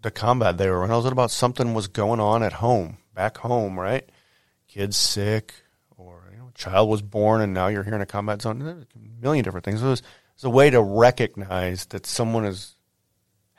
the 0.00 0.10
combat 0.10 0.58
they 0.58 0.70
were 0.70 0.84
in. 0.84 0.90
It 0.90 0.96
was 0.96 1.06
about 1.06 1.30
something 1.30 1.74
was 1.74 1.88
going 1.88 2.20
on 2.20 2.42
at 2.42 2.54
home, 2.54 2.98
back 3.14 3.38
home, 3.38 3.78
right? 3.78 4.08
Kids 4.68 4.96
sick, 4.96 5.52
or 5.98 6.30
you 6.32 6.38
know, 6.38 6.50
child 6.54 6.88
was 6.88 7.02
born, 7.02 7.42
and 7.42 7.52
now 7.52 7.68
you're 7.68 7.82
here 7.82 7.94
in 7.94 8.00
a 8.00 8.06
combat 8.06 8.40
zone. 8.40 8.62
A 8.62 9.22
million 9.22 9.44
different 9.44 9.64
things. 9.64 9.82
It 9.82 9.86
was, 9.86 10.02
a 10.44 10.50
way 10.50 10.70
to 10.70 10.82
recognize 10.82 11.86
that 11.86 12.04
someone 12.04 12.44
is 12.44 12.74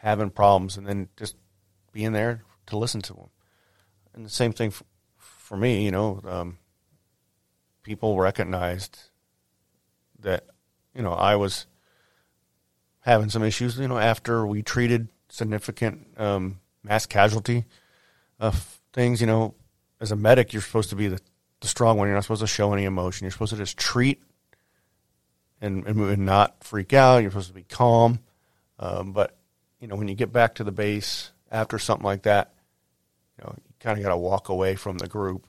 having 0.03 0.29
problems 0.29 0.75
and 0.75 0.85
then 0.85 1.07
just 1.15 1.37
being 1.93 2.11
there 2.11 2.43
to 2.67 2.77
listen 2.77 3.01
to 3.01 3.13
them. 3.13 3.29
And 4.13 4.25
the 4.25 4.29
same 4.29 4.51
thing 4.51 4.69
for, 4.69 4.83
for 5.17 5.55
me, 5.55 5.85
you 5.85 5.91
know, 5.91 6.19
um, 6.27 6.57
people 7.83 8.19
recognized 8.19 8.99
that, 10.19 10.45
you 10.93 11.01
know, 11.01 11.13
I 11.13 11.37
was 11.37 11.67
having 12.99 13.29
some 13.29 13.43
issues, 13.43 13.79
you 13.79 13.87
know, 13.87 13.97
after 13.97 14.45
we 14.45 14.61
treated 14.61 15.07
significant 15.29 16.05
um, 16.17 16.59
mass 16.83 17.05
casualty 17.05 17.63
of 18.39 18.81
things, 18.91 19.21
you 19.21 19.27
know, 19.27 19.55
as 20.01 20.11
a 20.11 20.17
medic, 20.17 20.51
you're 20.51 20.61
supposed 20.61 20.89
to 20.89 20.97
be 20.97 21.07
the, 21.07 21.21
the 21.61 21.67
strong 21.67 21.97
one. 21.97 22.09
You're 22.09 22.15
not 22.15 22.25
supposed 22.25 22.41
to 22.41 22.47
show 22.47 22.73
any 22.73 22.83
emotion. 22.83 23.23
You're 23.23 23.31
supposed 23.31 23.53
to 23.53 23.57
just 23.57 23.77
treat 23.77 24.21
and, 25.61 25.87
and 25.87 26.25
not 26.25 26.61
freak 26.61 26.91
out. 26.91 27.19
You're 27.19 27.31
supposed 27.31 27.47
to 27.47 27.53
be 27.53 27.63
calm. 27.63 28.19
Um, 28.79 29.13
but 29.13 29.37
you 29.83 29.89
know, 29.89 29.97
when 29.97 30.07
you 30.07 30.15
get 30.15 30.31
back 30.31 30.55
to 30.55 30.63
the 30.63 30.71
base 30.71 31.31
after 31.51 31.77
something 31.77 32.05
like 32.05 32.23
that, 32.23 32.53
you 33.37 33.43
know, 33.43 33.53
you 33.57 33.73
kind 33.81 33.97
of 33.97 34.03
got 34.03 34.11
to 34.11 34.17
walk 34.17 34.47
away 34.47 34.75
from 34.75 34.97
the 34.97 35.09
group, 35.09 35.45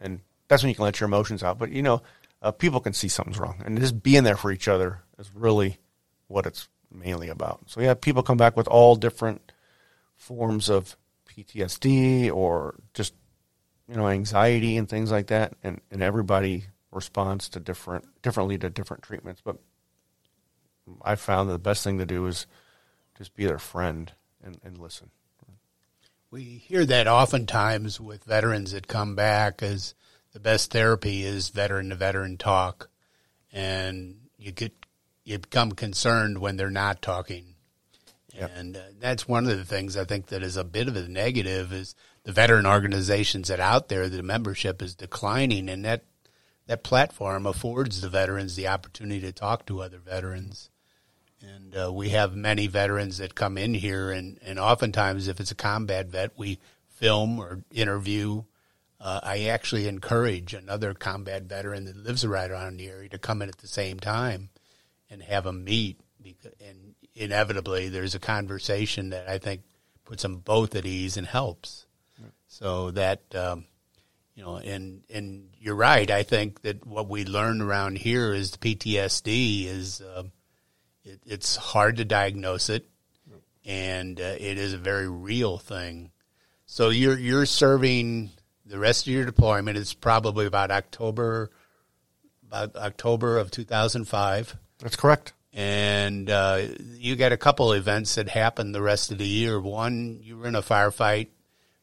and 0.00 0.18
that's 0.48 0.64
when 0.64 0.68
you 0.68 0.74
can 0.74 0.82
let 0.82 0.98
your 0.98 1.06
emotions 1.06 1.44
out. 1.44 1.60
But 1.60 1.70
you 1.70 1.82
know, 1.82 2.02
uh, 2.42 2.50
people 2.50 2.80
can 2.80 2.92
see 2.92 3.06
something's 3.06 3.38
wrong, 3.38 3.62
and 3.64 3.78
just 3.78 4.02
being 4.02 4.24
there 4.24 4.36
for 4.36 4.50
each 4.50 4.66
other 4.66 5.02
is 5.16 5.30
really 5.32 5.78
what 6.26 6.44
it's 6.44 6.68
mainly 6.92 7.28
about. 7.28 7.60
So 7.66 7.80
yeah, 7.80 7.94
people 7.94 8.24
come 8.24 8.36
back 8.36 8.56
with 8.56 8.66
all 8.66 8.96
different 8.96 9.52
forms 10.16 10.68
of 10.68 10.96
PTSD 11.30 12.32
or 12.32 12.74
just 12.94 13.14
you 13.88 13.94
know 13.94 14.08
anxiety 14.08 14.76
and 14.76 14.88
things 14.88 15.12
like 15.12 15.28
that, 15.28 15.52
and 15.62 15.80
and 15.92 16.02
everybody 16.02 16.64
responds 16.90 17.48
to 17.50 17.60
different 17.60 18.06
differently 18.22 18.58
to 18.58 18.70
different 18.70 19.04
treatments. 19.04 19.40
But 19.40 19.58
I 21.00 21.14
found 21.14 21.48
that 21.48 21.52
the 21.52 21.60
best 21.60 21.84
thing 21.84 21.98
to 21.98 22.06
do 22.06 22.26
is 22.26 22.48
just 23.18 23.34
be 23.34 23.44
their 23.44 23.58
friend 23.58 24.12
and, 24.42 24.58
and 24.64 24.78
listen. 24.78 25.10
We 26.30 26.42
hear 26.42 26.84
that 26.86 27.08
oftentimes 27.08 28.00
with 28.00 28.24
veterans 28.24 28.72
that 28.72 28.86
come 28.86 29.14
back 29.16 29.62
as 29.62 29.94
the 30.32 30.40
best 30.40 30.70
therapy 30.70 31.24
is 31.24 31.48
veteran 31.48 31.88
to 31.88 31.96
veteran 31.96 32.36
talk, 32.36 32.90
and 33.52 34.16
you 34.36 34.52
get 34.52 34.72
you 35.24 35.38
become 35.38 35.72
concerned 35.72 36.38
when 36.38 36.56
they're 36.56 36.70
not 36.70 37.00
talking, 37.00 37.54
yep. 38.34 38.52
and 38.54 38.76
uh, 38.76 38.80
that's 39.00 39.26
one 39.26 39.46
of 39.46 39.56
the 39.56 39.64
things 39.64 39.96
I 39.96 40.04
think 40.04 40.26
that 40.26 40.42
is 40.42 40.58
a 40.58 40.64
bit 40.64 40.86
of 40.86 40.96
a 40.96 41.08
negative 41.08 41.72
is 41.72 41.94
the 42.24 42.32
veteran 42.32 42.66
organizations 42.66 43.48
that 43.48 43.60
out 43.60 43.88
there 43.88 44.10
the 44.10 44.22
membership 44.22 44.82
is 44.82 44.94
declining, 44.94 45.70
and 45.70 45.82
that 45.86 46.04
that 46.66 46.84
platform 46.84 47.46
affords 47.46 48.02
the 48.02 48.10
veterans 48.10 48.54
the 48.54 48.68
opportunity 48.68 49.22
to 49.22 49.32
talk 49.32 49.64
to 49.64 49.80
other 49.80 49.98
veterans 49.98 50.68
and 51.40 51.76
uh, 51.76 51.92
we 51.92 52.10
have 52.10 52.34
many 52.34 52.66
veterans 52.66 53.18
that 53.18 53.34
come 53.34 53.56
in 53.58 53.74
here, 53.74 54.10
and, 54.10 54.38
and 54.44 54.58
oftentimes, 54.58 55.28
if 55.28 55.40
it's 55.40 55.50
a 55.50 55.56
combat 55.56 56.08
vet, 56.08 56.32
we 56.36 56.58
film 56.88 57.38
or 57.38 57.62
interview. 57.70 58.42
Uh, 59.00 59.20
I 59.22 59.44
actually 59.44 59.86
encourage 59.86 60.54
another 60.54 60.92
combat 60.92 61.44
veteran 61.44 61.84
that 61.84 61.96
lives 61.96 62.26
right 62.26 62.50
around 62.50 62.76
the 62.78 62.88
area 62.88 63.08
to 63.10 63.18
come 63.18 63.42
in 63.42 63.48
at 63.48 63.58
the 63.58 63.68
same 63.68 64.00
time 64.00 64.48
and 65.08 65.22
have 65.22 65.44
them 65.44 65.62
meet. 65.62 66.00
And 66.60 66.96
inevitably, 67.14 67.88
there's 67.88 68.16
a 68.16 68.20
conversation 68.20 69.10
that 69.10 69.28
I 69.28 69.38
think 69.38 69.62
puts 70.04 70.22
them 70.22 70.38
both 70.38 70.74
at 70.74 70.84
ease 70.84 71.16
and 71.16 71.26
helps. 71.26 71.86
So 72.48 72.90
that 72.92 73.22
um, 73.36 73.66
you 74.34 74.42
know, 74.42 74.56
and 74.56 75.02
and 75.12 75.50
you're 75.60 75.76
right. 75.76 76.10
I 76.10 76.22
think 76.22 76.62
that 76.62 76.84
what 76.84 77.08
we 77.08 77.24
learn 77.24 77.60
around 77.60 77.98
here 77.98 78.32
is 78.32 78.50
the 78.50 78.58
PTSD 78.58 79.66
is. 79.66 80.00
Uh, 80.00 80.24
it, 81.08 81.20
it's 81.26 81.56
hard 81.56 81.96
to 81.96 82.04
diagnose 82.04 82.68
it, 82.68 82.88
and 83.64 84.20
uh, 84.20 84.34
it 84.38 84.58
is 84.58 84.72
a 84.72 84.78
very 84.78 85.08
real 85.08 85.58
thing. 85.58 86.10
So 86.66 86.90
you're 86.90 87.18
you're 87.18 87.46
serving 87.46 88.30
the 88.66 88.78
rest 88.78 89.06
of 89.06 89.12
your 89.12 89.24
deployment 89.24 89.78
It's 89.78 89.94
probably 89.94 90.44
about 90.46 90.70
October, 90.70 91.50
about 92.46 92.76
October 92.76 93.38
of 93.38 93.50
2005. 93.50 94.56
That's 94.78 94.96
correct. 94.96 95.32
And 95.54 96.28
uh, 96.28 96.62
you 96.94 97.16
got 97.16 97.32
a 97.32 97.38
couple 97.38 97.72
events 97.72 98.16
that 98.16 98.28
happened 98.28 98.74
the 98.74 98.82
rest 98.82 99.10
of 99.10 99.18
the 99.18 99.26
year. 99.26 99.58
One, 99.58 100.20
you 100.22 100.36
were 100.36 100.46
in 100.46 100.54
a 100.54 100.62
firefight. 100.62 101.28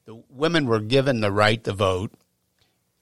The 0.06 0.22
women 0.30 0.68
were 0.68 0.80
given 0.80 1.22
the 1.22 1.32
right 1.32 1.62
to 1.64 1.74
vote 1.74 2.14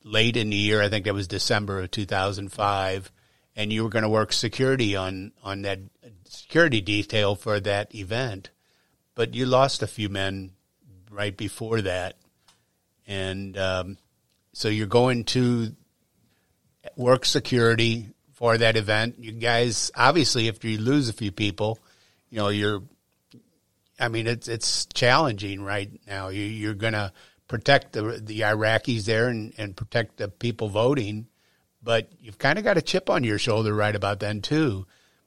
late 0.03 0.37
in 0.37 0.49
the 0.49 0.55
year. 0.55 0.81
I 0.81 0.87
think 0.87 1.05
it 1.05 1.13
was 1.13 1.27
December 1.27 1.81
of 1.81 1.91
2005, 1.91 3.11
and 3.57 3.73
you 3.73 3.83
were 3.83 3.89
going 3.89 4.03
to 4.03 4.09
work 4.09 4.31
security 4.31 4.95
on 4.95 5.33
on 5.43 5.63
that 5.63 5.79
security 6.43 6.81
detail 6.81 7.35
for 7.35 7.59
that 7.61 7.95
event. 7.95 8.49
But 9.15 9.33
you 9.33 9.45
lost 9.45 9.81
a 9.81 9.87
few 9.87 10.09
men 10.09 10.51
right 11.09 11.35
before 11.35 11.81
that, 11.81 12.17
and 13.07 13.57
um, 13.57 13.97
so 14.51 14.67
you're 14.67 14.87
going 14.87 15.23
to 15.25 15.73
work 16.97 17.25
security 17.25 18.09
for 18.33 18.57
that 18.57 18.75
event. 18.75 19.15
You 19.19 19.31
guys, 19.31 19.91
obviously, 19.95 20.47
if 20.47 20.65
you 20.65 20.77
lose 20.79 21.07
a 21.07 21.13
few 21.13 21.31
people, 21.31 21.79
you 22.29 22.39
know 22.39 22.49
you're. 22.49 22.81
I 23.99 24.09
mean, 24.09 24.27
it's 24.27 24.47
it's 24.47 24.87
challenging 24.87 25.63
right 25.63 25.91
now. 26.07 26.27
You, 26.29 26.41
you're 26.43 26.73
going 26.73 26.93
to 26.93 27.13
protect 27.47 27.93
the 27.93 28.19
the 28.21 28.41
Iraqis 28.41 29.05
there 29.05 29.29
and, 29.29 29.53
and 29.57 29.77
protect 29.77 30.17
the 30.17 30.27
people 30.27 30.67
voting, 30.67 31.27
but 31.81 32.09
you've 32.19 32.39
kind 32.39 32.57
of 32.57 32.65
got 32.65 32.77
a 32.77 32.81
chip 32.81 33.09
on 33.09 33.23
your 33.23 33.37
shoulder 33.37 33.73
right 33.73 33.95
about 33.95 34.19
then 34.19 34.41
too. 34.41 34.85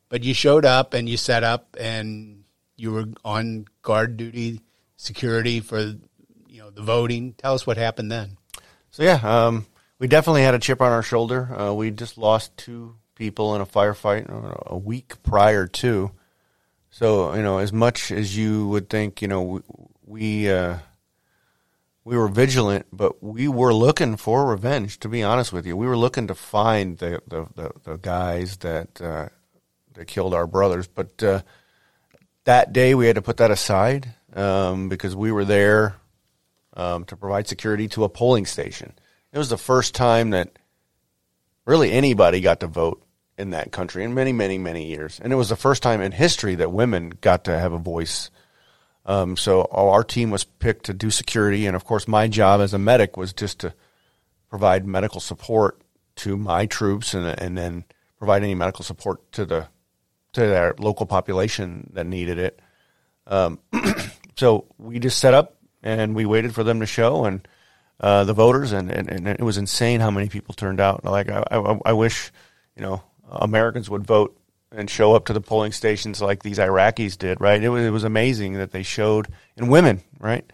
But 0.09 0.23
you 0.23 0.35
showed 0.35 0.65
up 0.65 0.95
and 0.95 1.09
you 1.09 1.17
set 1.17 1.43
up 1.43 1.77
and 1.79 2.45
you 2.77 2.93
were 2.93 3.07
on 3.25 3.67
guard 3.83 4.17
duty, 4.17 4.61
security 4.97 5.61
for 5.61 5.81
you 5.81 6.59
know 6.59 6.71
the 6.71 6.83
voting. 6.83 7.35
Tell 7.35 7.55
us 7.55 7.67
what 7.67 7.77
happened 7.77 8.11
then. 8.11 8.37
So 8.91 9.03
yeah, 9.03 9.21
um, 9.23 9.67
we 9.99 10.07
definitely 10.09 10.43
had 10.43 10.55
a 10.55 10.59
chip 10.59 10.81
on 10.81 10.93
our 10.93 11.03
shoulder. 11.03 11.59
Uh, 11.59 11.73
we 11.75 11.91
just 11.91 12.19
lost 12.19 12.57
two 12.57 12.97
people 13.15 13.55
in 13.55 13.61
a 13.61 13.67
firefight 13.67 14.29
a 14.67 14.77
week 14.77 15.23
prior 15.23 15.67
to. 15.67 16.13
So 16.91 17.35
you 17.35 17.43
know, 17.43 17.59
as 17.59 17.73
much 17.73 18.13
as 18.13 18.37
you 18.37 18.69
would 18.69 18.89
think, 18.89 19.21
you 19.21 19.29
know, 19.29 19.43
we 19.43 19.61
we, 20.07 20.51
uh, 20.51 20.79
we 22.05 22.17
were 22.17 22.29
vigilant, 22.29 22.87
but 22.93 23.23
we 23.23 23.49
were 23.49 23.75
looking 23.75 24.17
for 24.17 24.47
revenge. 24.47 25.01
To 25.01 25.09
be 25.09 25.23
honest 25.23 25.53
with 25.53 25.67
you, 25.67 25.77
we 25.77 25.87
were 25.87 25.97
looking 25.97 26.27
to 26.29 26.35
find 26.35 26.97
the 26.99 27.21
the, 27.27 27.49
the, 27.55 27.73
the 27.83 27.97
guys 27.97 28.59
that 28.59 29.01
uh, 29.01 29.29
that 29.97 30.07
killed 30.07 30.35
our 30.35 30.47
brothers. 30.47 30.87
But 30.87 31.23
uh, 31.23 31.43
that 32.45 32.73
day, 32.73 32.95
we 32.95 33.07
had 33.07 33.17
to 33.17 33.23
put 33.23 33.39
that 33.39 33.51
aside 33.51 34.15
um, 34.35 34.89
because 34.89 35.17
we 35.17 35.33
were 35.33 35.45
there 35.45 35.97
um, 36.75 37.05
to 37.07 37.17
provide 37.17 37.49
security 37.49 37.89
to 37.89 38.05
a 38.05 38.09
polling 38.09 38.47
station. 38.47 38.93
It 39.33 39.39
was 39.39 39.49
the 39.49 39.59
first 39.59 39.95
time 39.95 40.31
that 40.31 40.59
really 41.65 41.91
anybody 41.93 42.41
got 42.41 42.61
to 42.61 42.67
vote 42.67 43.03
in 43.39 43.51
that 43.51 43.73
country 43.73 44.05
in 44.05 44.15
many, 44.15 44.33
many, 44.33 44.57
many 44.57 44.87
years, 44.87 45.21
and 45.23 45.33
it 45.33 45.37
was 45.37 45.49
the 45.49 45.57
first 45.57 45.83
time 45.83 46.01
in 46.01 46.13
history 46.13 46.55
that 46.55 46.73
women 46.73 47.13
got 47.21 47.45
to 47.45 47.59
have 47.59 47.73
a 47.73 47.79
voice. 47.79 48.31
Um, 49.05 49.37
so 49.37 49.69
our 49.71 50.03
team 50.03 50.31
was 50.31 50.45
picked 50.45 50.87
to 50.87 50.95
do 50.95 51.11
security, 51.11 51.67
and 51.67 51.77
of 51.77 51.85
course, 51.85 52.09
my 52.09 52.29
job 52.29 52.61
as 52.61 52.73
a 52.73 52.79
medic 52.79 53.17
was 53.17 53.33
just 53.33 53.61
to 53.61 53.75
provide 54.49 54.87
medical 54.87 55.21
support 55.21 55.81
to 56.17 56.37
my 56.37 56.67
troops, 56.67 57.13
and 57.13 57.27
and 57.27 57.59
then 57.59 57.85
provide 58.19 58.43
any 58.43 58.55
medical 58.55 58.85
support 58.85 59.31
to 59.33 59.45
the 59.45 59.69
to 60.37 60.47
their 60.47 60.75
local 60.79 61.07
population 61.07 61.91
that 61.95 62.07
needed 62.07 62.39
it. 62.39 62.61
Um, 63.27 63.59
so 64.37 64.67
we 64.79 64.99
just 64.99 65.19
set 65.19 65.35
up 65.35 65.57
and 65.83 66.15
we 66.15 66.27
waited 66.27 66.55
for 66.55 66.63
them 66.63 66.81
to 66.81 66.87
show 66.87 67.25
and 67.25 67.47
uh, 67.99 68.25
the 68.25 68.35
voters, 68.35 68.73
and, 68.73 68.91
and, 68.91 69.09
and, 69.09 69.27
it 69.27 69.41
was 69.41 69.57
insane 69.57 70.01
how 70.01 70.11
many 70.11 70.29
people 70.29 70.55
turned 70.55 70.81
out. 70.81 71.03
Like 71.03 71.31
I, 71.31 71.43
I, 71.51 71.79
I 71.87 71.93
wish, 71.95 72.31
you 72.77 72.83
know, 72.83 73.03
Americans 73.27 73.89
would 73.89 74.07
vote 74.07 74.39
and 74.71 74.91
show 74.91 75.15
up 75.15 75.25
to 75.27 75.33
the 75.33 75.41
polling 75.41 75.73
stations 75.73 76.21
like 76.21 76.43
these 76.43 76.59
Iraqis 76.59 77.17
did. 77.17 77.41
Right? 77.41 77.63
It 77.63 77.71
was 77.71 77.87
it 77.87 77.91
was 77.91 78.05
amazing 78.05 78.55
that 78.55 78.71
they 78.71 78.83
showed, 78.83 79.29
and 79.57 79.71
women, 79.71 80.03
right, 80.21 80.45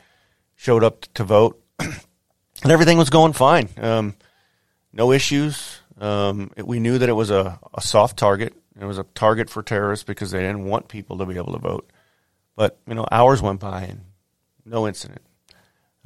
showed 0.55 0.85
up 0.85 1.01
to 1.15 1.25
vote, 1.25 1.61
and 1.81 2.71
everything 2.71 2.97
was 2.97 3.11
going 3.11 3.33
fine. 3.33 3.69
Um, 3.77 4.15
no 4.93 5.11
issues. 5.11 5.81
Um, 6.01 6.53
it, 6.57 6.67
we 6.67 6.79
knew 6.79 6.99
that 6.99 7.09
it 7.09 7.15
was 7.15 7.31
a, 7.31 7.59
a 7.75 7.81
soft 7.81 8.17
target. 8.17 8.55
It 8.81 8.85
was 8.85 8.99
a 8.99 9.05
target 9.15 9.51
for 9.51 9.63
terrorists 9.63 10.05
because 10.05 10.31
they 10.31 10.41
didn't 10.41 10.65
want 10.65 10.89
people 10.89 11.19
to 11.19 11.27
be 11.27 11.37
able 11.37 11.53
to 11.53 11.59
vote. 11.59 11.91
But 12.57 12.79
you 12.87 12.95
know, 12.95 13.07
hours 13.11 13.43
went 13.43 13.61
by 13.61 13.83
and 13.83 14.01
no 14.65 14.87
incident. 14.87 15.23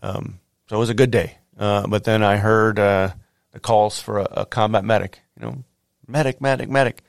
Um, 0.03 0.41
so 0.69 0.77
it 0.77 0.79
was 0.79 0.91
a 0.91 0.95
good 0.95 1.11
day. 1.11 1.39
Uh, 1.59 1.87
but 1.87 2.05
then 2.05 2.23
I 2.23 2.37
heard 2.37 2.79
uh, 2.79 3.11
the 3.53 3.61
calls 3.61 3.99
for 4.01 4.19
a, 4.19 4.29
a, 4.33 4.47
combat 4.47 4.85
medic. 4.85 5.21
You 5.39 5.47
know, 5.47 5.65
medic, 6.07 6.41
medic, 6.41 6.69
medic. 6.69 7.03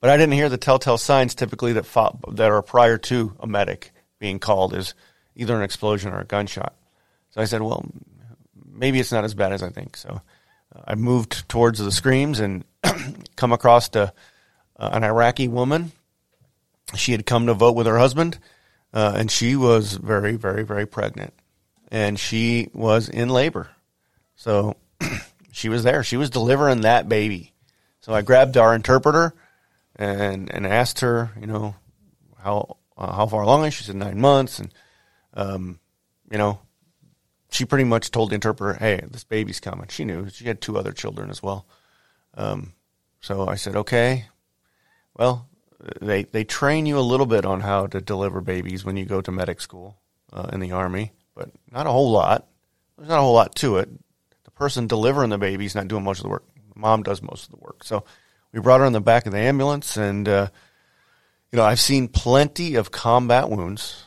But 0.00 0.10
I 0.10 0.16
didn't 0.16 0.32
hear 0.32 0.48
the 0.48 0.56
telltale 0.56 0.98
signs 0.98 1.34
typically 1.34 1.72
that 1.74 1.86
that 2.32 2.50
are 2.50 2.62
prior 2.62 2.98
to 2.98 3.36
a 3.40 3.46
medic 3.46 3.92
being 4.18 4.38
called 4.38 4.74
is 4.74 4.94
either 5.36 5.56
an 5.56 5.62
explosion 5.62 6.12
or 6.12 6.20
a 6.20 6.24
gunshot. 6.24 6.74
So 7.30 7.40
I 7.40 7.44
said, 7.44 7.62
well, 7.62 7.84
maybe 8.64 9.00
it's 9.00 9.12
not 9.12 9.24
as 9.24 9.34
bad 9.34 9.52
as 9.52 9.62
I 9.62 9.70
think. 9.70 9.96
So 9.96 10.20
uh, 10.74 10.80
I 10.86 10.94
moved 10.94 11.48
towards 11.48 11.78
the 11.78 11.92
screams 11.92 12.40
and 12.40 12.64
come 13.36 13.52
across 13.52 13.88
a, 13.94 14.12
uh, 14.82 14.90
an 14.92 15.04
Iraqi 15.04 15.48
woman. 15.48 15.92
She 16.94 17.12
had 17.12 17.24
come 17.24 17.46
to 17.46 17.54
vote 17.54 17.76
with 17.76 17.86
her 17.86 17.98
husband, 17.98 18.38
uh, 18.92 19.14
and 19.16 19.30
she 19.30 19.56
was 19.56 19.94
very, 19.94 20.36
very, 20.36 20.62
very 20.62 20.86
pregnant 20.86 21.32
and 21.92 22.18
she 22.18 22.70
was 22.72 23.08
in 23.08 23.28
labor. 23.28 23.70
So 24.34 24.76
she 25.52 25.68
was 25.68 25.84
there. 25.84 26.02
She 26.02 26.16
was 26.16 26.30
delivering 26.30 26.80
that 26.80 27.08
baby. 27.08 27.52
So 28.00 28.14
I 28.14 28.22
grabbed 28.22 28.56
our 28.56 28.74
interpreter 28.74 29.34
and 29.94 30.52
and 30.52 30.66
asked 30.66 31.00
her, 31.00 31.30
you 31.38 31.46
know, 31.46 31.76
how 32.42 32.78
uh, 32.96 33.12
how 33.12 33.26
far 33.26 33.42
along 33.42 33.66
is 33.66 33.74
she? 33.74 33.84
said 33.84 33.94
nine 33.94 34.18
months, 34.18 34.58
and 34.58 34.72
um, 35.34 35.78
you 36.30 36.38
know, 36.38 36.58
she 37.50 37.66
pretty 37.66 37.84
much 37.84 38.10
told 38.10 38.30
the 38.30 38.34
interpreter, 38.34 38.78
"Hey, 38.78 39.00
this 39.08 39.22
baby's 39.22 39.60
coming." 39.60 39.86
She 39.88 40.04
knew 40.04 40.30
she 40.30 40.46
had 40.46 40.60
two 40.60 40.78
other 40.78 40.92
children 40.92 41.30
as 41.30 41.42
well. 41.42 41.66
Um, 42.34 42.72
so 43.20 43.46
I 43.46 43.56
said, 43.56 43.76
"Okay, 43.76 44.24
well." 45.16 45.48
They 46.00 46.22
they 46.22 46.44
train 46.44 46.86
you 46.86 46.96
a 46.96 47.00
little 47.00 47.26
bit 47.26 47.44
on 47.44 47.60
how 47.60 47.88
to 47.88 48.00
deliver 48.00 48.40
babies 48.40 48.84
when 48.84 48.96
you 48.96 49.04
go 49.04 49.20
to 49.20 49.32
medic 49.32 49.60
school 49.60 49.98
uh, 50.32 50.48
in 50.52 50.60
the 50.60 50.70
army 50.70 51.12
but 51.34 51.50
not 51.70 51.86
a 51.86 51.90
whole 51.90 52.10
lot. 52.10 52.46
There's 52.96 53.08
not 53.08 53.18
a 53.18 53.22
whole 53.22 53.34
lot 53.34 53.54
to 53.56 53.78
it. 53.78 53.88
The 54.44 54.50
person 54.50 54.86
delivering 54.86 55.30
the 55.30 55.38
baby 55.38 55.64
is 55.64 55.74
not 55.74 55.88
doing 55.88 56.04
much 56.04 56.18
of 56.18 56.24
the 56.24 56.28
work. 56.28 56.44
Mom 56.74 57.02
does 57.02 57.22
most 57.22 57.44
of 57.44 57.50
the 57.50 57.64
work. 57.64 57.84
So 57.84 58.04
we 58.52 58.60
brought 58.60 58.80
her 58.80 58.86
in 58.86 58.92
the 58.92 59.00
back 59.00 59.26
of 59.26 59.32
the 59.32 59.38
ambulance, 59.38 59.96
and 59.96 60.28
uh, 60.28 60.48
you 61.50 61.56
know 61.56 61.64
I've 61.64 61.80
seen 61.80 62.08
plenty 62.08 62.74
of 62.74 62.90
combat 62.90 63.48
wounds, 63.50 64.04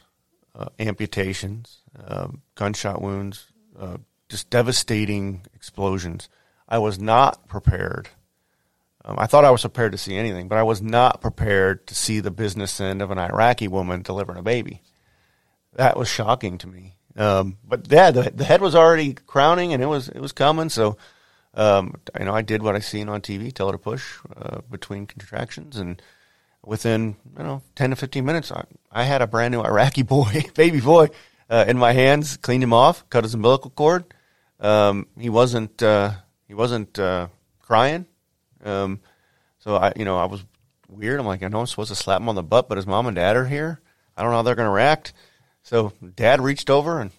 uh, 0.53 0.68
amputations, 0.80 1.80
uh, 1.99 2.28
gunshot 2.56 3.01
wounds, 3.01 3.47
uh, 3.80 3.97
just 4.30 4.49
devastating 4.49 5.45
explosions. 5.53 6.30
I 6.68 6.80
was 6.80 6.99
not 6.99 7.47
prepared. 7.47 8.10
Um, 9.06 9.20
I 9.20 9.28
thought 9.28 9.45
I 9.45 9.51
was 9.51 9.62
prepared 9.62 9.91
to 9.91 9.97
see 9.97 10.16
anything, 10.16 10.47
but 10.47 10.58
I 10.58 10.64
was 10.64 10.82
not 10.82 11.22
prepared 11.22 11.86
to 11.88 11.95
see 11.95 12.20
the 12.20 12.32
business 12.32 12.82
end 12.82 13.01
of 13.01 13.12
an 13.12 13.20
Iraqi 13.20 13.68
woman 13.68 14.01
delivering 14.01 14.39
a 14.39 14.43
baby. 14.43 14.82
That 15.74 15.95
was 15.95 16.08
shocking 16.08 16.58
to 16.58 16.68
me. 16.68 16.95
Um, 17.16 17.58
but 17.64 17.89
yeah, 17.89 18.12
the, 18.12 18.32
the 18.32 18.43
head 18.43 18.62
was 18.62 18.76
already 18.76 19.14
crowning 19.14 19.74
and 19.74 19.82
it 19.82 19.86
was 19.86 20.10
it 20.10 20.20
was 20.20 20.32
coming. 20.32 20.70
So 20.70 20.97
um, 21.56 21.95
you 22.20 22.26
know, 22.26 22.36
I 22.36 22.41
did 22.41 22.62
what 22.62 22.76
I 22.76 22.80
seen 22.80 23.08
on 23.08 23.22
TV, 23.22 23.53
tell 23.53 23.68
her 23.68 23.74
to 23.74 23.78
push 23.78 24.18
uh, 24.36 24.60
between 24.70 25.06
contractions, 25.06 25.78
and 25.78 26.01
within 26.66 27.16
you 27.38 27.43
know 27.43 27.62
ten 27.76 27.91
to 27.91 27.95
fifteen 27.95 28.26
minutes, 28.26 28.51
I, 28.51 28.66
I 28.91 29.03
had 29.03 29.22
a 29.22 29.28
brand 29.28 29.53
new 29.53 29.62
Iraqi 29.62 30.01
boy, 30.03 30.43
baby 30.53 30.82
boy, 30.82 31.10
uh, 31.49 31.66
in 31.68 31.78
my 31.78 31.93
hands. 31.93 32.38
Cleaned 32.38 32.64
him 32.64 32.74
off, 32.74 33.10
cut 33.10 33.24
his 33.24 33.34
umbilical 33.34 33.72
cord. 33.72 34.03
Um, 34.60 35.08
he 35.18 35.30
wasn't 35.30 35.82
uh, 35.82 36.12
he 36.47 36.53
wasn't 36.53 36.99
uh, 36.99 37.28
crying. 37.62 38.06
Um, 38.66 38.99
so 39.59 39.76
I 39.76 39.93
you 39.95 40.03
know 40.03 40.18
I 40.18 40.26
was 40.26 40.43
weird. 40.89 41.20
I'm 41.20 41.26
like 41.26 41.43
I 41.43 41.47
know 41.47 41.61
I'm 41.61 41.68
supposed 41.68 41.89
to 41.89 41.95
slap 41.95 42.20
him 42.20 42.30
on 42.30 42.36
the 42.36 42.43
butt, 42.43 42.68
but 42.68 42.78
his 42.78 42.88
mom 42.88 43.07
and 43.07 43.16
dad 43.16 43.38
are 43.38 43.45
here. 43.45 43.80
I 44.18 44.22
don't 44.22 44.32
know 44.32 44.38
how 44.38 44.43
they're 44.43 44.55
going 44.55 44.68
to 44.68 44.72
react. 44.72 45.13
So 45.63 45.93
dad 46.16 46.41
reached 46.41 46.70
over 46.70 46.99
and 46.99 47.11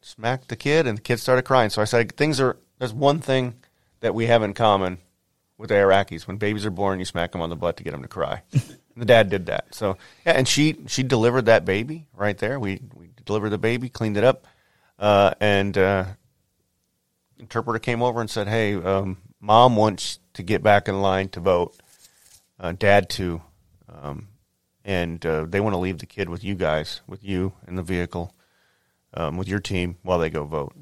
smacked 0.00 0.48
the 0.48 0.56
kid, 0.56 0.86
and 0.86 0.98
the 0.98 1.02
kid 1.02 1.18
started 1.18 1.42
crying. 1.42 1.70
So 1.70 1.82
I 1.82 1.84
said, 1.84 2.16
things 2.16 2.40
are, 2.40 2.56
there's 2.78 2.92
one 2.92 3.20
thing 3.20 3.54
that 4.00 4.14
we 4.14 4.26
have 4.26 4.42
in 4.42 4.54
common 4.54 4.98
with 5.58 5.68
the 5.68 5.74
Iraqis. 5.74 6.26
When 6.26 6.36
babies 6.36 6.64
are 6.64 6.70
born, 6.70 6.98
you 6.98 7.04
smack 7.04 7.32
them 7.32 7.40
on 7.40 7.50
the 7.50 7.56
butt 7.56 7.76
to 7.78 7.84
get 7.84 7.90
them 7.92 8.02
to 8.02 8.08
cry. 8.08 8.42
And 8.98 9.02
the 9.02 9.14
dad 9.14 9.30
did 9.30 9.46
that. 9.46 9.76
So, 9.76 9.96
yeah, 10.26 10.32
and 10.32 10.48
she, 10.48 10.76
she 10.88 11.04
delivered 11.04 11.46
that 11.46 11.64
baby 11.64 12.08
right 12.16 12.36
there. 12.36 12.58
We, 12.58 12.80
we 12.96 13.10
delivered 13.24 13.50
the 13.50 13.58
baby, 13.58 13.88
cleaned 13.88 14.16
it 14.16 14.24
up, 14.24 14.44
uh, 14.98 15.34
and, 15.38 15.78
uh, 15.78 16.04
interpreter 17.38 17.78
came 17.78 18.02
over 18.02 18.20
and 18.20 18.28
said, 18.28 18.48
"Hey, 18.48 18.74
um, 18.74 19.18
mom 19.40 19.76
wants 19.76 20.18
to 20.34 20.42
get 20.42 20.62
back 20.62 20.88
in 20.88 21.00
line 21.00 21.28
to 21.30 21.40
vote. 21.40 21.74
Uh, 22.58 22.72
dad 22.72 23.08
too. 23.08 23.42
Um, 23.88 24.28
and 24.84 25.24
uh, 25.24 25.44
they 25.48 25.60
want 25.60 25.74
to 25.74 25.78
leave 25.78 25.98
the 25.98 26.06
kid 26.06 26.28
with 26.28 26.42
you 26.42 26.54
guys, 26.54 27.00
with 27.06 27.22
you 27.22 27.52
in 27.66 27.76
the 27.76 27.82
vehicle, 27.82 28.34
um, 29.14 29.36
with 29.36 29.48
your 29.48 29.60
team 29.60 29.96
while 30.02 30.18
they 30.18 30.30
go 30.30 30.44
vote. 30.44 30.74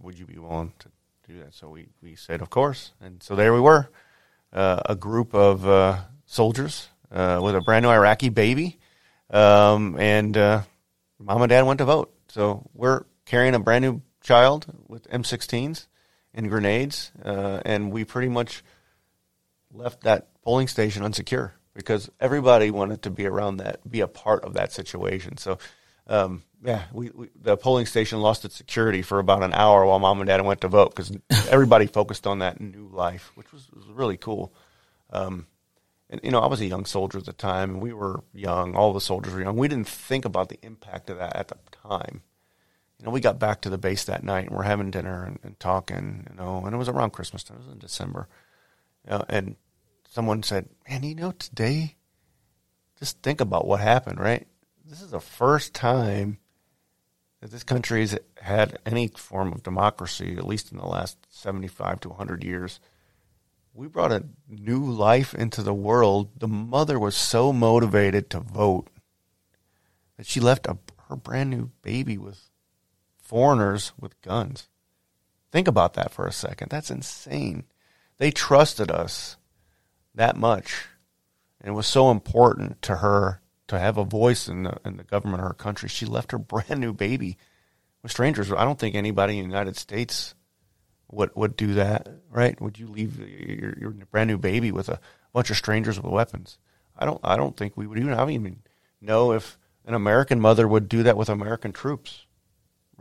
would 0.00 0.18
you 0.18 0.26
be 0.26 0.38
willing 0.38 0.72
to 0.78 0.88
do 1.28 1.38
that? 1.38 1.54
So 1.54 1.68
we, 1.68 1.88
we 2.02 2.14
said, 2.14 2.40
of 2.40 2.50
course. 2.50 2.92
And 3.00 3.22
so 3.22 3.36
there 3.36 3.52
we 3.52 3.60
were, 3.60 3.88
uh, 4.52 4.80
a 4.86 4.96
group 4.96 5.34
of 5.34 5.66
uh, 5.68 5.98
soldiers 6.26 6.88
uh, 7.10 7.40
with 7.42 7.54
a 7.54 7.60
brand 7.60 7.84
new 7.84 7.90
Iraqi 7.90 8.30
baby. 8.30 8.78
Um, 9.30 9.98
and 9.98 10.36
uh, 10.36 10.62
mom 11.18 11.42
and 11.42 11.50
dad 11.50 11.62
went 11.62 11.78
to 11.78 11.84
vote. 11.84 12.12
So 12.28 12.68
we're 12.74 13.04
carrying 13.26 13.54
a 13.54 13.60
brand 13.60 13.84
new 13.84 14.02
child 14.22 14.66
with 14.88 15.08
M16s 15.10 15.86
and 16.34 16.48
grenades. 16.48 17.12
Uh, 17.24 17.60
and 17.64 17.92
we 17.92 18.04
pretty 18.04 18.28
much 18.28 18.62
left 19.72 20.02
that 20.02 20.28
polling 20.42 20.68
station 20.68 21.02
unsecure 21.02 21.52
because 21.74 22.10
everybody 22.20 22.70
wanted 22.70 23.02
to 23.02 23.10
be 23.10 23.26
around 23.26 23.58
that, 23.58 23.88
be 23.88 24.00
a 24.00 24.08
part 24.08 24.44
of 24.44 24.54
that 24.54 24.72
situation. 24.72 25.36
So, 25.36 25.58
um, 26.06 26.42
yeah, 26.64 26.84
we, 26.92 27.10
we, 27.10 27.28
the 27.40 27.56
polling 27.56 27.86
station 27.86 28.20
lost 28.20 28.44
its 28.44 28.56
security 28.56 29.02
for 29.02 29.18
about 29.18 29.42
an 29.42 29.52
hour 29.52 29.84
while 29.86 29.98
mom 29.98 30.20
and 30.20 30.28
dad 30.28 30.44
went 30.44 30.60
to 30.62 30.68
vote 30.68 30.94
because 30.94 31.16
everybody 31.50 31.86
focused 31.86 32.26
on 32.26 32.40
that 32.40 32.60
new 32.60 32.88
life, 32.92 33.32
which 33.34 33.52
was, 33.52 33.68
was 33.72 33.86
really 33.86 34.16
cool. 34.16 34.52
Um, 35.10 35.46
and 36.10 36.20
you 36.22 36.30
know, 36.30 36.40
I 36.40 36.46
was 36.46 36.60
a 36.60 36.66
young 36.66 36.84
soldier 36.84 37.18
at 37.18 37.24
the 37.24 37.32
time, 37.32 37.70
and 37.70 37.82
we 37.82 37.92
were 37.92 38.22
young. 38.34 38.74
All 38.74 38.92
the 38.92 39.00
soldiers 39.00 39.32
were 39.32 39.40
young. 39.40 39.56
We 39.56 39.68
didn't 39.68 39.88
think 39.88 40.24
about 40.24 40.50
the 40.50 40.58
impact 40.62 41.08
of 41.08 41.18
that 41.18 41.34
at 41.34 41.48
the 41.48 41.56
time. 41.88 42.22
You 43.02 43.06
know, 43.06 43.10
we 43.10 43.20
got 43.20 43.40
back 43.40 43.62
to 43.62 43.68
the 43.68 43.78
base 43.78 44.04
that 44.04 44.22
night, 44.22 44.46
and 44.46 44.56
we're 44.56 44.62
having 44.62 44.92
dinner 44.92 45.24
and, 45.24 45.40
and 45.42 45.58
talking. 45.58 46.24
You 46.30 46.36
know, 46.36 46.64
and 46.64 46.72
it 46.72 46.78
was 46.78 46.88
around 46.88 47.10
Christmas 47.10 47.42
time. 47.42 47.56
It 47.56 47.64
was 47.64 47.72
in 47.72 47.80
December, 47.80 48.28
and 49.04 49.56
someone 50.08 50.44
said, 50.44 50.68
"Man, 50.88 51.02
you 51.02 51.16
know, 51.16 51.32
today, 51.32 51.96
just 53.00 53.20
think 53.20 53.40
about 53.40 53.66
what 53.66 53.80
happened. 53.80 54.20
Right? 54.20 54.46
This 54.84 55.02
is 55.02 55.10
the 55.10 55.18
first 55.18 55.74
time 55.74 56.38
that 57.40 57.50
this 57.50 57.64
country 57.64 58.02
has 58.02 58.16
had 58.40 58.78
any 58.86 59.08
form 59.08 59.52
of 59.52 59.64
democracy, 59.64 60.36
at 60.36 60.46
least 60.46 60.70
in 60.70 60.78
the 60.78 60.86
last 60.86 61.18
seventy-five 61.28 61.98
to 62.02 62.10
hundred 62.10 62.44
years." 62.44 62.78
we 63.74 63.86
brought 63.86 64.12
a 64.12 64.22
new 64.48 64.84
life 64.84 65.34
into 65.34 65.62
the 65.62 65.72
world. 65.72 66.28
The 66.38 66.46
mother 66.46 66.98
was 66.98 67.16
so 67.16 67.54
motivated 67.54 68.28
to 68.28 68.40
vote 68.40 68.88
that 70.18 70.26
she 70.26 70.40
left 70.40 70.66
a, 70.66 70.76
her 71.08 71.16
brand 71.16 71.48
new 71.48 71.70
baby 71.80 72.18
with 72.18 72.51
foreigners 73.32 73.94
with 73.98 74.20
guns. 74.20 74.68
Think 75.50 75.66
about 75.66 75.94
that 75.94 76.12
for 76.12 76.26
a 76.26 76.32
second. 76.32 76.68
That's 76.70 76.90
insane. 76.90 77.64
They 78.18 78.30
trusted 78.30 78.90
us 78.90 79.38
that 80.14 80.36
much. 80.36 80.84
And 81.58 81.70
it 81.70 81.72
was 81.72 81.86
so 81.86 82.10
important 82.10 82.82
to 82.82 82.96
her 82.96 83.40
to 83.68 83.78
have 83.78 83.96
a 83.96 84.04
voice 84.04 84.48
in 84.48 84.64
the, 84.64 84.76
in 84.84 84.98
the 84.98 85.02
government 85.02 85.40
of 85.40 85.48
her 85.48 85.54
country. 85.54 85.88
She 85.88 86.04
left 86.04 86.32
her 86.32 86.38
brand 86.38 86.78
new 86.78 86.92
baby 86.92 87.38
with 88.02 88.12
strangers. 88.12 88.52
I 88.52 88.66
don't 88.66 88.78
think 88.78 88.94
anybody 88.94 89.38
in 89.38 89.48
the 89.48 89.54
United 89.54 89.78
States 89.78 90.34
would 91.10 91.30
would 91.34 91.56
do 91.56 91.72
that, 91.74 92.08
right? 92.30 92.60
Would 92.60 92.78
you 92.78 92.86
leave 92.86 93.18
your, 93.18 93.74
your 93.78 93.90
brand 94.10 94.28
new 94.28 94.38
baby 94.38 94.72
with 94.72 94.90
a 94.90 95.00
bunch 95.32 95.48
of 95.48 95.56
strangers 95.56 95.98
with 95.98 96.12
weapons? 96.12 96.58
I 96.98 97.06
don't. 97.06 97.20
I 97.24 97.36
don't 97.36 97.56
think 97.56 97.76
we 97.76 97.86
would 97.86 97.98
even. 97.98 98.12
I 98.12 98.18
don't 98.18 98.30
even 98.30 98.62
know 99.00 99.32
if 99.32 99.58
an 99.86 99.94
American 99.94 100.40
mother 100.40 100.68
would 100.68 100.88
do 100.88 101.02
that 101.02 101.16
with 101.16 101.28
American 101.28 101.72
troops, 101.72 102.26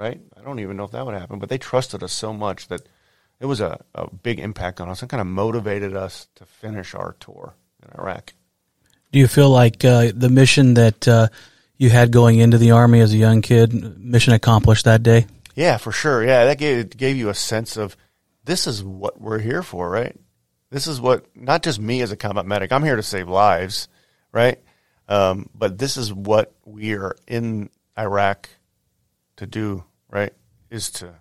right? 0.01 0.19
I 0.35 0.41
don't 0.41 0.59
even 0.59 0.77
know 0.77 0.83
if 0.83 0.91
that 0.91 1.05
would 1.05 1.13
happen. 1.13 1.37
But 1.37 1.49
they 1.49 1.59
trusted 1.59 2.01
us 2.01 2.11
so 2.11 2.33
much 2.33 2.67
that 2.69 2.81
it 3.39 3.45
was 3.45 3.61
a, 3.61 3.79
a 3.93 4.11
big 4.11 4.39
impact 4.39 4.81
on 4.81 4.89
us 4.89 5.01
and 5.01 5.09
kind 5.09 5.21
of 5.21 5.27
motivated 5.27 5.95
us 5.95 6.27
to 6.35 6.45
finish 6.45 6.95
our 6.95 7.15
tour 7.19 7.53
in 7.83 7.99
Iraq. 7.99 8.33
Do 9.11 9.19
you 9.19 9.27
feel 9.27 9.49
like 9.51 9.85
uh, 9.85 10.11
the 10.15 10.29
mission 10.29 10.73
that 10.73 11.07
uh, 11.07 11.27
you 11.77 11.91
had 11.91 12.11
going 12.11 12.39
into 12.39 12.57
the 12.57 12.71
army 12.71 12.99
as 12.99 13.13
a 13.13 13.17
young 13.17 13.41
kid, 13.43 13.99
mission 13.99 14.33
accomplished 14.33 14.85
that 14.85 15.03
day? 15.03 15.27
Yeah, 15.53 15.77
for 15.77 15.91
sure. 15.91 16.23
Yeah, 16.23 16.45
that 16.45 16.57
gave 16.57 16.97
gave 16.97 17.17
you 17.17 17.29
a 17.29 17.35
sense 17.35 17.77
of 17.77 17.95
this 18.43 18.65
is 18.65 18.83
what 18.83 19.21
we're 19.21 19.39
here 19.39 19.61
for, 19.61 19.87
right? 19.87 20.17
This 20.71 20.87
is 20.87 20.99
what 20.99 21.25
not 21.35 21.61
just 21.61 21.79
me 21.79 22.01
as 22.01 22.11
a 22.11 22.17
combat 22.17 22.45
medic. 22.47 22.71
I'm 22.71 22.83
here 22.83 22.95
to 22.95 23.03
save 23.03 23.27
lives, 23.27 23.87
right? 24.31 24.59
Um, 25.07 25.49
but 25.53 25.77
this 25.77 25.97
is 25.97 26.11
what 26.11 26.53
we 26.65 26.93
are 26.93 27.15
in 27.27 27.69
Iraq 27.99 28.49
to 29.37 29.45
do, 29.45 29.83
right? 30.11 30.33
Is 30.69 30.91
to 30.91 31.15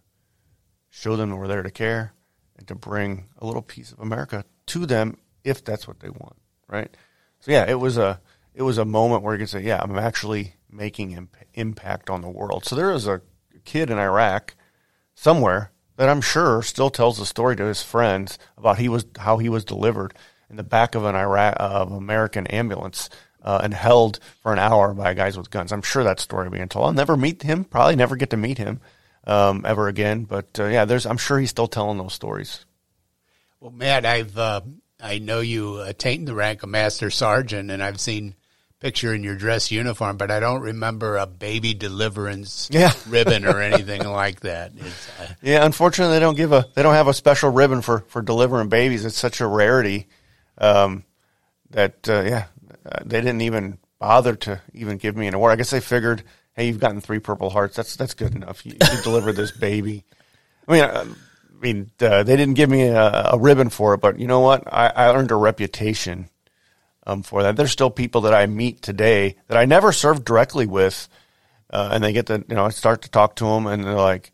show 0.91 1.17
them 1.17 1.31
we're 1.31 1.49
there 1.49 1.63
to 1.63 1.71
care 1.71 2.13
and 2.59 2.69
to 2.69 2.75
bring 2.75 3.29
a 3.39 3.47
little 3.47 3.63
piece 3.63 3.93
of 3.93 4.01
America 4.01 4.45
to 4.67 4.87
them 4.87 5.17
if 5.45 5.65
that's 5.65 5.89
what 5.89 6.01
they 6.01 6.11
want, 6.11 6.37
right? 6.69 6.95
So 7.41 7.53
yeah, 7.53 7.65
it 7.69 7.81
was 7.81 7.97
a 7.97 8.21
it 8.55 8.63
was 8.63 8.79
a 8.79 8.85
moment 8.85 9.23
where 9.23 9.35
you 9.35 9.39
can 9.39 9.47
say, 9.47 9.63
yeah, 9.63 9.81
I'm 9.81 9.97
actually 9.97 10.57
making 10.71 11.13
imp- 11.13 11.37
impact 11.55 12.11
on 12.11 12.21
the 12.21 12.29
world. 12.29 12.65
So 12.65 12.77
there 12.77 12.93
is 12.93 13.07
a 13.07 13.23
kid 13.65 13.91
in 13.91 13.99
Iraq 13.99 14.55
somewhere 15.15 15.73
that 15.97 16.09
I'm 16.09 16.21
sure 16.21 16.63
still 16.63 16.91
tells 16.91 17.19
the 17.19 17.27
story 17.27 17.57
to 17.57 17.65
his 17.65 17.83
friends 17.83 18.39
about 18.57 18.79
he 18.79 18.89
was 18.89 19.07
how 19.19 19.39
he 19.39 19.49
was 19.49 19.65
delivered 19.65 20.15
in 20.49 20.57
the 20.57 20.63
back 20.63 20.95
of 20.95 21.05
an 21.05 21.15
Iraq 21.15 21.57
of 21.59 21.93
American 21.93 22.47
ambulance 22.49 23.09
uh, 23.43 23.61
and 23.63 23.75
held 23.75 24.21
for 24.43 24.53
an 24.53 24.59
hour 24.59 24.95
by 24.95 25.15
guys 25.15 25.37
with 25.37 25.51
guns. 25.51 25.73
I'm 25.73 25.83
sure 25.83 26.05
that 26.05 26.21
story 26.21 26.51
being 26.51 26.69
told. 26.69 26.87
I'll 26.87 26.93
never 26.93 27.17
meet 27.17 27.43
him. 27.43 27.65
Probably 27.65 27.97
never 27.97 28.17
get 28.17 28.31
to 28.31 28.37
meet 28.37 28.59
him 28.59 28.81
um, 29.25 29.65
ever 29.67 29.89
again. 29.89 30.25
But 30.25 30.59
uh, 30.59 30.67
yeah, 30.67 30.85
there's. 30.85 31.07
I'm 31.07 31.19
sure 31.19 31.39
he's 31.39 31.51
still 31.51 31.69
telling 31.69 31.99
those 31.99 32.15
stories. 32.15 32.65
Well, 33.61 33.73
Matt, 33.73 34.07
I've 34.07 34.37
uh, 34.37 34.63
I 35.03 35.19
know 35.19 35.41
you 35.41 35.81
attained 35.81 36.29
the 36.29 36.35
rank 36.35 36.63
of 36.63 36.69
master 36.69 37.11
sergeant, 37.11 37.71
and 37.71 37.83
I've 37.83 38.01
seen 38.01 38.35
picture 38.81 39.15
in 39.15 39.23
your 39.23 39.37
dress 39.37 39.71
uniform, 39.71 40.17
but 40.17 40.31
I 40.31 40.41
don't 40.41 40.63
remember 40.63 41.19
a 41.19 41.27
baby 41.27 41.75
deliverance 41.75 42.69
yeah. 42.73 42.93
ribbon 43.07 43.45
or 43.45 43.61
anything 43.61 44.05
like 44.05 44.41
that. 44.41 44.73
Uh, 45.21 45.27
yeah, 45.43 45.65
unfortunately, 45.65 46.17
they 46.17 46.21
don't 46.21 46.37
give 46.37 46.53
a 46.53 46.67
they 46.75 46.83
don't 46.83 46.95
have 46.95 47.09
a 47.09 47.15
special 47.15 47.51
ribbon 47.51 47.83
for 47.83 48.01
for 48.09 48.23
delivering 48.23 48.69
babies. 48.69 49.05
It's 49.05 49.19
such 49.19 49.41
a 49.41 49.47
rarity 49.47 50.09
um, 50.59 51.05
that 51.71 52.09
uh, 52.09 52.23
yeah, 52.23 52.47
uh, 52.91 53.03
they 53.05 53.21
didn't 53.21 53.43
even 53.43 53.79
bother 53.99 54.35
to 54.35 54.61
even 54.73 54.97
give 54.97 55.17
me 55.17 55.27
an 55.27 55.35
award. 55.35 55.53
I 55.53 55.57
guess 55.57 55.71
they 55.71 55.81
figured, 55.81 56.23
hey, 56.55 56.67
you've 56.67 56.81
gotten 56.81 57.01
three 57.01 57.19
Purple 57.19 57.51
Hearts. 57.51 57.77
That's 57.77 57.97
that's 57.97 58.15
good 58.15 58.35
enough. 58.35 58.65
You, 58.65 58.73
you 58.73 59.03
delivered 59.03 59.37
this 59.37 59.53
baby. 59.59 60.05
I 60.67 60.73
mean. 60.73 60.83
Uh, 60.85 61.07
I 61.61 61.63
mean, 61.63 61.91
uh, 62.01 62.23
they 62.23 62.37
didn't 62.37 62.55
give 62.55 62.71
me 62.71 62.85
a, 62.85 63.33
a, 63.33 63.39
ribbon 63.39 63.69
for 63.69 63.93
it, 63.93 64.01
but 64.01 64.19
you 64.19 64.27
know 64.27 64.41
what? 64.41 64.67
I, 64.73 64.87
I 64.87 65.15
earned 65.15 65.31
a 65.31 65.35
reputation 65.35 66.31
um, 67.07 67.23
for 67.23 67.43
that. 67.43 67.57
There's 67.57 67.71
still 67.71 67.91
people 67.91 68.23
that 68.23 68.35
I 68.35 68.47
meet 68.47 68.81
today 68.81 69.37
that 69.49 69.59
I 69.59 69.67
never 69.67 69.93
served 69.93 70.25
directly 70.25 70.67
with, 70.67 71.07
uh, 71.71 71.91
and 71.93 72.03
they 72.03 72.15
get 72.15 72.27
to 72.27 72.45
you 72.49 72.55
know 72.55 72.65
I 72.65 72.71
start 72.71 73.03
to 73.03 73.11
talk 73.11 73.37
to 73.37 73.45
them, 73.45 73.67
and 73.67 73.85
they're 73.85 73.95
like, 73.95 74.33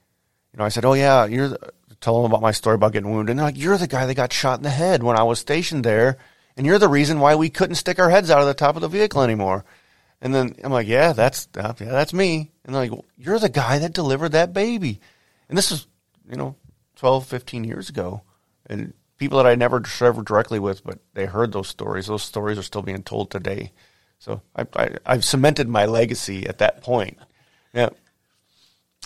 you 0.52 0.58
know, 0.58 0.64
I 0.64 0.68
said, 0.68 0.84
oh 0.84 0.92
yeah, 0.92 1.26
you're 1.26 1.48
the, 1.48 1.72
tell 2.00 2.22
them 2.22 2.30
about 2.30 2.42
my 2.42 2.52
story 2.52 2.74
about 2.76 2.92
getting 2.92 3.10
wounded, 3.10 3.32
and 3.32 3.40
they're 3.40 3.46
like, 3.46 3.58
you're 3.58 3.78
the 3.78 3.86
guy 3.86 4.06
that 4.06 4.14
got 4.14 4.32
shot 4.32 4.58
in 4.58 4.62
the 4.62 4.70
head 4.70 5.02
when 5.02 5.18
I 5.18 5.24
was 5.24 5.38
stationed 5.38 5.84
there, 5.84 6.18
and 6.56 6.66
you're 6.66 6.78
the 6.78 6.88
reason 6.88 7.20
why 7.20 7.34
we 7.34 7.50
couldn't 7.50 7.76
stick 7.76 7.98
our 7.98 8.10
heads 8.10 8.30
out 8.30 8.40
of 8.40 8.46
the 8.46 8.54
top 8.54 8.76
of 8.76 8.82
the 8.82 8.88
vehicle 8.88 9.22
anymore. 9.22 9.64
And 10.20 10.34
then 10.34 10.54
I'm 10.64 10.72
like, 10.72 10.86
yeah, 10.86 11.12
that's 11.12 11.48
uh, 11.56 11.74
yeah, 11.78 11.90
that's 11.90 12.14
me. 12.14 12.50
And 12.64 12.74
they're 12.74 12.82
like, 12.82 12.92
well, 12.92 13.04
you're 13.18 13.38
the 13.38 13.48
guy 13.48 13.78
that 13.78 13.92
delivered 13.92 14.32
that 14.32 14.52
baby, 14.52 15.00
and 15.48 15.58
this 15.58 15.70
is 15.70 15.86
you 16.28 16.36
know 16.36 16.56
12, 16.96 17.26
15 17.26 17.64
years 17.64 17.88
ago, 17.88 18.22
and 18.66 18.94
people 19.18 19.38
that 19.38 19.46
I 19.46 19.54
never 19.54 19.82
served 19.84 20.24
directly 20.26 20.58
with, 20.58 20.84
but 20.84 20.98
they 21.14 21.26
heard 21.26 21.52
those 21.52 21.68
stories. 21.68 22.06
Those 22.06 22.22
stories 22.22 22.58
are 22.58 22.62
still 22.62 22.82
being 22.82 23.02
told 23.02 23.30
today. 23.30 23.72
So 24.18 24.40
I, 24.54 24.66
I, 24.74 24.90
I've 25.04 25.24
cemented 25.24 25.68
my 25.68 25.84
legacy 25.84 26.46
at 26.46 26.58
that 26.58 26.82
point. 26.82 27.18
Yeah. 27.72 27.90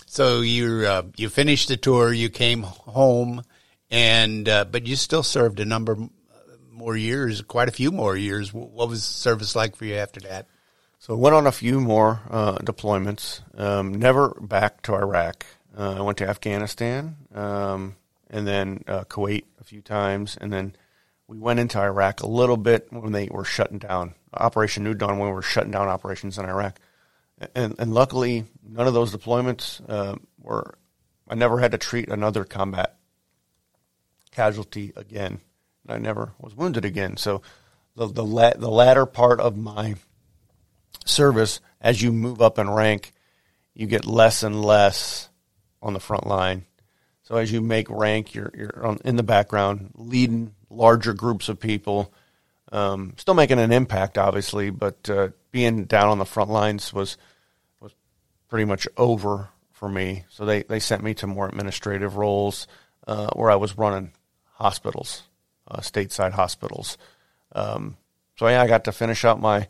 So 0.05 0.41
you 0.41 0.85
uh, 0.85 1.03
you 1.17 1.29
finished 1.29 1.67
the 1.67 1.77
tour, 1.77 2.13
you 2.13 2.29
came 2.29 2.63
home, 2.63 3.43
and 3.89 4.47
uh, 4.47 4.65
but 4.65 4.87
you 4.87 4.95
still 4.95 5.23
served 5.23 5.59
a 5.59 5.65
number 5.65 5.97
more 6.71 6.95
years, 6.95 7.41
quite 7.41 7.67
a 7.67 7.71
few 7.71 7.91
more 7.91 8.15
years. 8.15 8.53
What 8.53 8.89
was 8.89 9.03
service 9.03 9.55
like 9.55 9.75
for 9.75 9.85
you 9.85 9.95
after 9.95 10.19
that? 10.21 10.47
So 10.99 11.13
I 11.13 11.17
went 11.17 11.35
on 11.35 11.47
a 11.47 11.51
few 11.51 11.81
more 11.81 12.21
uh, 12.29 12.57
deployments. 12.59 13.41
Um, 13.59 13.93
never 13.95 14.29
back 14.39 14.81
to 14.83 14.93
Iraq. 14.93 15.45
Uh, 15.77 15.95
I 15.97 16.01
went 16.01 16.17
to 16.19 16.29
Afghanistan. 16.29 17.15
Um, 17.33 17.95
and 18.31 18.47
then 18.47 18.83
uh, 18.87 19.03
Kuwait 19.03 19.43
a 19.59 19.63
few 19.63 19.81
times, 19.81 20.37
and 20.39 20.51
then 20.51 20.75
we 21.27 21.37
went 21.37 21.59
into 21.59 21.79
Iraq 21.79 22.21
a 22.21 22.27
little 22.27 22.57
bit 22.57 22.87
when 22.89 23.11
they 23.11 23.27
were 23.29 23.45
shutting 23.45 23.77
down 23.77 24.15
Operation 24.33 24.83
New 24.83 24.93
Dawn 24.93 25.19
when 25.19 25.29
we 25.29 25.35
were 25.35 25.41
shutting 25.41 25.71
down 25.71 25.89
operations 25.89 26.37
in 26.37 26.45
Iraq, 26.45 26.79
and 27.53 27.75
and 27.77 27.93
luckily 27.93 28.45
none 28.63 28.87
of 28.87 28.93
those 28.93 29.15
deployments 29.15 29.81
uh, 29.87 30.15
were. 30.39 30.75
I 31.27 31.35
never 31.35 31.59
had 31.59 31.71
to 31.71 31.77
treat 31.77 32.09
another 32.09 32.43
combat 32.43 32.97
casualty 34.31 34.91
again. 34.95 35.39
I 35.91 35.97
never 35.97 36.33
was 36.39 36.55
wounded 36.55 36.85
again. 36.85 37.17
So 37.17 37.41
the 37.95 38.07
the 38.07 38.25
la- 38.25 38.53
the 38.55 38.69
latter 38.69 39.05
part 39.05 39.39
of 39.39 39.57
my 39.57 39.95
service, 41.05 41.59
as 41.79 42.01
you 42.01 42.11
move 42.11 42.41
up 42.41 42.57
in 42.57 42.69
rank, 42.69 43.13
you 43.73 43.87
get 43.87 44.05
less 44.05 44.43
and 44.43 44.63
less 44.63 45.29
on 45.81 45.93
the 45.93 45.99
front 45.99 46.27
line 46.27 46.65
so 47.31 47.37
as 47.37 47.49
you 47.49 47.61
make 47.61 47.89
rank, 47.89 48.35
you're 48.35 48.51
you're 48.53 48.85
on, 48.85 48.99
in 49.05 49.15
the 49.15 49.23
background, 49.23 49.91
leading 49.95 50.53
larger 50.69 51.13
groups 51.13 51.47
of 51.47 51.61
people, 51.61 52.13
um, 52.73 53.13
still 53.15 53.35
making 53.35 53.57
an 53.57 53.71
impact, 53.71 54.17
obviously, 54.17 54.69
but 54.69 55.09
uh, 55.09 55.29
being 55.49 55.85
down 55.85 56.09
on 56.09 56.17
the 56.17 56.25
front 56.25 56.49
lines 56.49 56.91
was 56.91 57.15
was 57.79 57.93
pretty 58.49 58.65
much 58.65 58.85
over 58.97 59.47
for 59.71 59.87
me. 59.87 60.25
So 60.27 60.43
they, 60.43 60.63
they 60.63 60.81
sent 60.81 61.03
me 61.03 61.13
to 61.15 61.27
more 61.27 61.47
administrative 61.47 62.17
roles 62.17 62.67
uh, 63.07 63.29
where 63.29 63.49
I 63.49 63.55
was 63.55 63.77
running 63.77 64.11
hospitals, 64.55 65.23
stateside 65.77 66.31
hospitals. 66.33 66.97
Um, 67.53 67.97
so 68.37 68.47
yeah, 68.47 68.61
I 68.61 68.67
got 68.67 68.85
to 68.85 68.91
finish 68.91 69.23
out 69.25 69.39
my 69.39 69.67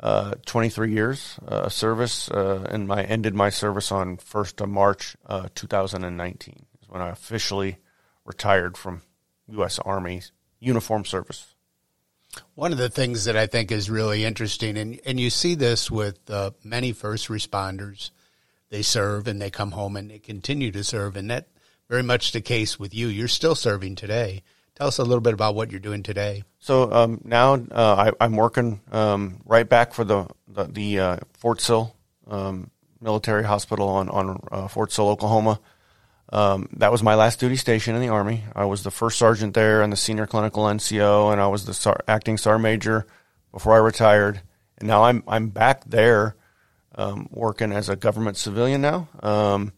uh, 0.00 0.34
23 0.46 0.92
years 0.92 1.38
uh, 1.46 1.68
service, 1.68 2.28
uh, 2.30 2.66
and 2.70 2.88
my 2.88 3.02
ended 3.04 3.34
my 3.34 3.50
service 3.50 3.92
on 3.92 4.16
1st 4.16 4.62
of 4.62 4.68
March 4.68 5.16
uh, 5.26 5.48
2019 5.54 6.66
is 6.82 6.88
when 6.88 7.00
I 7.00 7.10
officially 7.10 7.78
retired 8.24 8.76
from 8.76 9.02
U.S. 9.48 9.78
Army 9.78 10.22
uniform 10.58 11.04
service. 11.04 11.54
One 12.54 12.72
of 12.72 12.78
the 12.78 12.88
things 12.88 13.26
that 13.26 13.36
I 13.36 13.46
think 13.46 13.70
is 13.70 13.90
really 13.90 14.24
interesting, 14.24 14.76
and, 14.76 15.00
and 15.04 15.20
you 15.20 15.30
see 15.30 15.54
this 15.54 15.90
with 15.90 16.30
uh, 16.30 16.52
many 16.64 16.92
first 16.92 17.28
responders, 17.28 18.10
they 18.70 18.82
serve 18.82 19.28
and 19.28 19.40
they 19.40 19.50
come 19.50 19.72
home 19.72 19.96
and 19.96 20.10
they 20.10 20.18
continue 20.18 20.70
to 20.72 20.82
serve, 20.82 21.16
and 21.16 21.30
that 21.30 21.48
very 21.88 22.02
much 22.02 22.32
the 22.32 22.40
case 22.40 22.78
with 22.78 22.94
you. 22.94 23.08
You're 23.08 23.28
still 23.28 23.54
serving 23.54 23.96
today. 23.96 24.42
Tell 24.74 24.88
us 24.88 24.98
a 24.98 25.04
little 25.04 25.20
bit 25.20 25.34
about 25.34 25.54
what 25.54 25.70
you're 25.70 25.80
doing 25.80 26.02
today. 26.02 26.44
So 26.58 26.90
um, 26.92 27.20
now 27.24 27.54
uh, 27.54 28.12
I, 28.18 28.24
am 28.24 28.36
working 28.36 28.80
um, 28.90 29.40
right 29.44 29.68
back 29.68 29.92
for 29.92 30.04
the 30.04 30.26
the, 30.48 30.64
the 30.64 30.98
uh, 30.98 31.16
Fort 31.34 31.60
Sill 31.60 31.94
um, 32.26 32.70
Military 33.00 33.44
Hospital 33.44 33.88
on 33.88 34.08
on 34.08 34.40
uh, 34.50 34.68
Fort 34.68 34.92
Sill, 34.92 35.08
Oklahoma. 35.08 35.60
Um, 36.32 36.68
that 36.78 36.90
was 36.90 37.02
my 37.02 37.14
last 37.14 37.40
duty 37.40 37.56
station 37.56 37.94
in 37.94 38.00
the 38.00 38.08
Army. 38.08 38.44
I 38.56 38.64
was 38.64 38.82
the 38.82 38.90
first 38.90 39.18
sergeant 39.18 39.52
there 39.52 39.82
and 39.82 39.92
the 39.92 39.98
senior 39.98 40.26
clinical 40.26 40.64
NCO, 40.64 41.30
and 41.30 41.40
I 41.40 41.48
was 41.48 41.66
the 41.66 41.74
sar- 41.74 42.00
acting 42.08 42.38
sergeant 42.38 42.62
major 42.62 43.06
before 43.52 43.74
I 43.74 43.78
retired. 43.78 44.40
And 44.78 44.88
now 44.88 45.04
I'm 45.04 45.22
I'm 45.28 45.50
back 45.50 45.84
there 45.84 46.36
um, 46.94 47.28
working 47.30 47.72
as 47.72 47.90
a 47.90 47.96
government 47.96 48.38
civilian 48.38 48.80
now, 48.80 49.08
um, 49.22 49.72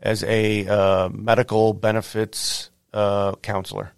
as 0.00 0.24
a 0.24 0.66
uh, 0.66 1.08
medical 1.10 1.74
benefits 1.74 2.70
uh, 2.94 3.34
counselor. 3.36 3.92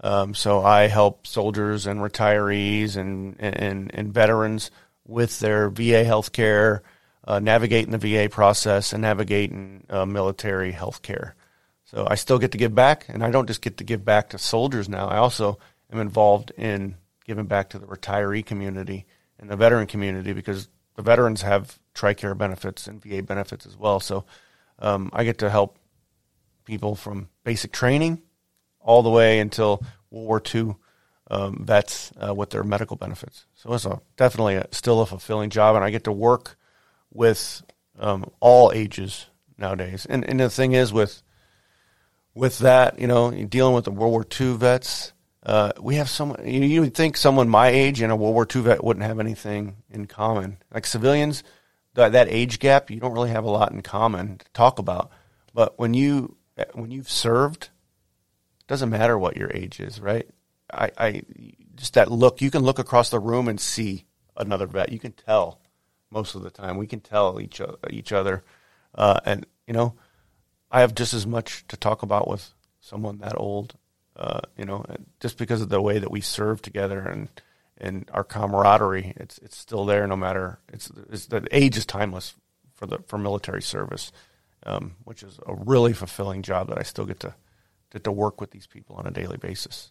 Um, 0.00 0.34
so 0.34 0.62
I 0.62 0.88
help 0.88 1.26
soldiers 1.26 1.86
and 1.86 2.00
retirees 2.00 2.96
and, 2.96 3.36
and, 3.38 3.90
and 3.94 4.12
veterans 4.12 4.70
with 5.06 5.40
their 5.40 5.70
VA 5.70 6.04
health 6.04 6.32
care, 6.32 6.82
uh, 7.24 7.38
navigating 7.38 7.96
the 7.96 7.98
VA 7.98 8.28
process 8.28 8.92
and 8.92 9.02
navigating 9.02 9.86
uh, 9.88 10.04
military 10.04 10.72
health 10.72 11.02
care. 11.02 11.34
So 11.84 12.06
I 12.08 12.16
still 12.16 12.38
get 12.38 12.52
to 12.52 12.58
give 12.58 12.74
back, 12.74 13.06
and 13.08 13.22
I 13.22 13.30
don't 13.30 13.46
just 13.46 13.62
get 13.62 13.76
to 13.78 13.84
give 13.84 14.04
back 14.04 14.30
to 14.30 14.38
soldiers 14.38 14.88
now. 14.88 15.06
I 15.06 15.18
also 15.18 15.58
am 15.92 16.00
involved 16.00 16.50
in 16.56 16.96
giving 17.24 17.46
back 17.46 17.70
to 17.70 17.78
the 17.78 17.86
retiree 17.86 18.44
community 18.44 19.06
and 19.38 19.48
the 19.48 19.56
veteran 19.56 19.86
community 19.86 20.32
because 20.32 20.68
the 20.96 21.02
veterans 21.02 21.42
have 21.42 21.78
TRICARE 21.94 22.36
benefits 22.36 22.86
and 22.86 23.02
VA 23.02 23.22
benefits 23.22 23.66
as 23.66 23.76
well. 23.76 24.00
So 24.00 24.24
um, 24.78 25.10
I 25.12 25.24
get 25.24 25.38
to 25.38 25.50
help 25.50 25.78
people 26.64 26.96
from 26.96 27.28
basic 27.44 27.72
training 27.72 28.22
all 28.86 29.02
the 29.02 29.10
way 29.10 29.40
until 29.40 29.82
World 30.10 30.28
War 30.28 30.42
II 30.54 30.76
um, 31.30 31.64
vets 31.64 32.12
uh, 32.26 32.32
with 32.34 32.50
their 32.50 32.64
medical 32.64 32.96
benefits. 32.96 33.44
So 33.54 33.74
it's 33.74 33.84
a, 33.84 34.00
definitely 34.16 34.54
a, 34.54 34.68
still 34.70 35.00
a 35.00 35.06
fulfilling 35.06 35.50
job, 35.50 35.76
and 35.76 35.84
I 35.84 35.90
get 35.90 36.04
to 36.04 36.12
work 36.12 36.56
with 37.12 37.62
um, 37.98 38.30
all 38.40 38.72
ages 38.72 39.26
nowadays. 39.58 40.06
And, 40.08 40.24
and 40.24 40.40
the 40.40 40.48
thing 40.48 40.72
is, 40.72 40.92
with 40.92 41.22
with 42.34 42.58
that, 42.58 43.00
you 43.00 43.06
know, 43.06 43.30
dealing 43.30 43.74
with 43.74 43.86
the 43.86 43.90
World 43.90 44.12
War 44.12 44.26
II 44.40 44.56
vets, 44.58 45.14
uh, 45.42 45.72
we 45.80 45.96
have 45.96 46.08
someone. 46.08 46.46
You, 46.46 46.60
you 46.60 46.80
would 46.82 46.94
think 46.94 47.16
someone 47.16 47.48
my 47.48 47.68
age 47.68 48.00
and 48.00 48.12
a 48.12 48.16
World 48.16 48.34
War 48.34 48.46
II 48.54 48.62
vet 48.62 48.84
wouldn't 48.84 49.06
have 49.06 49.18
anything 49.18 49.76
in 49.90 50.06
common. 50.06 50.58
Like 50.72 50.86
civilians, 50.86 51.42
that, 51.94 52.12
that 52.12 52.28
age 52.28 52.58
gap, 52.58 52.90
you 52.90 53.00
don't 53.00 53.12
really 53.12 53.30
have 53.30 53.44
a 53.44 53.50
lot 53.50 53.72
in 53.72 53.80
common 53.80 54.38
to 54.38 54.44
talk 54.52 54.78
about. 54.78 55.10
But 55.54 55.78
when 55.78 55.94
you 55.94 56.36
when 56.74 56.90
you've 56.90 57.10
served 57.10 57.70
doesn't 58.66 58.90
matter 58.90 59.18
what 59.18 59.36
your 59.36 59.50
age 59.52 59.80
is, 59.80 60.00
right? 60.00 60.28
I, 60.72 60.90
I 60.98 61.22
just 61.76 61.94
that 61.94 62.10
look. 62.10 62.40
You 62.40 62.50
can 62.50 62.62
look 62.62 62.78
across 62.78 63.10
the 63.10 63.20
room 63.20 63.48
and 63.48 63.60
see 63.60 64.04
another 64.36 64.66
vet. 64.66 64.92
You 64.92 64.98
can 64.98 65.12
tell 65.12 65.60
most 66.10 66.34
of 66.34 66.42
the 66.42 66.50
time. 66.50 66.76
We 66.76 66.86
can 66.86 67.00
tell 67.00 67.40
each 67.40 67.60
other, 67.60 67.78
each 67.90 68.12
other, 68.12 68.42
uh, 68.94 69.20
and 69.24 69.46
you 69.66 69.74
know, 69.74 69.94
I 70.70 70.80
have 70.80 70.94
just 70.94 71.14
as 71.14 71.26
much 71.26 71.66
to 71.68 71.76
talk 71.76 72.02
about 72.02 72.28
with 72.28 72.52
someone 72.80 73.18
that 73.18 73.38
old. 73.38 73.76
Uh, 74.16 74.40
you 74.56 74.64
know, 74.64 74.84
just 75.20 75.36
because 75.36 75.60
of 75.60 75.68
the 75.68 75.80
way 75.80 75.98
that 75.98 76.10
we 76.10 76.20
serve 76.20 76.62
together 76.62 77.00
and 77.00 77.28
and 77.78 78.08
our 78.12 78.24
camaraderie, 78.24 79.12
it's 79.16 79.38
it's 79.38 79.56
still 79.56 79.84
there 79.84 80.06
no 80.06 80.16
matter. 80.16 80.58
It's, 80.72 80.90
it's 81.10 81.26
the 81.26 81.46
age 81.52 81.76
is 81.76 81.86
timeless 81.86 82.34
for 82.72 82.86
the 82.86 82.98
for 83.06 83.18
military 83.18 83.62
service, 83.62 84.10
um, 84.64 84.96
which 85.04 85.22
is 85.22 85.38
a 85.46 85.54
really 85.54 85.92
fulfilling 85.92 86.42
job 86.42 86.68
that 86.68 86.78
I 86.78 86.82
still 86.82 87.04
get 87.04 87.20
to 87.20 87.34
get 87.92 88.04
to 88.04 88.12
work 88.12 88.40
with 88.40 88.50
these 88.50 88.66
people 88.66 88.96
on 88.96 89.06
a 89.06 89.10
daily 89.10 89.36
basis. 89.36 89.90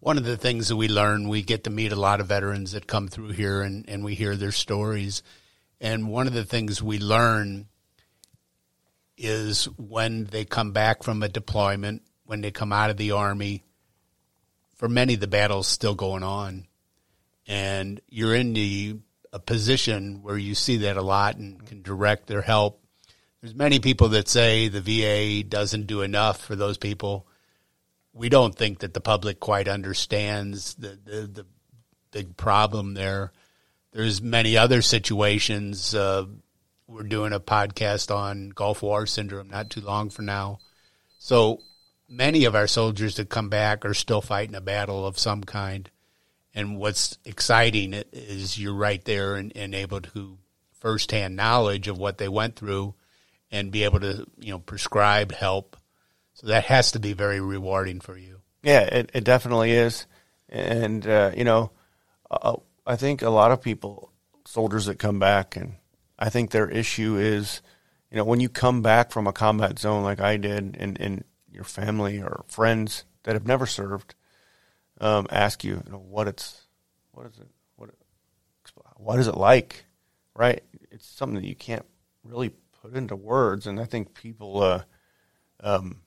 One 0.00 0.18
of 0.18 0.24
the 0.24 0.36
things 0.36 0.68
that 0.68 0.76
we 0.76 0.88
learn, 0.88 1.28
we 1.28 1.42
get 1.42 1.64
to 1.64 1.70
meet 1.70 1.92
a 1.92 1.96
lot 1.96 2.20
of 2.20 2.26
veterans 2.26 2.72
that 2.72 2.86
come 2.86 3.08
through 3.08 3.30
here 3.30 3.62
and, 3.62 3.88
and 3.88 4.04
we 4.04 4.14
hear 4.14 4.36
their 4.36 4.52
stories. 4.52 5.22
And 5.80 6.08
one 6.08 6.26
of 6.26 6.34
the 6.34 6.44
things 6.44 6.82
we 6.82 6.98
learn 6.98 7.68
is 9.16 9.64
when 9.78 10.24
they 10.24 10.44
come 10.44 10.72
back 10.72 11.02
from 11.02 11.22
a 11.22 11.28
deployment, 11.28 12.02
when 12.24 12.40
they 12.40 12.50
come 12.50 12.72
out 12.72 12.90
of 12.90 12.96
the 12.96 13.12
Army, 13.12 13.64
for 14.74 14.88
many, 14.88 15.14
the 15.14 15.26
battle's 15.26 15.68
still 15.68 15.94
going 15.94 16.22
on. 16.22 16.66
And 17.46 18.00
you're 18.08 18.34
in 18.34 18.54
the 18.54 18.98
a 19.34 19.38
position 19.40 20.22
where 20.22 20.38
you 20.38 20.54
see 20.54 20.76
that 20.78 20.96
a 20.96 21.02
lot 21.02 21.36
and 21.36 21.66
can 21.66 21.82
direct 21.82 22.28
their 22.28 22.40
help. 22.40 22.83
There's 23.44 23.54
many 23.54 23.78
people 23.78 24.08
that 24.08 24.26
say 24.26 24.68
the 24.68 24.80
VA 24.80 25.46
doesn't 25.46 25.86
do 25.86 26.00
enough 26.00 26.40
for 26.40 26.56
those 26.56 26.78
people 26.78 27.26
we 28.14 28.28
don't 28.28 28.54
think 28.54 28.78
that 28.78 28.94
the 28.94 29.00
public 29.00 29.40
quite 29.40 29.68
understands 29.68 30.74
the, 30.76 30.98
the, 31.04 31.20
the 31.26 31.46
big 32.12 32.36
problem 32.36 32.94
there. 32.94 33.32
There's 33.92 34.22
many 34.22 34.56
other 34.56 34.82
situations. 34.82 35.94
Uh, 35.94 36.26
we're 36.86 37.02
doing 37.02 37.32
a 37.32 37.40
podcast 37.40 38.14
on 38.14 38.50
Gulf 38.50 38.82
War 38.82 39.06
syndrome 39.06 39.50
not 39.50 39.68
too 39.68 39.80
long 39.80 40.10
from 40.10 40.26
now. 40.26 40.60
So 41.18 41.60
many 42.08 42.44
of 42.44 42.54
our 42.54 42.68
soldiers 42.68 43.16
that 43.16 43.28
come 43.28 43.48
back 43.48 43.84
are 43.84 43.94
still 43.94 44.20
fighting 44.20 44.54
a 44.54 44.60
battle 44.60 45.04
of 45.04 45.18
some 45.18 45.42
kind. 45.42 45.90
And 46.54 46.78
what's 46.78 47.18
exciting 47.24 47.94
is 48.12 48.58
you're 48.58 48.74
right 48.74 49.04
there 49.04 49.34
and, 49.34 49.52
and 49.56 49.74
able 49.74 50.02
to 50.02 50.38
firsthand 50.78 51.34
knowledge 51.34 51.88
of 51.88 51.98
what 51.98 52.18
they 52.18 52.28
went 52.28 52.54
through 52.54 52.94
and 53.50 53.70
be 53.70 53.84
able 53.84 54.00
to, 54.00 54.26
you 54.38 54.50
know, 54.50 54.58
prescribe 54.58 55.32
help 55.32 55.76
so 56.34 56.48
that 56.48 56.64
has 56.64 56.92
to 56.92 56.98
be 56.98 57.12
very 57.12 57.40
rewarding 57.40 58.00
for 58.00 58.16
you. 58.16 58.40
Yeah, 58.62 58.80
it, 58.80 59.10
it 59.14 59.24
definitely 59.24 59.70
is. 59.72 60.06
And, 60.48 61.06
uh, 61.06 61.30
you 61.36 61.44
know, 61.44 61.70
uh, 62.30 62.56
I 62.86 62.96
think 62.96 63.22
a 63.22 63.30
lot 63.30 63.52
of 63.52 63.62
people, 63.62 64.10
soldiers 64.44 64.86
that 64.86 64.98
come 64.98 65.18
back, 65.18 65.56
and 65.56 65.74
I 66.18 66.30
think 66.30 66.50
their 66.50 66.68
issue 66.68 67.16
is, 67.16 67.62
you 68.10 68.16
know, 68.16 68.24
when 68.24 68.40
you 68.40 68.48
come 68.48 68.82
back 68.82 69.10
from 69.10 69.26
a 69.26 69.32
combat 69.32 69.78
zone 69.78 70.02
like 70.02 70.20
I 70.20 70.36
did, 70.36 70.76
and, 70.78 71.00
and 71.00 71.24
your 71.50 71.64
family 71.64 72.20
or 72.20 72.44
friends 72.48 73.04
that 73.22 73.34
have 73.34 73.46
never 73.46 73.66
served 73.66 74.14
um, 75.00 75.26
ask 75.30 75.64
you, 75.64 75.82
you 75.84 75.92
know, 75.92 75.98
what 75.98 76.28
it's, 76.28 76.62
what 77.12 77.26
is 77.26 77.38
it, 77.38 77.48
what, 77.76 77.90
what 78.96 79.18
is 79.18 79.28
it 79.28 79.36
like, 79.36 79.84
right? 80.34 80.62
It's 80.90 81.06
something 81.06 81.40
that 81.40 81.48
you 81.48 81.54
can't 81.54 81.84
really 82.24 82.52
put 82.84 82.96
into 82.96 83.16
words, 83.16 83.66
and 83.66 83.80
I 83.80 83.86
think 83.86 84.14
people, 84.14 84.62
uh, 84.62 84.82
um, 85.60 86.02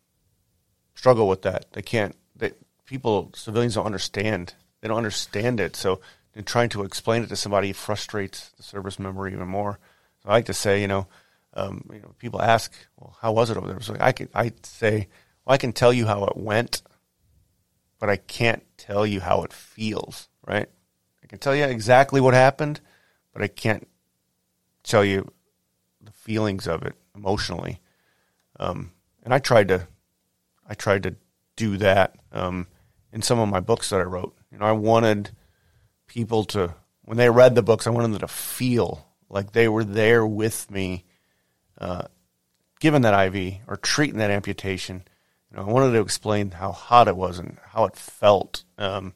struggle 0.93 1.27
with 1.27 1.41
that. 1.41 1.71
They 1.73 1.81
can't. 1.81 2.15
They, 2.35 2.51
people, 2.85 3.31
civilians 3.35 3.75
don't 3.75 3.85
understand. 3.85 4.53
They 4.81 4.87
don't 4.87 4.97
understand 4.97 5.59
it. 5.59 5.75
So 5.75 6.01
trying 6.45 6.69
to 6.69 6.83
explain 6.83 7.23
it 7.23 7.29
to 7.29 7.35
somebody 7.35 7.73
frustrates 7.73 8.49
the 8.57 8.63
service 8.63 8.99
member 8.99 9.27
even 9.27 9.47
more. 9.47 9.79
So 10.21 10.29
I 10.29 10.33
like 10.33 10.45
to 10.45 10.53
say, 10.53 10.81
you 10.81 10.87
know, 10.87 11.07
um, 11.55 11.89
you 11.91 11.99
know, 11.99 12.13
people 12.19 12.41
ask, 12.41 12.71
well, 12.97 13.17
how 13.21 13.31
was 13.31 13.49
it 13.49 13.57
over 13.57 13.67
there? 13.67 13.81
So 13.81 13.97
I 13.99 14.11
can, 14.11 14.29
I 14.35 14.51
say, 14.61 15.07
well, 15.45 15.55
I 15.55 15.57
can 15.57 15.73
tell 15.73 15.91
you 15.91 16.05
how 16.05 16.25
it 16.25 16.37
went, 16.37 16.83
but 17.99 18.09
I 18.09 18.17
can't 18.17 18.63
tell 18.77 19.05
you 19.05 19.19
how 19.19 19.43
it 19.43 19.51
feels, 19.51 20.29
right? 20.45 20.69
I 21.23 21.27
can 21.27 21.39
tell 21.39 21.55
you 21.55 21.63
exactly 21.63 22.21
what 22.21 22.35
happened, 22.35 22.81
but 23.33 23.41
I 23.41 23.47
can't 23.47 23.87
tell 24.83 25.03
you 25.03 25.31
feelings 26.27 26.67
of 26.67 26.83
it 26.83 26.93
emotionally. 27.15 27.79
Um, 28.59 28.91
and 29.23 29.33
I 29.33 29.39
tried 29.39 29.69
to 29.69 29.87
I 30.69 30.73
tried 30.73 31.03
to 31.03 31.15
do 31.55 31.77
that 31.77 32.17
um, 32.33 32.67
in 33.13 33.21
some 33.21 33.39
of 33.39 33.47
my 33.47 33.61
books 33.61 33.89
that 33.89 34.01
I 34.01 34.03
wrote. 34.03 34.35
You 34.51 34.57
know, 34.57 34.65
I 34.65 34.73
wanted 34.73 35.31
people 36.05 36.43
to, 36.45 36.75
when 37.03 37.15
they 37.15 37.29
read 37.29 37.55
the 37.55 37.63
books, 37.63 37.87
I 37.87 37.91
wanted 37.91 38.11
them 38.11 38.19
to 38.19 38.27
feel 38.27 39.07
like 39.29 39.53
they 39.53 39.69
were 39.69 39.85
there 39.85 40.27
with 40.27 40.69
me, 40.69 41.05
uh, 41.79 42.07
given 42.81 43.03
that 43.03 43.33
IV 43.33 43.59
or 43.65 43.77
treating 43.77 44.17
that 44.17 44.29
amputation. 44.29 45.03
You 45.49 45.57
know, 45.57 45.63
I 45.63 45.71
wanted 45.71 45.93
to 45.93 46.01
explain 46.01 46.51
how 46.51 46.73
hot 46.73 47.07
it 47.07 47.15
was 47.15 47.39
and 47.39 47.57
how 47.69 47.85
it 47.85 47.95
felt, 47.95 48.65
um, 48.77 49.13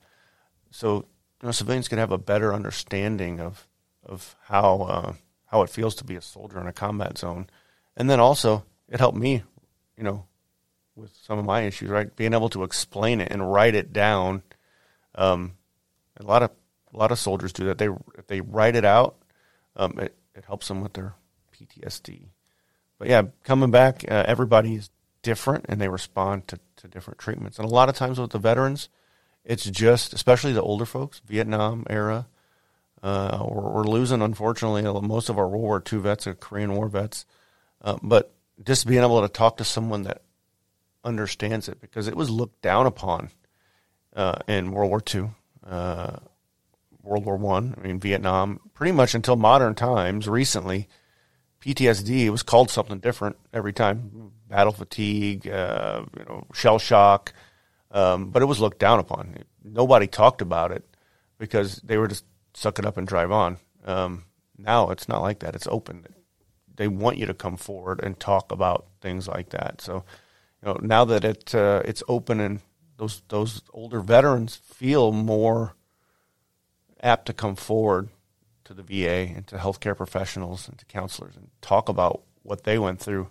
so 0.69 1.05
you 1.41 1.47
know, 1.47 1.51
civilians 1.51 1.89
can 1.89 1.97
have 1.97 2.13
a 2.13 2.17
better 2.17 2.53
understanding 2.53 3.41
of 3.41 3.67
of 4.05 4.37
how 4.43 4.81
uh, 4.83 5.13
how 5.51 5.61
it 5.61 5.69
feels 5.69 5.95
to 5.95 6.03
be 6.03 6.15
a 6.15 6.21
soldier 6.21 6.59
in 6.59 6.67
a 6.67 6.73
combat 6.73 7.17
zone, 7.17 7.47
and 7.95 8.09
then 8.09 8.19
also 8.19 8.65
it 8.89 8.99
helped 8.99 9.17
me, 9.17 9.43
you 9.97 10.03
know, 10.03 10.25
with 10.95 11.11
some 11.21 11.37
of 11.37 11.45
my 11.45 11.61
issues, 11.61 11.89
right? 11.89 12.15
Being 12.15 12.33
able 12.33 12.49
to 12.49 12.63
explain 12.63 13.21
it 13.21 13.31
and 13.31 13.51
write 13.51 13.75
it 13.75 13.93
down. 13.93 14.43
Um, 15.15 15.53
a 16.17 16.23
lot 16.23 16.43
of 16.43 16.51
a 16.93 16.97
lot 16.97 17.11
of 17.11 17.19
soldiers 17.19 17.53
do 17.53 17.65
that. 17.65 17.77
They 17.77 17.89
if 18.17 18.27
they 18.27 18.41
write 18.41 18.75
it 18.75 18.85
out, 18.85 19.17
um, 19.75 19.99
it 19.99 20.15
it 20.33 20.45
helps 20.45 20.67
them 20.67 20.81
with 20.81 20.93
their 20.93 21.15
PTSD. 21.53 22.29
But 22.97 23.09
yeah, 23.09 23.23
coming 23.43 23.71
back, 23.71 24.05
uh, 24.09 24.25
is 24.63 24.89
different 25.21 25.65
and 25.67 25.79
they 25.79 25.87
respond 25.87 26.47
to, 26.47 26.59
to 26.77 26.87
different 26.87 27.19
treatments. 27.19 27.57
And 27.57 27.67
a 27.67 27.71
lot 27.71 27.89
of 27.89 27.95
times 27.95 28.19
with 28.19 28.31
the 28.31 28.39
veterans, 28.39 28.89
it's 29.43 29.65
just, 29.65 30.13
especially 30.13 30.53
the 30.53 30.61
older 30.61 30.85
folks, 30.85 31.21
Vietnam 31.25 31.85
era. 31.89 32.27
Uh, 33.03 33.45
we're, 33.49 33.71
we're, 33.71 33.83
losing, 33.83 34.21
unfortunately, 34.21 34.83
most 35.01 35.29
of 35.29 35.39
our 35.39 35.47
World 35.47 35.63
War 35.63 35.83
II 35.91 35.99
vets 35.99 36.27
are 36.27 36.35
Korean 36.35 36.75
War 36.75 36.87
vets. 36.87 37.25
Uh, 37.81 37.97
but 38.03 38.33
just 38.63 38.87
being 38.87 39.01
able 39.01 39.21
to 39.21 39.27
talk 39.27 39.57
to 39.57 39.63
someone 39.63 40.03
that 40.03 40.21
understands 41.03 41.67
it 41.67 41.81
because 41.81 42.07
it 42.07 42.15
was 42.15 42.29
looked 42.29 42.61
down 42.61 42.85
upon 42.85 43.29
uh, 44.15 44.35
in 44.47 44.71
World 44.71 44.89
War 44.89 45.01
II, 45.13 45.31
uh, 45.65 46.17
World 47.01 47.25
War 47.25 47.37
One. 47.37 47.75
I. 47.77 47.81
I 47.81 47.87
mean, 47.87 47.99
Vietnam, 47.99 48.59
pretty 48.73 48.91
much 48.91 49.15
until 49.15 49.35
modern 49.35 49.73
times. 49.73 50.27
Recently, 50.27 50.87
PTSD 51.61 52.29
was 52.29 52.43
called 52.43 52.69
something 52.69 52.99
different 52.99 53.37
every 53.53 53.73
time: 53.73 54.31
battle 54.47 54.73
fatigue, 54.73 55.47
uh, 55.47 56.03
you 56.17 56.25
know, 56.25 56.45
shell 56.53 56.79
shock. 56.79 57.33
Um, 57.89 58.29
but 58.29 58.41
it 58.41 58.45
was 58.45 58.59
looked 58.59 58.79
down 58.79 58.99
upon. 58.99 59.43
Nobody 59.63 60.07
talked 60.07 60.41
about 60.41 60.71
it 60.71 60.83
because 61.37 61.77
they 61.77 61.97
were 61.97 62.07
just 62.07 62.23
suck 62.53 62.79
it 62.79 62.85
up 62.85 62.97
and 62.97 63.07
drive 63.07 63.31
on. 63.31 63.57
Um, 63.85 64.25
now 64.57 64.89
it's 64.89 65.07
not 65.07 65.21
like 65.21 65.39
that. 65.39 65.55
It's 65.55 65.67
open. 65.67 66.05
They 66.75 66.87
want 66.87 67.17
you 67.17 67.25
to 67.25 67.33
come 67.33 67.57
forward 67.57 68.01
and 68.03 68.19
talk 68.19 68.51
about 68.51 68.87
things 69.01 69.27
like 69.27 69.49
that. 69.49 69.81
So 69.81 70.03
you 70.61 70.67
know, 70.69 70.79
now 70.81 71.05
that 71.05 71.23
it 71.23 71.55
uh, 71.55 71.81
it's 71.85 72.03
open 72.07 72.39
and 72.39 72.59
those 72.97 73.23
those 73.29 73.61
older 73.73 73.99
veterans 73.99 74.55
feel 74.55 75.11
more 75.11 75.75
apt 77.01 77.25
to 77.25 77.33
come 77.33 77.55
forward 77.55 78.09
to 78.63 78.73
the 78.73 78.83
VA 78.83 79.33
and 79.35 79.47
to 79.47 79.57
healthcare 79.57 79.97
professionals 79.97 80.67
and 80.67 80.77
to 80.77 80.85
counselors 80.85 81.35
and 81.35 81.49
talk 81.61 81.89
about 81.89 82.21
what 82.43 82.63
they 82.63 82.77
went 82.77 82.99
through 82.99 83.27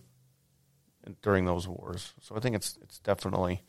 during 1.22 1.44
those 1.44 1.66
wars. 1.66 2.14
So 2.20 2.36
I 2.36 2.40
think 2.40 2.56
it's 2.56 2.78
it's 2.82 2.98
definitely 2.98 3.62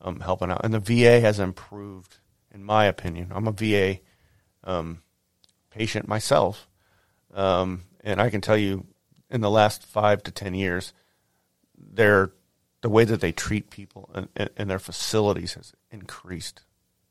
um, 0.00 0.20
helping 0.20 0.50
out, 0.50 0.64
and 0.64 0.74
the 0.74 0.80
VA 0.80 1.20
has 1.20 1.38
improved, 1.38 2.18
in 2.52 2.64
my 2.64 2.86
opinion. 2.86 3.30
I'm 3.34 3.48
a 3.48 3.52
VA 3.52 4.00
um, 4.64 5.02
patient 5.70 6.08
myself, 6.08 6.68
um, 7.34 7.82
and 8.02 8.20
I 8.20 8.30
can 8.30 8.40
tell 8.40 8.56
you, 8.56 8.86
in 9.30 9.40
the 9.40 9.50
last 9.50 9.84
five 9.84 10.22
to 10.24 10.30
ten 10.30 10.54
years, 10.54 10.92
they're 11.78 12.32
the 12.82 12.88
way 12.88 13.04
that 13.04 13.20
they 13.20 13.32
treat 13.32 13.70
people 13.70 14.10
and, 14.14 14.50
and, 14.56 14.70
their 14.70 14.78
facilities 14.78 15.54
has 15.54 15.74
increased 15.90 16.62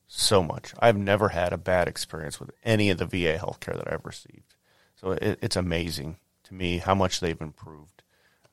so 0.07 0.41
much. 0.41 0.73
I've 0.79 0.97
never 0.97 1.29
had 1.29 1.53
a 1.53 1.57
bad 1.57 1.87
experience 1.87 2.39
with 2.39 2.49
any 2.63 2.89
of 2.89 2.97
the 2.97 3.05
VA 3.05 3.37
healthcare 3.37 3.77
that 3.77 3.91
I've 3.91 4.05
received. 4.05 4.55
So 4.95 5.11
it, 5.11 5.37
it's 5.41 5.55
amazing 5.55 6.17
to 6.45 6.53
me 6.53 6.79
how 6.79 6.95
much 6.95 7.19
they've 7.19 7.39
improved 7.39 8.01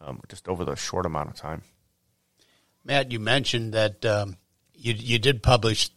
um, 0.01 0.21
just 0.29 0.47
over 0.49 0.65
the 0.65 0.77
short 0.77 1.07
amount 1.07 1.31
of 1.31 1.37
time. 1.37 1.63
Matt, 2.85 3.11
you 3.11 3.19
mentioned 3.19 3.73
that 3.73 4.05
um, 4.05 4.37
you 4.75 4.93
you 4.93 5.19
did 5.19 5.43
publish. 5.43 5.91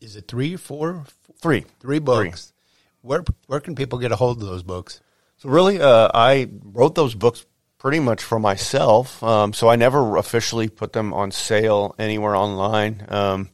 Is 0.00 0.16
it 0.16 0.28
three, 0.28 0.56
four, 0.56 1.04
three, 1.40 1.64
three 1.80 1.98
books? 1.98 2.46
Three. 2.46 2.54
Where 3.02 3.24
where 3.46 3.60
can 3.60 3.74
people 3.74 3.98
get 3.98 4.12
a 4.12 4.16
hold 4.16 4.42
of 4.42 4.48
those 4.48 4.62
books? 4.62 5.00
So 5.38 5.48
really, 5.48 5.80
uh, 5.80 6.10
I 6.12 6.48
wrote 6.62 6.94
those 6.94 7.14
books 7.14 7.46
pretty 7.78 7.98
much 7.98 8.22
for 8.22 8.38
myself. 8.38 9.22
Um, 9.22 9.54
so 9.54 9.68
I 9.68 9.76
never 9.76 10.16
officially 10.16 10.68
put 10.68 10.92
them 10.92 11.14
on 11.14 11.30
sale 11.30 11.94
anywhere 11.98 12.36
online. 12.36 13.06
Um, 13.08 13.48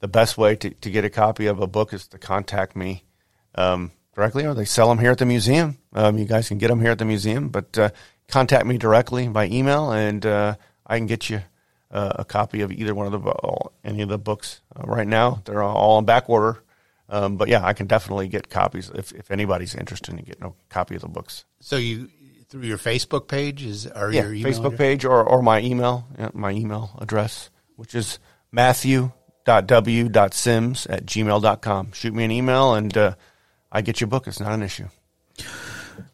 the 0.00 0.08
best 0.08 0.36
way 0.36 0.54
to, 0.56 0.70
to 0.70 0.90
get 0.90 1.04
a 1.04 1.10
copy 1.10 1.46
of 1.46 1.60
a 1.60 1.66
book 1.66 1.94
is 1.94 2.06
to 2.08 2.18
contact 2.18 2.76
me 2.76 3.04
um, 3.54 3.92
directly, 4.14 4.44
or 4.44 4.54
they 4.54 4.66
sell 4.66 4.88
them 4.88 4.98
here 4.98 5.12
at 5.12 5.18
the 5.18 5.26
museum. 5.26 5.78
Um, 5.94 6.18
you 6.18 6.26
guys 6.26 6.48
can 6.48 6.58
get 6.58 6.68
them 6.68 6.80
here 6.80 6.90
at 6.90 6.98
the 6.98 7.04
museum, 7.06 7.48
but 7.48 7.76
uh, 7.78 7.90
contact 8.28 8.66
me 8.66 8.76
directly 8.76 9.28
by 9.28 9.46
email, 9.46 9.90
and 9.90 10.24
uh, 10.24 10.56
I 10.86 10.98
can 10.98 11.06
get 11.06 11.30
you 11.30 11.40
uh, 11.90 12.12
a 12.16 12.24
copy 12.24 12.60
of 12.60 12.70
either 12.72 12.94
one 12.94 13.12
of 13.12 13.12
the 13.12 13.70
any 13.82 14.02
of 14.02 14.10
the 14.10 14.18
books. 14.18 14.60
Uh, 14.76 14.82
right 14.86 15.08
now, 15.08 15.42
they're 15.44 15.62
all 15.62 15.98
in 15.98 16.04
back 16.04 16.28
order. 16.28 16.62
Um, 17.10 17.36
but 17.36 17.48
yeah, 17.48 17.66
I 17.66 17.72
can 17.72 17.88
definitely 17.88 18.28
get 18.28 18.48
copies 18.48 18.88
if, 18.94 19.10
if 19.12 19.32
anybody's 19.32 19.74
interested 19.74 20.16
in 20.16 20.24
getting 20.24 20.44
a 20.44 20.52
copy 20.68 20.94
of 20.94 21.02
the 21.02 21.08
books. 21.08 21.44
So 21.58 21.76
you 21.76 22.08
through 22.48 22.62
your 22.62 22.78
Facebook 22.78 23.26
page 23.28 23.64
is 23.64 23.86
or 23.86 24.12
yeah, 24.12 24.28
your 24.28 24.48
Facebook 24.48 24.66
address? 24.66 24.78
page 24.78 25.04
or, 25.04 25.22
or 25.22 25.42
my 25.42 25.60
email 25.60 26.06
my 26.32 26.50
email 26.50 26.98
address 27.00 27.50
which 27.76 27.94
is 27.94 28.18
matthew.w.sims 28.50 30.86
at 30.86 31.06
gmail.com 31.06 31.92
shoot 31.92 32.12
me 32.14 32.24
an 32.24 32.32
email 32.32 32.74
and 32.74 32.96
uh, 32.96 33.14
I 33.72 33.82
get 33.82 34.00
your 34.00 34.08
book. 34.08 34.26
It's 34.26 34.40
not 34.40 34.52
an 34.52 34.62
issue. 34.62 34.88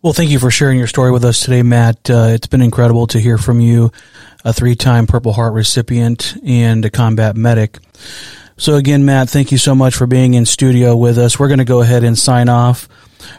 Well 0.02 0.12
thank 0.12 0.30
you 0.30 0.38
for 0.38 0.50
sharing 0.50 0.76
your 0.78 0.88
story 0.88 1.10
with 1.10 1.24
us 1.24 1.42
today 1.42 1.62
Matt. 1.62 2.10
Uh, 2.10 2.28
it's 2.30 2.46
been 2.46 2.60
incredible 2.62 3.06
to 3.08 3.18
hear 3.18 3.38
from 3.38 3.60
you 3.60 3.90
a 4.44 4.52
three-time 4.52 5.06
Purple 5.06 5.32
Heart 5.32 5.54
recipient 5.54 6.36
and 6.44 6.84
a 6.84 6.90
combat 6.90 7.34
medic 7.36 7.78
so 8.56 8.74
again 8.74 9.04
Matt 9.04 9.28
thank 9.30 9.52
you 9.52 9.58
so 9.58 9.74
much 9.74 9.94
for 9.94 10.06
being 10.06 10.34
in 10.34 10.46
studio 10.46 10.96
with 10.96 11.18
us 11.18 11.38
we're 11.38 11.48
going 11.48 11.58
to 11.58 11.64
go 11.64 11.80
ahead 11.82 12.04
and 12.04 12.18
sign 12.18 12.48
off 12.48 12.88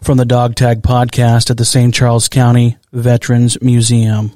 from 0.03 0.17
the 0.17 0.25
Dog 0.25 0.55
Tag 0.55 0.81
podcast 0.81 1.49
at 1.49 1.57
the 1.57 1.65
St. 1.65 1.93
Charles 1.93 2.27
County 2.27 2.77
Veterans 2.91 3.61
Museum. 3.61 4.31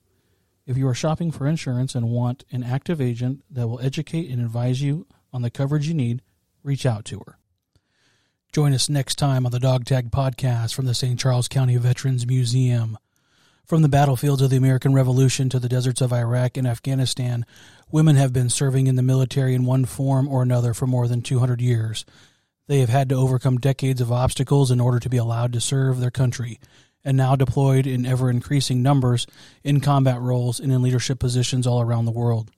If 0.66 0.78
you 0.78 0.88
are 0.88 0.95
shopping 0.95 1.32
for 1.32 1.45
insurance 1.45 1.93
and 1.93 2.10
want 2.10 2.43
an 2.51 2.64
active 2.64 2.99
agent 2.99 3.43
that 3.51 3.68
will 3.68 3.82
educate 3.82 4.32
and 4.32 4.41
advise 4.41 4.82
you 4.82 5.06
on 5.32 5.43
the 5.43 5.51
coverage 5.51 5.88
you 5.88 5.93
need, 5.93 6.24
reach 6.64 6.88
out 6.88 7.06
to 7.06 7.20
her. 7.20 7.38
Join 8.54 8.76
us 8.76 8.88
next 8.88 9.16
time 9.16 9.47
on 9.47 9.51
the 9.51 9.60
Dog 9.60 9.84
Tag 9.84 10.12
Podcast 10.12 10.76
from 10.76 10.86
the 10.86 10.93
St. 10.93 11.20
Charles 11.20 11.47
County 11.47 11.76
Veterans 11.78 12.28
Museum. 12.28 12.99
From 13.66 13.82
the 13.82 13.89
battlefields 13.89 14.43
of 14.43 14.51
the 14.51 14.58
American 14.58 14.93
Revolution 14.93 15.49
to 15.49 15.58
the 15.58 15.68
deserts 15.68 16.01
of 16.01 16.14
Iraq 16.14 16.56
and 16.56 16.68
Afghanistan, 16.68 17.47
women 17.91 18.16
have 18.16 18.32
been 18.32 18.51
serving 18.51 18.86
in 18.86 18.95
the 18.95 19.01
military 19.01 19.56
in 19.56 19.66
one 19.66 19.86
form 19.86 20.28
or 20.28 20.43
another 20.43 20.76
for 20.76 20.86
more 20.86 21.08
than 21.08 21.24
200 21.24 21.62
years. 21.62 22.06
They 22.68 22.82
have 22.82 22.89
had 22.89 23.10
to 23.10 23.16
overcome 23.16 23.58
decades 23.58 24.01
of 24.01 24.12
obstacles 24.12 24.70
in 24.70 24.80
order 24.80 24.99
to 24.99 25.10
be 25.10 25.18
allowed 25.18 25.51
to 25.54 25.60
serve 25.60 25.99
their 25.99 26.12
country, 26.12 26.60
and 27.04 27.18
now 27.18 27.36
deployed 27.36 27.88
in 27.88 28.06
ever 28.06 28.30
increasing 28.30 28.84
numbers 28.84 29.26
in 29.64 29.80
combat 29.80 30.22
roles 30.22 30.60
and 30.60 30.72
in 30.72 30.84
leadership 30.84 31.18
positions 31.18 31.66
all 31.66 31.82
around 31.82 32.06
the 32.06 32.12
world. 32.12 32.51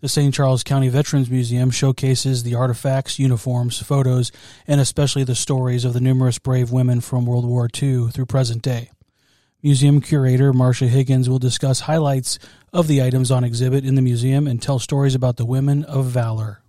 The 0.00 0.08
St. 0.08 0.32
Charles 0.32 0.62
County 0.62 0.88
Veterans 0.88 1.28
Museum 1.28 1.72
showcases 1.72 2.44
the 2.44 2.54
artifacts, 2.54 3.18
uniforms, 3.18 3.82
photos, 3.82 4.30
and 4.64 4.80
especially 4.80 5.24
the 5.24 5.34
stories 5.34 5.84
of 5.84 5.92
the 5.92 6.00
numerous 6.00 6.38
brave 6.38 6.70
women 6.70 7.00
from 7.00 7.26
World 7.26 7.44
War 7.44 7.68
II 7.82 8.10
through 8.12 8.26
present 8.26 8.62
day. 8.62 8.92
Museum 9.60 10.00
curator 10.00 10.52
Marcia 10.52 10.86
Higgins 10.86 11.28
will 11.28 11.40
discuss 11.40 11.80
highlights 11.80 12.38
of 12.72 12.86
the 12.86 13.02
items 13.02 13.32
on 13.32 13.42
exhibit 13.42 13.84
in 13.84 13.96
the 13.96 14.02
museum 14.02 14.46
and 14.46 14.62
tell 14.62 14.78
stories 14.78 15.16
about 15.16 15.36
the 15.36 15.44
women 15.44 15.82
of 15.82 16.06
valor. 16.06 16.62